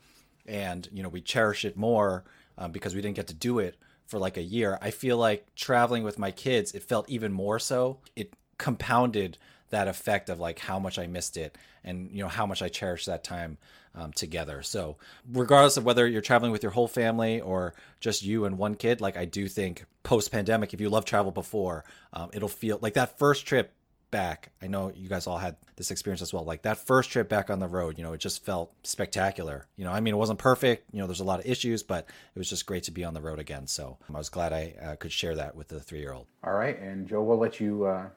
and 0.46 0.86
you 0.92 1.02
know 1.02 1.08
we 1.08 1.22
cherish 1.22 1.64
it 1.64 1.76
more 1.76 2.24
um, 2.58 2.70
because 2.70 2.94
we 2.94 3.00
didn't 3.00 3.16
get 3.16 3.28
to 3.28 3.34
do 3.34 3.58
it 3.58 3.76
for 4.06 4.18
like 4.18 4.36
a 4.36 4.42
year. 4.42 4.78
I 4.82 4.90
feel 4.90 5.16
like 5.16 5.46
traveling 5.54 6.04
with 6.04 6.18
my 6.18 6.30
kids 6.30 6.72
it 6.72 6.82
felt 6.82 7.08
even 7.08 7.32
more 7.32 7.58
so. 7.58 8.00
It 8.14 8.34
compounded 8.58 9.38
that 9.70 9.88
effect 9.88 10.28
of 10.28 10.38
like 10.38 10.58
how 10.58 10.78
much 10.78 10.98
I 10.98 11.06
missed 11.06 11.36
it 11.36 11.56
and 11.82 12.10
you 12.12 12.22
know 12.22 12.28
how 12.28 12.46
much 12.46 12.60
I 12.60 12.68
cherish 12.68 13.06
that 13.06 13.24
time 13.24 13.56
um, 13.96 14.12
together. 14.12 14.62
So 14.62 14.96
regardless 15.32 15.76
of 15.76 15.84
whether 15.84 16.06
you're 16.06 16.22
traveling 16.22 16.52
with 16.52 16.62
your 16.62 16.72
whole 16.72 16.88
family 16.88 17.40
or 17.40 17.74
just 18.00 18.22
you 18.22 18.44
and 18.44 18.58
one 18.58 18.74
kid, 18.74 19.00
like 19.00 19.16
I 19.16 19.24
do 19.24 19.48
think 19.48 19.84
post 20.02 20.30
pandemic, 20.30 20.72
if 20.74 20.80
you 20.80 20.88
love 20.88 21.04
travel 21.04 21.32
before, 21.32 21.84
um, 22.12 22.30
it'll 22.32 22.48
feel 22.48 22.78
like 22.80 22.94
that 22.94 23.18
first 23.18 23.46
trip 23.46 23.72
back. 24.10 24.52
I 24.62 24.68
know 24.68 24.92
you 24.94 25.08
guys 25.08 25.26
all 25.26 25.38
had 25.38 25.56
this 25.76 25.90
experience 25.90 26.22
as 26.22 26.32
well. 26.32 26.44
Like 26.44 26.62
that 26.62 26.78
first 26.78 27.10
trip 27.10 27.28
back 27.28 27.50
on 27.50 27.58
the 27.58 27.66
road, 27.66 27.98
you 27.98 28.04
know, 28.04 28.12
it 28.12 28.20
just 28.20 28.44
felt 28.44 28.72
spectacular. 28.84 29.66
You 29.76 29.84
know, 29.84 29.92
I 29.92 30.00
mean, 30.00 30.14
it 30.14 30.18
wasn't 30.18 30.38
perfect. 30.38 30.84
You 30.92 31.00
know, 31.00 31.06
there's 31.06 31.20
a 31.20 31.24
lot 31.24 31.40
of 31.40 31.46
issues, 31.46 31.82
but 31.82 32.06
it 32.34 32.38
was 32.38 32.48
just 32.48 32.66
great 32.66 32.84
to 32.84 32.92
be 32.92 33.04
on 33.04 33.14
the 33.14 33.20
road 33.20 33.38
again. 33.38 33.66
So 33.66 33.98
I 34.08 34.16
was 34.16 34.28
glad 34.28 34.52
I 34.52 34.74
uh, 34.80 34.96
could 34.96 35.12
share 35.12 35.34
that 35.36 35.56
with 35.56 35.68
the 35.68 35.80
three 35.80 36.00
year 36.00 36.12
old. 36.12 36.26
All 36.44 36.54
right, 36.54 36.78
and 36.78 37.08
Joe, 37.08 37.22
we'll 37.22 37.38
let 37.38 37.60
you. 37.60 37.86
Uh 37.86 38.08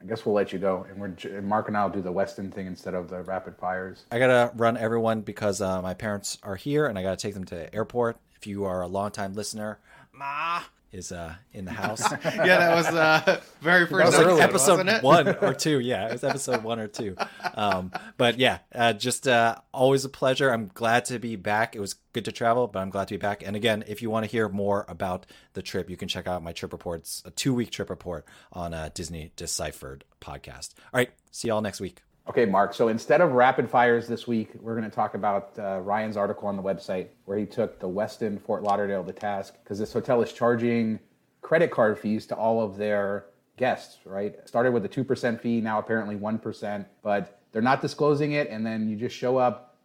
I 0.00 0.06
guess 0.06 0.24
we'll 0.24 0.34
let 0.34 0.52
you 0.52 0.58
go, 0.60 0.86
and 0.88 1.00
we're 1.00 1.40
Mark 1.40 1.68
and 1.68 1.76
I'll 1.76 1.90
do 1.90 2.00
the 2.00 2.12
Westin 2.12 2.52
thing 2.52 2.66
instead 2.66 2.94
of 2.94 3.08
the 3.10 3.22
rapid 3.22 3.56
fires. 3.56 4.04
I 4.12 4.18
gotta 4.18 4.52
run 4.54 4.76
everyone 4.76 5.22
because 5.22 5.60
uh, 5.60 5.82
my 5.82 5.94
parents 5.94 6.38
are 6.42 6.56
here, 6.56 6.86
and 6.86 6.98
I 6.98 7.02
gotta 7.02 7.16
take 7.16 7.34
them 7.34 7.44
to 7.46 7.54
the 7.54 7.74
airport. 7.74 8.16
If 8.36 8.46
you 8.46 8.64
are 8.64 8.80
a 8.80 8.86
longtime 8.86 9.34
listener, 9.34 9.78
Ma 10.12 10.62
is 10.92 11.12
uh, 11.12 11.34
in 11.52 11.64
the 11.64 11.70
house. 11.84 12.02
yeah, 12.24 12.58
that 12.58 12.74
was 12.74 12.86
uh, 12.86 13.40
very 13.60 13.86
first 13.86 14.06
was 14.06 14.14
episode, 14.14 14.38
like 14.38 14.48
episode 14.88 15.02
one 15.02 15.28
or 15.36 15.54
two. 15.54 15.80
Yeah, 15.80 16.08
it 16.08 16.12
was 16.12 16.24
episode 16.24 16.62
one 16.62 16.78
or 16.78 16.88
two. 16.88 17.16
Um, 17.54 17.92
but 18.16 18.38
yeah, 18.38 18.58
uh, 18.74 18.92
just 18.92 19.28
uh, 19.28 19.56
always 19.72 20.04
a 20.04 20.08
pleasure. 20.08 20.50
I'm 20.50 20.70
glad 20.72 21.04
to 21.06 21.18
be 21.18 21.36
back. 21.36 21.76
It 21.76 21.80
was 21.80 21.94
good 22.12 22.24
to 22.24 22.32
travel, 22.32 22.66
but 22.66 22.80
I'm 22.80 22.90
glad 22.90 23.08
to 23.08 23.14
be 23.14 23.18
back. 23.18 23.42
And 23.46 23.54
again, 23.56 23.84
if 23.86 24.02
you 24.02 24.10
want 24.10 24.24
to 24.24 24.30
hear 24.30 24.48
more 24.48 24.84
about 24.88 25.26
the 25.52 25.62
trip, 25.62 25.90
you 25.90 25.96
can 25.96 26.08
check 26.08 26.26
out 26.26 26.42
my 26.42 26.52
trip 26.52 26.72
reports, 26.72 27.22
a 27.24 27.30
two 27.30 27.54
week 27.54 27.70
trip 27.70 27.90
report 27.90 28.24
on 28.52 28.72
a 28.72 28.90
Disney 28.90 29.32
Deciphered 29.36 30.04
podcast. 30.20 30.74
All 30.92 30.98
right, 30.98 31.10
see 31.30 31.48
y'all 31.48 31.60
next 31.60 31.80
week. 31.80 32.02
Okay, 32.28 32.44
Mark. 32.44 32.74
So 32.74 32.88
instead 32.88 33.22
of 33.22 33.32
rapid 33.32 33.70
fires 33.70 34.06
this 34.06 34.26
week, 34.26 34.50
we're 34.60 34.76
going 34.76 34.88
to 34.88 34.94
talk 34.94 35.14
about 35.14 35.58
uh, 35.58 35.80
Ryan's 35.80 36.16
article 36.16 36.46
on 36.46 36.56
the 36.56 36.62
website 36.62 37.08
where 37.24 37.38
he 37.38 37.46
took 37.46 37.80
the 37.80 37.88
Westin 37.88 38.38
Fort 38.38 38.62
Lauderdale 38.62 39.02
to 39.02 39.12
task 39.14 39.54
because 39.64 39.78
this 39.78 39.94
hotel 39.94 40.20
is 40.20 40.30
charging 40.30 41.00
credit 41.40 41.70
card 41.70 41.98
fees 41.98 42.26
to 42.26 42.34
all 42.34 42.62
of 42.62 42.76
their 42.76 43.24
guests, 43.56 43.98
right? 44.04 44.46
Started 44.46 44.72
with 44.72 44.84
a 44.84 44.88
2% 44.88 45.40
fee, 45.40 45.62
now 45.62 45.78
apparently 45.78 46.16
1%, 46.16 46.84
but 47.02 47.40
they're 47.50 47.62
not 47.62 47.80
disclosing 47.80 48.32
it. 48.32 48.50
And 48.50 48.64
then 48.64 48.90
you 48.90 48.96
just 48.96 49.16
show 49.16 49.38
up, 49.38 49.78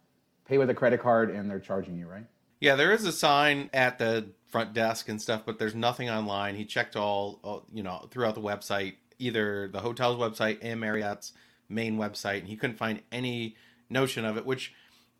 pay 0.46 0.58
with 0.58 0.68
a 0.68 0.74
credit 0.74 1.00
card, 1.00 1.30
and 1.30 1.50
they're 1.50 1.58
charging 1.58 1.96
you, 1.96 2.06
right? 2.06 2.26
Yeah, 2.60 2.76
there 2.76 2.92
is 2.92 3.06
a 3.06 3.12
sign 3.12 3.70
at 3.72 3.98
the 3.98 4.26
front 4.48 4.74
desk 4.74 5.08
and 5.08 5.20
stuff, 5.20 5.42
but 5.46 5.58
there's 5.58 5.74
nothing 5.74 6.10
online. 6.10 6.56
He 6.56 6.66
checked 6.66 6.94
all, 6.94 7.40
all, 7.42 7.66
you 7.72 7.82
know, 7.82 8.06
throughout 8.10 8.34
the 8.34 8.42
website, 8.42 8.96
either 9.18 9.68
the 9.68 9.80
hotel's 9.80 10.18
website 10.18 10.58
and 10.60 10.78
Marriott's 10.78 11.32
main 11.68 11.96
website, 11.96 12.40
and 12.40 12.48
he 12.48 12.56
couldn't 12.56 12.76
find 12.76 13.00
any 13.12 13.56
notion 13.90 14.24
of 14.24 14.36
it, 14.36 14.46
which 14.46 14.74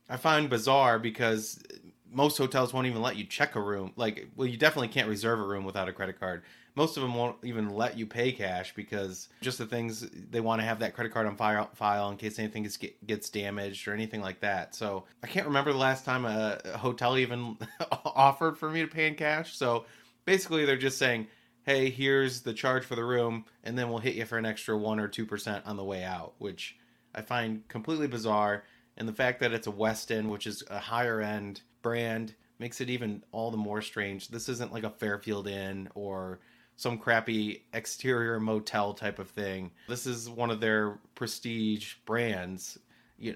I 0.08 0.16
find 0.16 0.50
bizarre 0.50 0.98
because 0.98 1.62
most 2.10 2.38
hotels 2.38 2.72
won't 2.72 2.86
even 2.86 3.02
let 3.02 3.16
you 3.16 3.24
check 3.24 3.56
a 3.56 3.60
room. 3.60 3.92
Like, 3.96 4.28
well, 4.36 4.46
you 4.46 4.56
definitely 4.56 4.88
can't 4.88 5.08
reserve 5.08 5.40
a 5.40 5.44
room 5.44 5.64
without 5.64 5.88
a 5.88 5.92
credit 5.92 6.20
card. 6.20 6.42
Most 6.76 6.96
of 6.96 7.02
them 7.02 7.14
won't 7.14 7.36
even 7.44 7.70
let 7.70 7.96
you 7.96 8.06
pay 8.06 8.32
cash 8.32 8.74
because 8.74 9.28
just 9.40 9.58
the 9.58 9.66
things 9.66 10.08
they 10.30 10.40
want 10.40 10.60
to 10.60 10.66
have 10.66 10.80
that 10.80 10.94
credit 10.94 11.12
card 11.12 11.26
on 11.26 11.36
file, 11.36 11.70
file 11.74 12.10
in 12.10 12.16
case 12.16 12.38
anything 12.38 12.64
gets, 12.64 12.78
gets 13.06 13.30
damaged 13.30 13.86
or 13.86 13.94
anything 13.94 14.20
like 14.20 14.40
that. 14.40 14.74
So 14.74 15.04
I 15.22 15.28
can't 15.28 15.46
remember 15.46 15.72
the 15.72 15.78
last 15.78 16.04
time 16.04 16.24
a, 16.24 16.60
a 16.64 16.78
hotel 16.78 17.16
even 17.16 17.56
offered 18.04 18.58
for 18.58 18.70
me 18.70 18.80
to 18.80 18.88
pay 18.88 19.06
in 19.06 19.14
cash. 19.14 19.56
So 19.56 19.84
basically, 20.24 20.64
they're 20.64 20.76
just 20.76 20.98
saying, 20.98 21.28
hey, 21.64 21.90
here's 21.90 22.42
the 22.42 22.52
charge 22.52 22.84
for 22.84 22.94
the 22.94 23.04
room, 23.04 23.44
and 23.62 23.76
then 23.76 23.88
we'll 23.88 23.98
hit 23.98 24.14
you 24.14 24.24
for 24.26 24.38
an 24.38 24.46
extra 24.46 24.76
1% 24.76 25.00
or 25.00 25.08
2% 25.08 25.62
on 25.66 25.76
the 25.76 25.84
way 25.84 26.04
out, 26.04 26.34
which 26.38 26.76
I 27.14 27.22
find 27.22 27.66
completely 27.68 28.06
bizarre. 28.06 28.64
And 28.96 29.08
the 29.08 29.12
fact 29.12 29.40
that 29.40 29.52
it's 29.52 29.66
a 29.66 29.72
Westin, 29.72 30.28
which 30.28 30.46
is 30.46 30.62
a 30.70 30.78
higher 30.78 31.20
end 31.20 31.62
brand, 31.82 32.34
makes 32.58 32.80
it 32.80 32.90
even 32.90 33.22
all 33.32 33.50
the 33.50 33.56
more 33.56 33.82
strange. 33.82 34.28
This 34.28 34.48
isn't 34.48 34.72
like 34.72 34.84
a 34.84 34.90
Fairfield 34.90 35.48
Inn 35.48 35.88
or 35.94 36.38
some 36.76 36.98
crappy 36.98 37.64
exterior 37.72 38.38
motel 38.38 38.94
type 38.94 39.18
of 39.18 39.30
thing. 39.30 39.70
This 39.88 40.06
is 40.06 40.28
one 40.28 40.50
of 40.50 40.60
their 40.60 40.98
prestige 41.14 41.94
brands. 42.04 42.78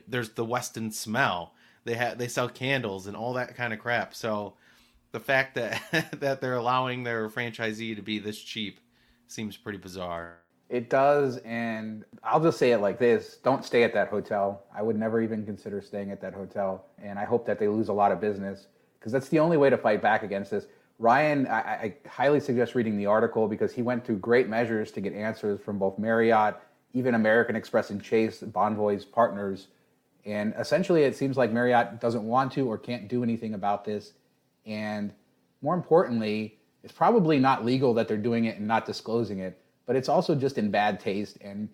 There's 0.06 0.30
the 0.30 0.46
Westin 0.46 0.92
smell. 0.92 1.54
They 1.84 1.94
have 1.94 2.18
they 2.18 2.28
sell 2.28 2.48
candles 2.48 3.06
and 3.06 3.16
all 3.16 3.32
that 3.34 3.54
kind 3.56 3.72
of 3.72 3.78
crap. 3.78 4.14
So 4.14 4.54
the 5.12 5.21
fact 5.21 5.55
that 5.55 5.83
that 6.21 6.40
they're 6.40 6.57
allowing 6.57 7.05
their 7.05 7.29
franchisee 7.29 7.97
to 7.97 8.03
be 8.03 8.18
this 8.18 8.38
cheap 8.38 8.81
seems 9.27 9.57
pretty 9.57 9.79
bizarre. 9.79 10.38
It 10.68 10.90
does, 10.90 11.38
and 11.38 12.05
I'll 12.23 12.42
just 12.42 12.59
say 12.59 12.73
it 12.73 12.79
like 12.79 12.99
this: 12.99 13.38
Don't 13.42 13.64
stay 13.64 13.85
at 13.85 13.94
that 13.94 14.09
hotel. 14.09 14.64
I 14.75 14.83
would 14.83 14.97
never 14.97 15.21
even 15.23 15.44
consider 15.44 15.81
staying 15.81 16.11
at 16.11 16.21
that 16.21 16.35
hotel, 16.35 16.85
and 17.03 17.18
I 17.18 17.25
hope 17.25 17.47
that 17.47 17.59
they 17.59 17.68
lose 17.68 17.88
a 17.88 17.92
lot 17.92 18.12
of 18.12 18.21
business 18.21 18.66
because 18.99 19.12
that's 19.12 19.29
the 19.29 19.38
only 19.38 19.57
way 19.57 19.71
to 19.71 19.79
fight 19.79 20.03
back 20.03 20.23
against 20.23 20.51
this. 20.51 20.66
Ryan, 20.99 21.47
I, 21.47 21.59
I, 21.61 21.94
highly 22.09 22.40
suggest 22.40 22.75
reading 22.75 22.99
the 22.99 23.07
article 23.07 23.47
because 23.47 23.73
he 23.73 23.83
went 23.83 24.05
through 24.05 24.18
great 24.18 24.49
measures 24.49 24.90
to 24.92 25.01
get 25.01 25.12
answers 25.12 25.61
from 25.61 25.79
both 25.79 25.97
Marriott, 25.97 26.57
even 26.92 27.14
American 27.14 27.55
Express 27.55 27.90
and 27.90 28.03
Chase, 28.03 28.40
Bonvoy's 28.40 29.05
partners. 29.05 29.68
And 30.27 30.55
essentially, 30.59 31.05
it 31.05 31.16
seems 31.16 31.37
like 31.37 31.53
Marriott 31.53 32.01
doesn't 32.01 32.25
want 32.25 32.53
to 32.53 32.66
or 32.66 32.77
can't 32.77 33.07
do 33.07 33.23
anything 33.23 33.55
about 33.55 33.85
this. 33.85 34.12
And 34.68 35.12
more 35.62 35.74
importantly, 35.74 36.59
it's 36.85 36.92
probably 36.92 37.40
not 37.40 37.64
legal 37.64 37.92
that 37.94 38.07
they're 38.07 38.16
doing 38.16 38.44
it 38.44 38.59
and 38.59 38.68
not 38.68 38.87
disclosing 38.87 39.40
it, 39.40 39.61
but 39.87 39.96
it's 39.96 40.09
also 40.09 40.37
just 40.37 40.59
in 40.59 40.70
bad 40.70 41.00
taste. 41.00 41.38
And 41.40 41.68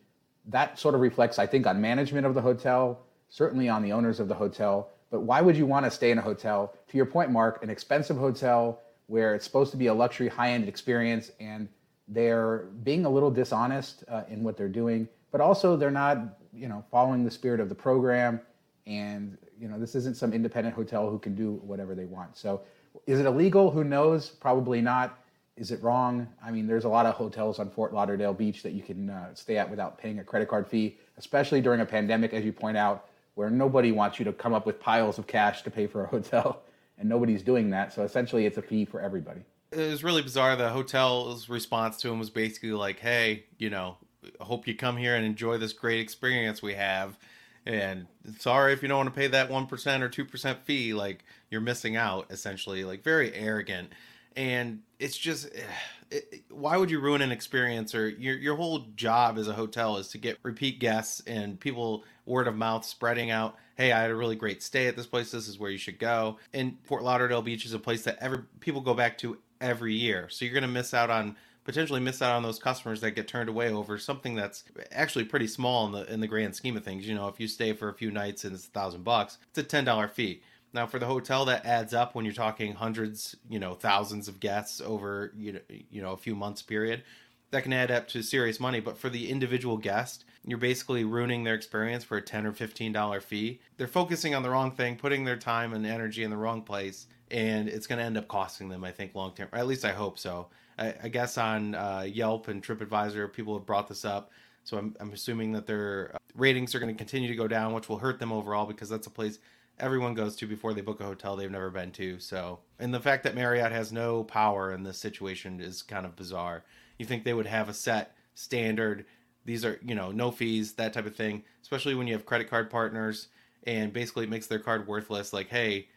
that 0.46 0.78
sort 0.78 0.94
of 0.94 1.02
reflects, 1.02 1.38
I 1.38 1.46
think, 1.46 1.66
on 1.66 1.80
management 1.80 2.24
of 2.26 2.34
the 2.34 2.40
hotel, 2.40 3.00
certainly 3.28 3.68
on 3.68 3.82
the 3.82 3.92
owners 3.92 4.20
of 4.20 4.28
the 4.28 4.34
hotel. 4.34 4.88
But 5.10 5.20
why 5.20 5.42
would 5.42 5.56
you 5.56 5.66
want 5.66 5.84
to 5.84 5.90
stay 5.90 6.10
in 6.10 6.18
a 6.18 6.22
hotel? 6.22 6.74
To 6.88 6.96
your 6.96 7.06
point, 7.06 7.30
Mark, 7.30 7.62
an 7.62 7.68
expensive 7.68 8.16
hotel 8.16 8.80
where 9.06 9.34
it's 9.34 9.44
supposed 9.44 9.70
to 9.72 9.76
be 9.76 9.88
a 9.88 9.94
luxury 9.94 10.28
high-end 10.28 10.66
experience 10.66 11.30
and 11.40 11.68
they're 12.08 12.68
being 12.82 13.04
a 13.04 13.10
little 13.10 13.30
dishonest 13.30 14.04
uh, 14.08 14.22
in 14.28 14.42
what 14.42 14.56
they're 14.56 14.68
doing 14.68 15.08
but 15.34 15.40
also 15.40 15.76
they're 15.76 15.90
not 15.90 16.38
you 16.52 16.68
know 16.68 16.84
following 16.92 17.24
the 17.24 17.30
spirit 17.30 17.58
of 17.58 17.68
the 17.68 17.74
program 17.74 18.40
and 18.86 19.36
you 19.58 19.66
know 19.66 19.80
this 19.80 19.96
isn't 19.96 20.16
some 20.16 20.32
independent 20.32 20.74
hotel 20.76 21.10
who 21.10 21.18
can 21.18 21.34
do 21.34 21.54
whatever 21.64 21.92
they 21.92 22.04
want 22.04 22.36
so 22.36 22.60
is 23.06 23.20
it 23.20 23.26
illegal 23.26 23.70
who 23.70 23.84
knows 23.84 24.28
probably 24.28 24.80
not 24.80 25.18
is 25.56 25.70
it 25.70 25.82
wrong 25.82 26.26
i 26.42 26.50
mean 26.50 26.66
there's 26.66 26.84
a 26.84 26.88
lot 26.88 27.06
of 27.06 27.14
hotels 27.14 27.58
on 27.58 27.70
fort 27.70 27.92
lauderdale 27.92 28.34
beach 28.34 28.62
that 28.62 28.72
you 28.72 28.82
can 28.82 29.10
uh, 29.10 29.34
stay 29.34 29.56
at 29.56 29.68
without 29.68 29.98
paying 29.98 30.18
a 30.18 30.24
credit 30.24 30.48
card 30.48 30.66
fee 30.66 30.96
especially 31.18 31.60
during 31.60 31.80
a 31.80 31.86
pandemic 31.86 32.32
as 32.32 32.44
you 32.44 32.52
point 32.52 32.76
out 32.76 33.06
where 33.34 33.50
nobody 33.50 33.92
wants 33.92 34.18
you 34.18 34.24
to 34.24 34.32
come 34.32 34.54
up 34.54 34.66
with 34.66 34.80
piles 34.80 35.18
of 35.18 35.26
cash 35.26 35.62
to 35.62 35.70
pay 35.70 35.86
for 35.86 36.04
a 36.04 36.06
hotel 36.14 36.62
and 36.98 37.08
nobody's 37.08 37.42
doing 37.42 37.70
that. 37.70 37.92
So 37.92 38.02
essentially, 38.02 38.46
it's 38.46 38.58
a 38.58 38.62
fee 38.62 38.84
for 38.84 39.00
everybody. 39.00 39.40
It 39.72 39.90
was 39.90 40.04
really 40.04 40.22
bizarre. 40.22 40.54
The 40.56 40.70
hotel's 40.70 41.48
response 41.48 41.96
to 41.98 42.10
him 42.10 42.18
was 42.18 42.30
basically 42.30 42.72
like, 42.72 43.00
"Hey, 43.00 43.44
you 43.58 43.70
know, 43.70 43.96
hope 44.40 44.66
you 44.68 44.74
come 44.74 44.96
here 44.96 45.16
and 45.16 45.26
enjoy 45.26 45.58
this 45.58 45.72
great 45.72 46.00
experience 46.00 46.62
we 46.62 46.74
have." 46.74 47.18
And 47.66 48.06
sorry 48.38 48.72
if 48.72 48.82
you 48.82 48.88
don't 48.88 48.98
want 48.98 49.14
to 49.14 49.18
pay 49.18 49.28
that 49.28 49.50
one 49.50 49.66
percent 49.66 50.02
or 50.02 50.08
two 50.08 50.24
percent 50.24 50.64
fee. 50.64 50.94
Like 50.94 51.24
you're 51.50 51.60
missing 51.60 51.96
out, 51.96 52.26
essentially. 52.30 52.84
Like 52.84 53.02
very 53.02 53.34
arrogant, 53.34 53.90
and 54.36 54.82
it's 54.98 55.16
just. 55.16 55.46
Eh, 55.54 55.62
it, 56.10 56.44
why 56.50 56.76
would 56.76 56.90
you 56.90 57.00
ruin 57.00 57.22
an 57.22 57.32
experience 57.32 57.94
or 57.94 58.08
your 58.08 58.36
your 58.36 58.56
whole 58.56 58.80
job 58.94 59.38
as 59.38 59.48
a 59.48 59.54
hotel 59.54 59.96
is 59.96 60.08
to 60.08 60.18
get 60.18 60.38
repeat 60.42 60.78
guests 60.78 61.22
and 61.26 61.58
people 61.58 62.04
word 62.26 62.46
of 62.46 62.54
mouth 62.54 62.84
spreading 62.84 63.30
out 63.30 63.56
hey, 63.76 63.92
I 63.92 64.02
had 64.02 64.10
a 64.10 64.14
really 64.14 64.36
great 64.36 64.62
stay 64.62 64.86
at 64.86 64.96
this 64.96 65.06
place. 65.06 65.30
This 65.30 65.48
is 65.48 65.58
where 65.58 65.70
you 65.70 65.78
should 65.78 65.98
go. 65.98 66.38
And 66.52 66.76
Fort 66.84 67.02
Lauderdale 67.02 67.42
Beach 67.42 67.64
is 67.64 67.72
a 67.72 67.78
place 67.78 68.02
that 68.04 68.18
every 68.20 68.40
people 68.60 68.80
go 68.80 68.94
back 68.94 69.18
to 69.18 69.38
every 69.60 69.94
year. 69.94 70.28
So 70.28 70.44
you're 70.44 70.54
going 70.54 70.62
to 70.62 70.68
miss 70.68 70.94
out 70.94 71.10
on 71.10 71.36
potentially 71.64 72.00
miss 72.00 72.22
out 72.22 72.36
on 72.36 72.42
those 72.42 72.58
customers 72.58 73.00
that 73.00 73.12
get 73.12 73.26
turned 73.26 73.48
away 73.48 73.70
over 73.70 73.98
something 73.98 74.34
that's 74.34 74.64
actually 74.92 75.24
pretty 75.24 75.46
small 75.46 75.86
in 75.86 75.92
the 75.92 76.12
in 76.12 76.20
the 76.20 76.28
grand 76.28 76.54
scheme 76.54 76.76
of 76.76 76.84
things. 76.84 77.08
You 77.08 77.14
know, 77.14 77.28
if 77.28 77.40
you 77.40 77.48
stay 77.48 77.72
for 77.72 77.88
a 77.88 77.94
few 77.94 78.10
nights 78.10 78.44
and 78.44 78.54
it's 78.54 78.66
a 78.66 78.70
thousand 78.70 79.04
bucks, 79.04 79.38
it's 79.50 79.58
a 79.58 79.62
ten 79.62 79.84
dollar 79.84 80.08
fee. 80.08 80.42
Now 80.72 80.86
for 80.86 80.98
the 80.98 81.06
hotel 81.06 81.44
that 81.46 81.64
adds 81.64 81.94
up 81.94 82.14
when 82.14 82.24
you're 82.24 82.34
talking 82.34 82.74
hundreds, 82.74 83.36
you 83.48 83.58
know, 83.58 83.74
thousands 83.74 84.28
of 84.28 84.40
guests 84.40 84.80
over 84.80 85.32
you 85.36 85.52
know 85.52 85.60
you 85.90 86.02
know 86.02 86.12
a 86.12 86.18
few 86.18 86.34
months 86.34 86.62
period 86.62 87.02
that 87.50 87.62
can 87.62 87.72
add 87.72 87.90
up 87.90 88.08
to 88.08 88.22
serious 88.22 88.58
money. 88.58 88.80
But 88.80 88.98
for 88.98 89.08
the 89.08 89.30
individual 89.30 89.76
guest, 89.76 90.24
you're 90.44 90.58
basically 90.58 91.04
ruining 91.04 91.44
their 91.44 91.54
experience 91.54 92.04
for 92.04 92.18
a 92.18 92.22
ten 92.22 92.44
or 92.44 92.52
fifteen 92.52 92.92
dollar 92.92 93.20
fee. 93.20 93.60
They're 93.76 93.86
focusing 93.86 94.34
on 94.34 94.42
the 94.42 94.50
wrong 94.50 94.72
thing, 94.72 94.96
putting 94.96 95.24
their 95.24 95.36
time 95.36 95.72
and 95.72 95.86
energy 95.86 96.24
in 96.24 96.30
the 96.30 96.36
wrong 96.36 96.62
place, 96.62 97.06
and 97.30 97.68
it's 97.68 97.86
going 97.86 97.98
to 97.98 98.04
end 98.04 98.18
up 98.18 98.28
costing 98.28 98.68
them. 98.68 98.84
I 98.84 98.90
think 98.90 99.14
long 99.14 99.32
term, 99.32 99.48
at 99.52 99.66
least 99.66 99.84
I 99.84 99.92
hope 99.92 100.18
so. 100.18 100.48
I, 100.78 100.94
I 101.04 101.08
guess 101.08 101.38
on 101.38 101.74
uh, 101.74 102.06
Yelp 102.06 102.48
and 102.48 102.62
TripAdvisor, 102.62 103.32
people 103.32 103.56
have 103.56 103.66
brought 103.66 103.88
this 103.88 104.04
up. 104.04 104.30
So 104.64 104.78
I'm, 104.78 104.96
I'm 104.98 105.12
assuming 105.12 105.52
that 105.52 105.66
their 105.66 106.12
uh, 106.14 106.18
ratings 106.34 106.74
are 106.74 106.78
going 106.78 106.94
to 106.94 106.98
continue 106.98 107.28
to 107.28 107.36
go 107.36 107.46
down, 107.46 107.74
which 107.74 107.88
will 107.88 107.98
hurt 107.98 108.18
them 108.18 108.32
overall 108.32 108.66
because 108.66 108.88
that's 108.88 109.06
a 109.06 109.10
place 109.10 109.38
everyone 109.78 110.14
goes 110.14 110.36
to 110.36 110.46
before 110.46 110.72
they 110.72 110.80
book 110.80 111.00
a 111.00 111.04
hotel 111.04 111.36
they've 111.36 111.50
never 111.50 111.70
been 111.70 111.90
to. 111.90 112.18
So, 112.20 112.60
and 112.78 112.94
the 112.94 113.00
fact 113.00 113.24
that 113.24 113.34
Marriott 113.34 113.72
has 113.72 113.92
no 113.92 114.22
power 114.22 114.72
in 114.72 114.84
this 114.84 114.98
situation 114.98 115.60
is 115.60 115.82
kind 115.82 116.06
of 116.06 116.16
bizarre 116.16 116.62
you 116.98 117.06
think 117.06 117.24
they 117.24 117.34
would 117.34 117.46
have 117.46 117.68
a 117.68 117.74
set 117.74 118.16
standard 118.34 119.06
these 119.44 119.64
are 119.64 119.78
you 119.84 119.94
know 119.94 120.10
no 120.10 120.30
fees 120.30 120.72
that 120.74 120.92
type 120.92 121.06
of 121.06 121.14
thing 121.14 121.42
especially 121.62 121.94
when 121.94 122.06
you 122.06 122.14
have 122.14 122.26
credit 122.26 122.48
card 122.50 122.70
partners 122.70 123.28
and 123.64 123.92
basically 123.92 124.24
it 124.24 124.30
makes 124.30 124.46
their 124.46 124.58
card 124.58 124.86
worthless 124.86 125.32
like 125.32 125.48
hey 125.48 125.88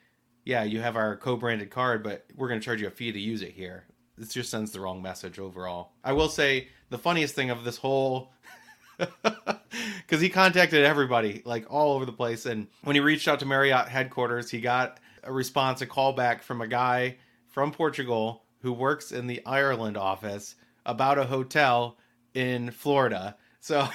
yeah 0.45 0.63
you 0.63 0.79
have 0.81 0.95
our 0.95 1.15
co-branded 1.15 1.69
card 1.69 2.03
but 2.03 2.25
we're 2.35 2.47
going 2.47 2.59
to 2.59 2.63
charge 2.65 2.81
you 2.81 2.87
a 2.87 2.91
fee 2.91 3.11
to 3.11 3.19
use 3.19 3.41
it 3.41 3.51
here 3.51 3.85
it 4.19 4.29
just 4.29 4.49
sends 4.49 4.71
the 4.71 4.79
wrong 4.79 5.01
message 5.01 5.39
overall 5.39 5.91
i 6.03 6.11
will 6.11 6.29
say 6.29 6.67
the 6.89 6.97
funniest 6.97 7.35
thing 7.35 7.49
of 7.49 7.63
this 7.63 7.77
whole 7.77 8.31
because 8.97 10.21
he 10.21 10.29
contacted 10.29 10.83
everybody 10.83 11.41
like 11.45 11.71
all 11.71 11.93
over 11.93 12.05
the 12.05 12.11
place 12.11 12.45
and 12.45 12.67
when 12.83 12.95
he 12.95 12.99
reached 12.99 13.27
out 13.27 13.39
to 13.39 13.45
marriott 13.45 13.87
headquarters 13.87 14.49
he 14.49 14.59
got 14.59 14.99
a 15.23 15.31
response 15.31 15.81
a 15.81 15.85
call 15.85 16.13
back 16.13 16.41
from 16.41 16.61
a 16.61 16.67
guy 16.67 17.15
from 17.47 17.71
portugal 17.71 18.43
who 18.61 18.73
works 18.73 19.11
in 19.11 19.27
the 19.27 19.45
ireland 19.45 19.97
office 19.97 20.55
about 20.87 21.19
a 21.19 21.25
hotel 21.25 21.97
in 22.37 22.71
Florida. 22.71 23.35
So 23.59 23.87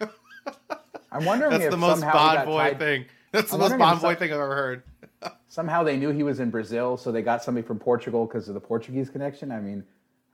I'm 1.12 1.24
wondering 1.24 1.52
that's 1.52 1.64
if 1.64 1.70
the 1.70 1.76
most 1.76 2.02
Bond 2.02 2.46
boy 2.46 2.58
tied... 2.58 2.78
thing. 2.78 3.04
That's 3.32 3.50
the 3.50 3.58
most 3.58 3.72
Bonvoy 3.72 4.00
some... 4.00 4.16
thing 4.16 4.32
I've 4.32 4.40
ever 4.40 4.54
heard. 4.54 4.82
Somehow 5.48 5.82
they 5.82 5.96
knew 5.96 6.10
he 6.10 6.22
was 6.22 6.40
in 6.40 6.50
Brazil, 6.50 6.96
so 6.96 7.12
they 7.12 7.22
got 7.22 7.42
somebody 7.42 7.66
from 7.66 7.78
Portugal 7.78 8.26
because 8.26 8.48
of 8.48 8.54
the 8.54 8.60
Portuguese 8.60 9.10
connection. 9.10 9.50
I 9.50 9.60
mean, 9.60 9.84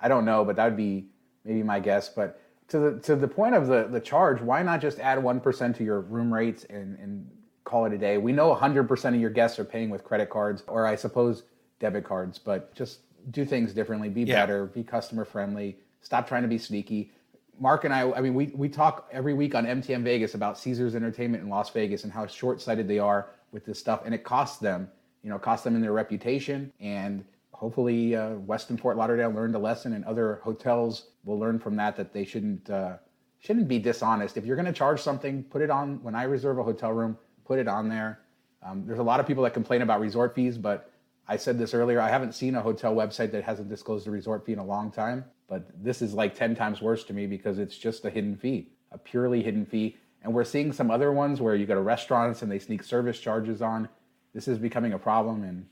I 0.01 0.09
don't 0.09 0.25
know, 0.25 0.45
but 0.45 0.57
that 0.57 0.65
would 0.65 0.77
be 0.77 1.07
maybe 1.45 1.63
my 1.63 1.81
guess. 1.81 2.09
But 2.09 2.41
to 2.69 2.79
the 2.79 3.01
to 3.01 3.17
the 3.17 3.29
point 3.29 3.55
of 3.55 3.67
the 3.67 3.89
the 3.91 4.01
charge, 4.01 4.41
why 4.41 4.63
not 4.63 4.81
just 4.81 4.99
add 4.99 5.23
one 5.23 5.41
percent 5.41 5.77
to 5.77 5.85
your 5.85 6.01
room 6.01 6.33
rates 6.33 6.65
and 6.65 6.99
and 6.99 7.31
call 7.65 7.87
it 7.87 7.93
a 7.93 7.99
day? 7.99 8.19
We 8.19 8.33
know 8.33 8.55
100% 8.55 9.09
of 9.09 9.21
your 9.21 9.31
guests 9.31 9.59
are 9.59 9.65
paying 9.65 9.91
with 9.91 10.05
credit 10.05 10.31
cards, 10.31 10.63
or 10.69 10.87
I 10.87 10.95
suppose 10.95 11.43
debit 11.81 12.05
cards, 12.05 12.39
but 12.39 12.73
just 12.75 13.01
do 13.33 13.45
things 13.45 13.73
differently, 13.73 14.09
be 14.09 14.23
yeah. 14.23 14.35
better, 14.35 14.67
be 14.67 14.85
customer 14.85 15.25
friendly, 15.25 15.77
stop 16.01 16.29
trying 16.29 16.43
to 16.43 16.49
be 16.49 16.59
sneaky. 16.59 17.11
Mark 17.59 17.85
and 17.85 17.93
I, 17.93 18.11
I 18.13 18.21
mean, 18.21 18.35
we, 18.35 18.53
we 18.55 18.69
talk 18.69 19.09
every 19.11 19.35
week 19.35 19.55
on 19.55 19.65
MTM 19.65 20.03
Vegas 20.03 20.35
about 20.35 20.59
Caesars 20.59 20.95
Entertainment 20.95 21.43
in 21.43 21.49
Las 21.49 21.71
Vegas 21.71 22.05
and 22.05 22.13
how 22.13 22.27
short 22.27 22.61
sighted 22.61 22.87
they 22.87 22.99
are 22.99 23.31
with 23.53 23.65
this 23.65 23.79
stuff. 23.79 24.03
And 24.05 24.15
it 24.15 24.25
costs 24.25 24.59
them, 24.59 24.89
you 25.23 25.31
know, 25.31 25.39
costs 25.39 25.65
them 25.65 25.75
in 25.75 25.83
their 25.83 25.93
reputation. 25.93 26.73
And 26.81 27.25
hopefully, 27.53 28.15
uh, 28.15 28.37
Westin 28.47 28.79
Fort 28.79 28.97
Lauderdale 28.97 29.31
learned 29.31 29.55
a 29.55 29.59
lesson 29.59 29.93
and 29.93 30.05
other 30.05 30.41
hotels 30.43 31.09
will 31.25 31.39
learn 31.39 31.59
from 31.59 31.77
that 31.77 31.97
that 31.97 32.13
they 32.13 32.25
shouldn't, 32.25 32.69
uh, 32.71 32.97
shouldn't 33.39 33.69
be 33.69 33.79
dishonest. 33.79 34.37
If 34.37 34.45
you're 34.45 34.57
going 34.57 34.67
to 34.67 34.73
charge 34.73 35.01
something, 35.01 35.45
put 35.45 35.63
it 35.63 35.71
on. 35.71 36.03
When 36.03 36.15
I 36.15 36.25
reserve 36.25 36.59
a 36.59 36.63
hotel 36.63 36.93
room, 36.93 37.17
put 37.45 37.59
it 37.59 37.69
on 37.69 37.89
there. 37.89 38.21
Um, 38.63 38.85
there's 38.87 38.99
a 38.99 39.05
lot 39.05 39.21
of 39.21 39.27
people 39.27 39.45
that 39.45 39.55
complain 39.55 39.83
about 39.83 40.01
resort 40.01 40.35
fees, 40.35 40.59
but 40.59 40.91
I 41.29 41.37
said 41.37 41.59
this 41.59 41.75
earlier. 41.75 42.01
I 42.01 42.09
haven't 42.09 42.35
seen 42.35 42.55
a 42.55 42.63
hotel 42.63 42.95
website 42.95 43.31
that 43.33 43.45
hasn't 43.45 43.69
disclosed 43.69 44.07
a 44.07 44.11
resort 44.11 44.45
fee 44.45 44.53
in 44.53 44.59
a 44.59 44.65
long 44.65 44.91
time, 44.91 45.25
but 45.49 45.67
this 45.83 46.03
is 46.03 46.15
like 46.15 46.35
10 46.35 46.55
times 46.55 46.81
worse 46.81 47.05
to 47.05 47.13
me 47.13 47.27
because 47.27 47.59
it's 47.59 47.77
just 47.77 48.05
a 48.05 48.11
hidden 48.11 48.37
fee, 48.37 48.71
a 48.93 48.99
purely 48.99 49.43
hidden 49.43 49.67
fee. 49.67 49.97
And 50.27 50.35
we're 50.35 50.43
seeing 50.43 50.73
some 50.73 50.91
other 50.91 51.13
ones 51.13 51.41
where 51.41 51.55
you 51.55 51.67
go 51.67 51.77
to 51.77 51.81
restaurants 51.81 52.43
and 52.43 52.51
they 52.51 52.59
sneak 52.59 52.83
service 52.83 53.21
charges 53.21 53.63
on. 53.63 53.89
This 54.35 54.49
is 54.49 54.59
becoming 54.59 54.93
a 54.93 54.99
problem, 54.99 55.45
and 55.45 55.67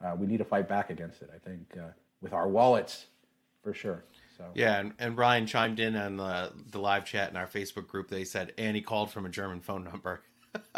uh, 0.00 0.14
we 0.16 0.28
need 0.28 0.36
to 0.36 0.44
fight 0.44 0.68
back 0.68 0.90
against 0.90 1.22
it, 1.22 1.30
I 1.34 1.38
think, 1.38 1.74
uh, 1.76 1.88
with 2.20 2.32
our 2.32 2.46
wallets 2.46 3.06
for 3.64 3.74
sure. 3.74 4.04
So. 4.38 4.44
Yeah, 4.54 4.78
and, 4.78 4.92
and 5.00 5.18
Ryan 5.18 5.44
chimed 5.44 5.80
in 5.80 5.96
on 5.96 6.18
the, 6.18 6.52
the 6.70 6.78
live 6.78 7.04
chat 7.04 7.30
in 7.30 7.36
our 7.36 7.48
Facebook 7.48 7.88
group. 7.88 8.08
They 8.08 8.22
said 8.22 8.52
Annie 8.56 8.80
called 8.80 9.10
from 9.10 9.26
a 9.26 9.28
German 9.28 9.60
phone 9.60 9.82
number. 9.82 10.22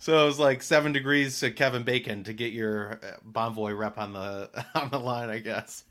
so 0.00 0.20
it 0.20 0.26
was 0.26 0.40
like 0.40 0.64
seven 0.64 0.90
degrees 0.90 1.38
to 1.40 1.52
Kevin 1.52 1.84
Bacon 1.84 2.24
to 2.24 2.32
get 2.32 2.52
your 2.52 2.94
uh, 2.94 3.18
Bonvoy 3.24 3.78
rep 3.78 3.98
on 3.98 4.14
the 4.14 4.50
on 4.74 4.90
the 4.90 4.98
line, 4.98 5.30
I 5.30 5.38
guess. 5.38 5.84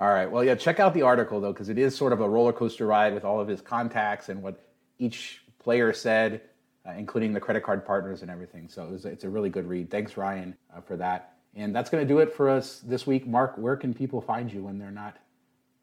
All 0.00 0.08
right. 0.08 0.30
Well, 0.30 0.42
yeah. 0.42 0.54
Check 0.54 0.80
out 0.80 0.94
the 0.94 1.02
article 1.02 1.40
though, 1.40 1.52
because 1.52 1.68
it 1.68 1.78
is 1.78 1.94
sort 1.94 2.12
of 2.12 2.20
a 2.20 2.28
roller 2.28 2.52
coaster 2.52 2.86
ride 2.86 3.14
with 3.14 3.24
all 3.24 3.38
of 3.38 3.46
his 3.46 3.60
contacts 3.60 4.30
and 4.30 4.42
what 4.42 4.60
each 4.98 5.42
player 5.58 5.92
said, 5.92 6.40
uh, 6.86 6.92
including 6.92 7.34
the 7.34 7.40
credit 7.40 7.62
card 7.62 7.84
partners 7.84 8.22
and 8.22 8.30
everything. 8.30 8.68
So 8.68 8.86
it 8.86 8.90
was, 8.90 9.04
it's 9.04 9.24
a 9.24 9.28
really 9.28 9.50
good 9.50 9.68
read. 9.68 9.90
Thanks, 9.90 10.16
Ryan, 10.16 10.56
uh, 10.74 10.80
for 10.80 10.96
that. 10.96 11.34
And 11.54 11.74
that's 11.74 11.90
going 11.90 12.02
to 12.02 12.08
do 12.08 12.20
it 12.20 12.32
for 12.32 12.48
us 12.48 12.80
this 12.80 13.06
week. 13.06 13.26
Mark, 13.26 13.58
where 13.58 13.76
can 13.76 13.92
people 13.92 14.20
find 14.20 14.52
you 14.52 14.62
when 14.62 14.78
they're 14.78 14.90
not 14.90 15.16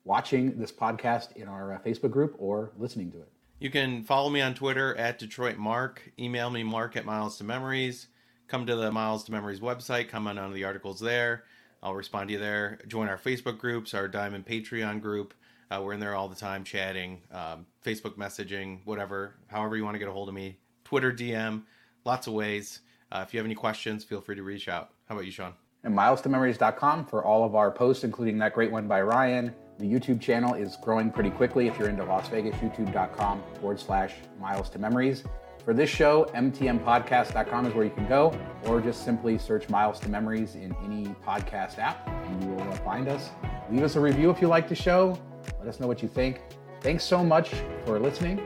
watching 0.04 0.58
this 0.58 0.72
podcast 0.72 1.36
in 1.36 1.48
our 1.48 1.74
uh, 1.74 1.80
Facebook 1.80 2.12
group 2.12 2.36
or 2.40 2.72
listening 2.78 3.12
to 3.12 3.18
it? 3.20 3.30
You 3.60 3.70
can 3.70 4.04
follow 4.04 4.30
me 4.30 4.42
on 4.42 4.54
Twitter 4.54 4.96
at 4.96 5.20
Detroit 5.20 5.58
Mark. 5.58 6.12
Email 6.18 6.50
me 6.50 6.64
Mark 6.64 6.96
at 6.96 7.06
Miles 7.06 7.38
to 7.40 7.44
Memories. 7.44 8.08
Come 8.48 8.66
to 8.66 8.76
the 8.76 8.92
Miles 8.92 9.26
to 9.26 9.32
Memories 9.32 9.60
website. 9.60 10.10
Comment 10.10 10.40
on 10.40 10.54
the 10.54 10.64
articles 10.64 11.00
there. 11.00 11.44
I'll 11.82 11.96
respond 11.96 12.30
to 12.30 12.34
you 12.34 12.40
there. 12.40 12.80
Join 12.88 13.08
our 13.08 13.18
Facebook 13.18 13.58
groups, 13.58 13.94
our 13.94 14.08
Diamond 14.08 14.46
Patreon 14.46 15.02
group. 15.02 15.34
Uh, 15.70 15.82
we're 15.84 15.94
in 15.94 16.00
there 16.00 16.16
all 16.16 16.30
the 16.30 16.36
time 16.36 16.64
chatting, 16.64 17.22
um, 17.32 17.66
Facebook 17.86 18.16
messaging, 18.16 18.80
whatever, 18.86 19.36
however 19.48 19.76
you 19.76 19.84
want 19.84 19.96
to 19.96 20.00
get 20.00 20.08
a 20.08 20.12
hold 20.12 20.30
of 20.30 20.36
me. 20.36 20.58
Twitter 20.86 21.12
DM, 21.12 21.64
lots 22.06 22.28
of 22.28 22.34
ways. 22.34 22.80
Uh, 23.12 23.24
if 23.28 23.34
you 23.34 23.40
have 23.40 23.46
any 23.46 23.56
questions, 23.56 24.04
feel 24.04 24.22
free 24.22 24.36
to 24.36 24.44
reach 24.44 24.70
out. 24.70 24.92
How 25.08 25.16
about 25.16 25.26
you, 25.26 25.32
Sean? 25.32 25.54
And 25.84 25.96
milestomemories.com 25.96 27.06
for 27.06 27.24
all 27.24 27.44
of 27.44 27.56
our 27.56 27.72
posts, 27.72 28.04
including 28.04 28.38
that 28.40 28.54
great 28.54 28.72
one 28.72 28.88
by 28.88 29.02
Ryan. 29.02 29.54
The 29.78 29.86
YouTube 29.86 30.20
channel 30.20 30.56
is 30.56 30.76
growing 30.78 31.12
pretty 31.12 31.30
quickly. 31.30 31.68
If 31.68 31.78
you're 31.78 31.90
into 31.90 32.04
Las 32.04 32.28
Vegas, 32.30 32.56
youtube.com 32.56 33.44
forward 33.60 33.80
slash 33.80 34.16
miles 34.40 34.70
to 34.72 34.80
memories. 34.80 35.24
For 35.68 35.74
this 35.74 35.90
show, 35.90 36.32
mtmpodcast.com 36.34 37.66
is 37.66 37.74
where 37.74 37.84
you 37.84 37.92
can 37.92 38.08
go, 38.08 38.34
or 38.64 38.80
just 38.80 39.04
simply 39.04 39.38
search 39.38 39.68
Miles 39.68 40.00
to 40.00 40.08
Memories 40.08 40.56
in 40.56 40.74
any 40.86 41.08
podcast 41.28 41.78
app, 41.78 42.08
and 42.08 42.42
you 42.42 42.52
will 42.52 42.62
uh, 42.72 42.76
find 42.78 43.10
us. 43.10 43.32
Leave 43.70 43.84
us 43.84 43.98
a 43.98 44.00
review 44.00 44.30
if 44.30 44.42
you 44.42 44.48
like 44.48 44.70
the 44.70 44.76
show. 44.76 45.20
Let 45.60 45.68
us 45.68 45.82
know 45.82 45.88
what 45.88 46.02
you 46.02 46.08
think. 46.08 46.40
Thanks 46.80 47.04
so 47.04 47.22
much 47.22 47.52
for 47.86 48.00
listening. 48.00 48.38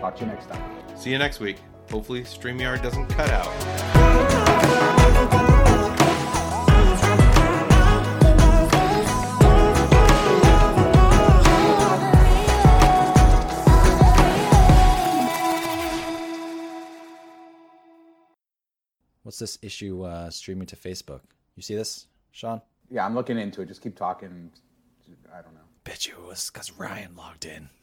Talk 0.00 0.16
to 0.16 0.24
you 0.24 0.30
next 0.30 0.46
time. 0.48 0.96
See 0.96 1.10
you 1.10 1.18
next 1.18 1.38
week. 1.38 1.58
Hopefully, 1.90 2.22
StreamYard 2.22 2.82
doesn't 2.82 3.08
cut 3.08 3.28
out. 3.28 3.54
What's 19.34 19.40
this 19.40 19.58
issue 19.62 20.04
uh, 20.04 20.30
streaming 20.30 20.66
to 20.68 20.76
Facebook? 20.76 21.18
You 21.56 21.62
see 21.64 21.74
this, 21.74 22.06
Sean? 22.30 22.60
Yeah, 22.88 23.04
I'm 23.04 23.16
looking 23.16 23.36
into 23.36 23.62
it. 23.62 23.66
Just 23.66 23.82
keep 23.82 23.96
talking. 23.96 24.52
I 25.36 25.42
don't 25.42 25.54
know. 25.54 25.60
Bet 25.82 26.06
you 26.06 26.12
it 26.14 26.24
was 26.28 26.52
because 26.52 26.70
Ryan 26.78 27.16
logged 27.16 27.44
in. 27.44 27.68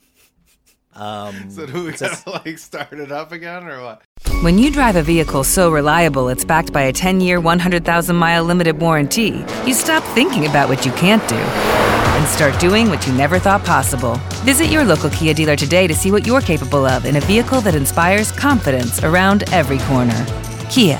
Um, 0.96 1.50
So 1.50 1.66
do 1.66 1.84
we 1.86 1.92
says- 1.98 2.24
gotta 2.24 2.44
like 2.46 2.58
start 2.58 2.94
it 2.94 3.12
up 3.12 3.34
again 3.34 3.68
or 3.68 3.82
what? 3.82 4.02
When 4.44 4.58
you 4.58 4.72
drive 4.72 4.96
a 4.96 5.02
vehicle 5.04 5.44
so 5.44 5.72
reliable 5.72 6.30
it's 6.30 6.46
backed 6.46 6.72
by 6.72 6.84
a 6.84 6.94
10 6.94 7.20
year, 7.20 7.42
100,000 7.42 8.16
mile 8.16 8.44
limited 8.46 8.80
warranty, 8.80 9.44
you 9.66 9.74
stop 9.74 10.04
thinking 10.16 10.46
about 10.48 10.70
what 10.70 10.86
you 10.86 10.92
can't 10.94 11.26
do 11.28 11.36
and 11.36 12.28
start 12.30 12.58
doing 12.62 12.90
what 12.90 13.06
you 13.08 13.12
never 13.14 13.40
thought 13.40 13.64
possible. 13.66 14.16
Visit 14.46 14.68
your 14.68 14.86
local 14.86 15.10
Kia 15.10 15.34
dealer 15.34 15.58
today 15.58 15.86
to 15.88 15.94
see 15.94 16.12
what 16.12 16.26
you're 16.26 16.42
capable 16.42 16.86
of 16.86 17.06
in 17.06 17.18
a 17.18 17.22
vehicle 17.22 17.60
that 17.62 17.76
inspires 17.76 18.32
confidence 18.32 19.04
around 19.04 19.44
every 19.52 19.80
corner. 19.80 20.26
Kia, 20.70 21.00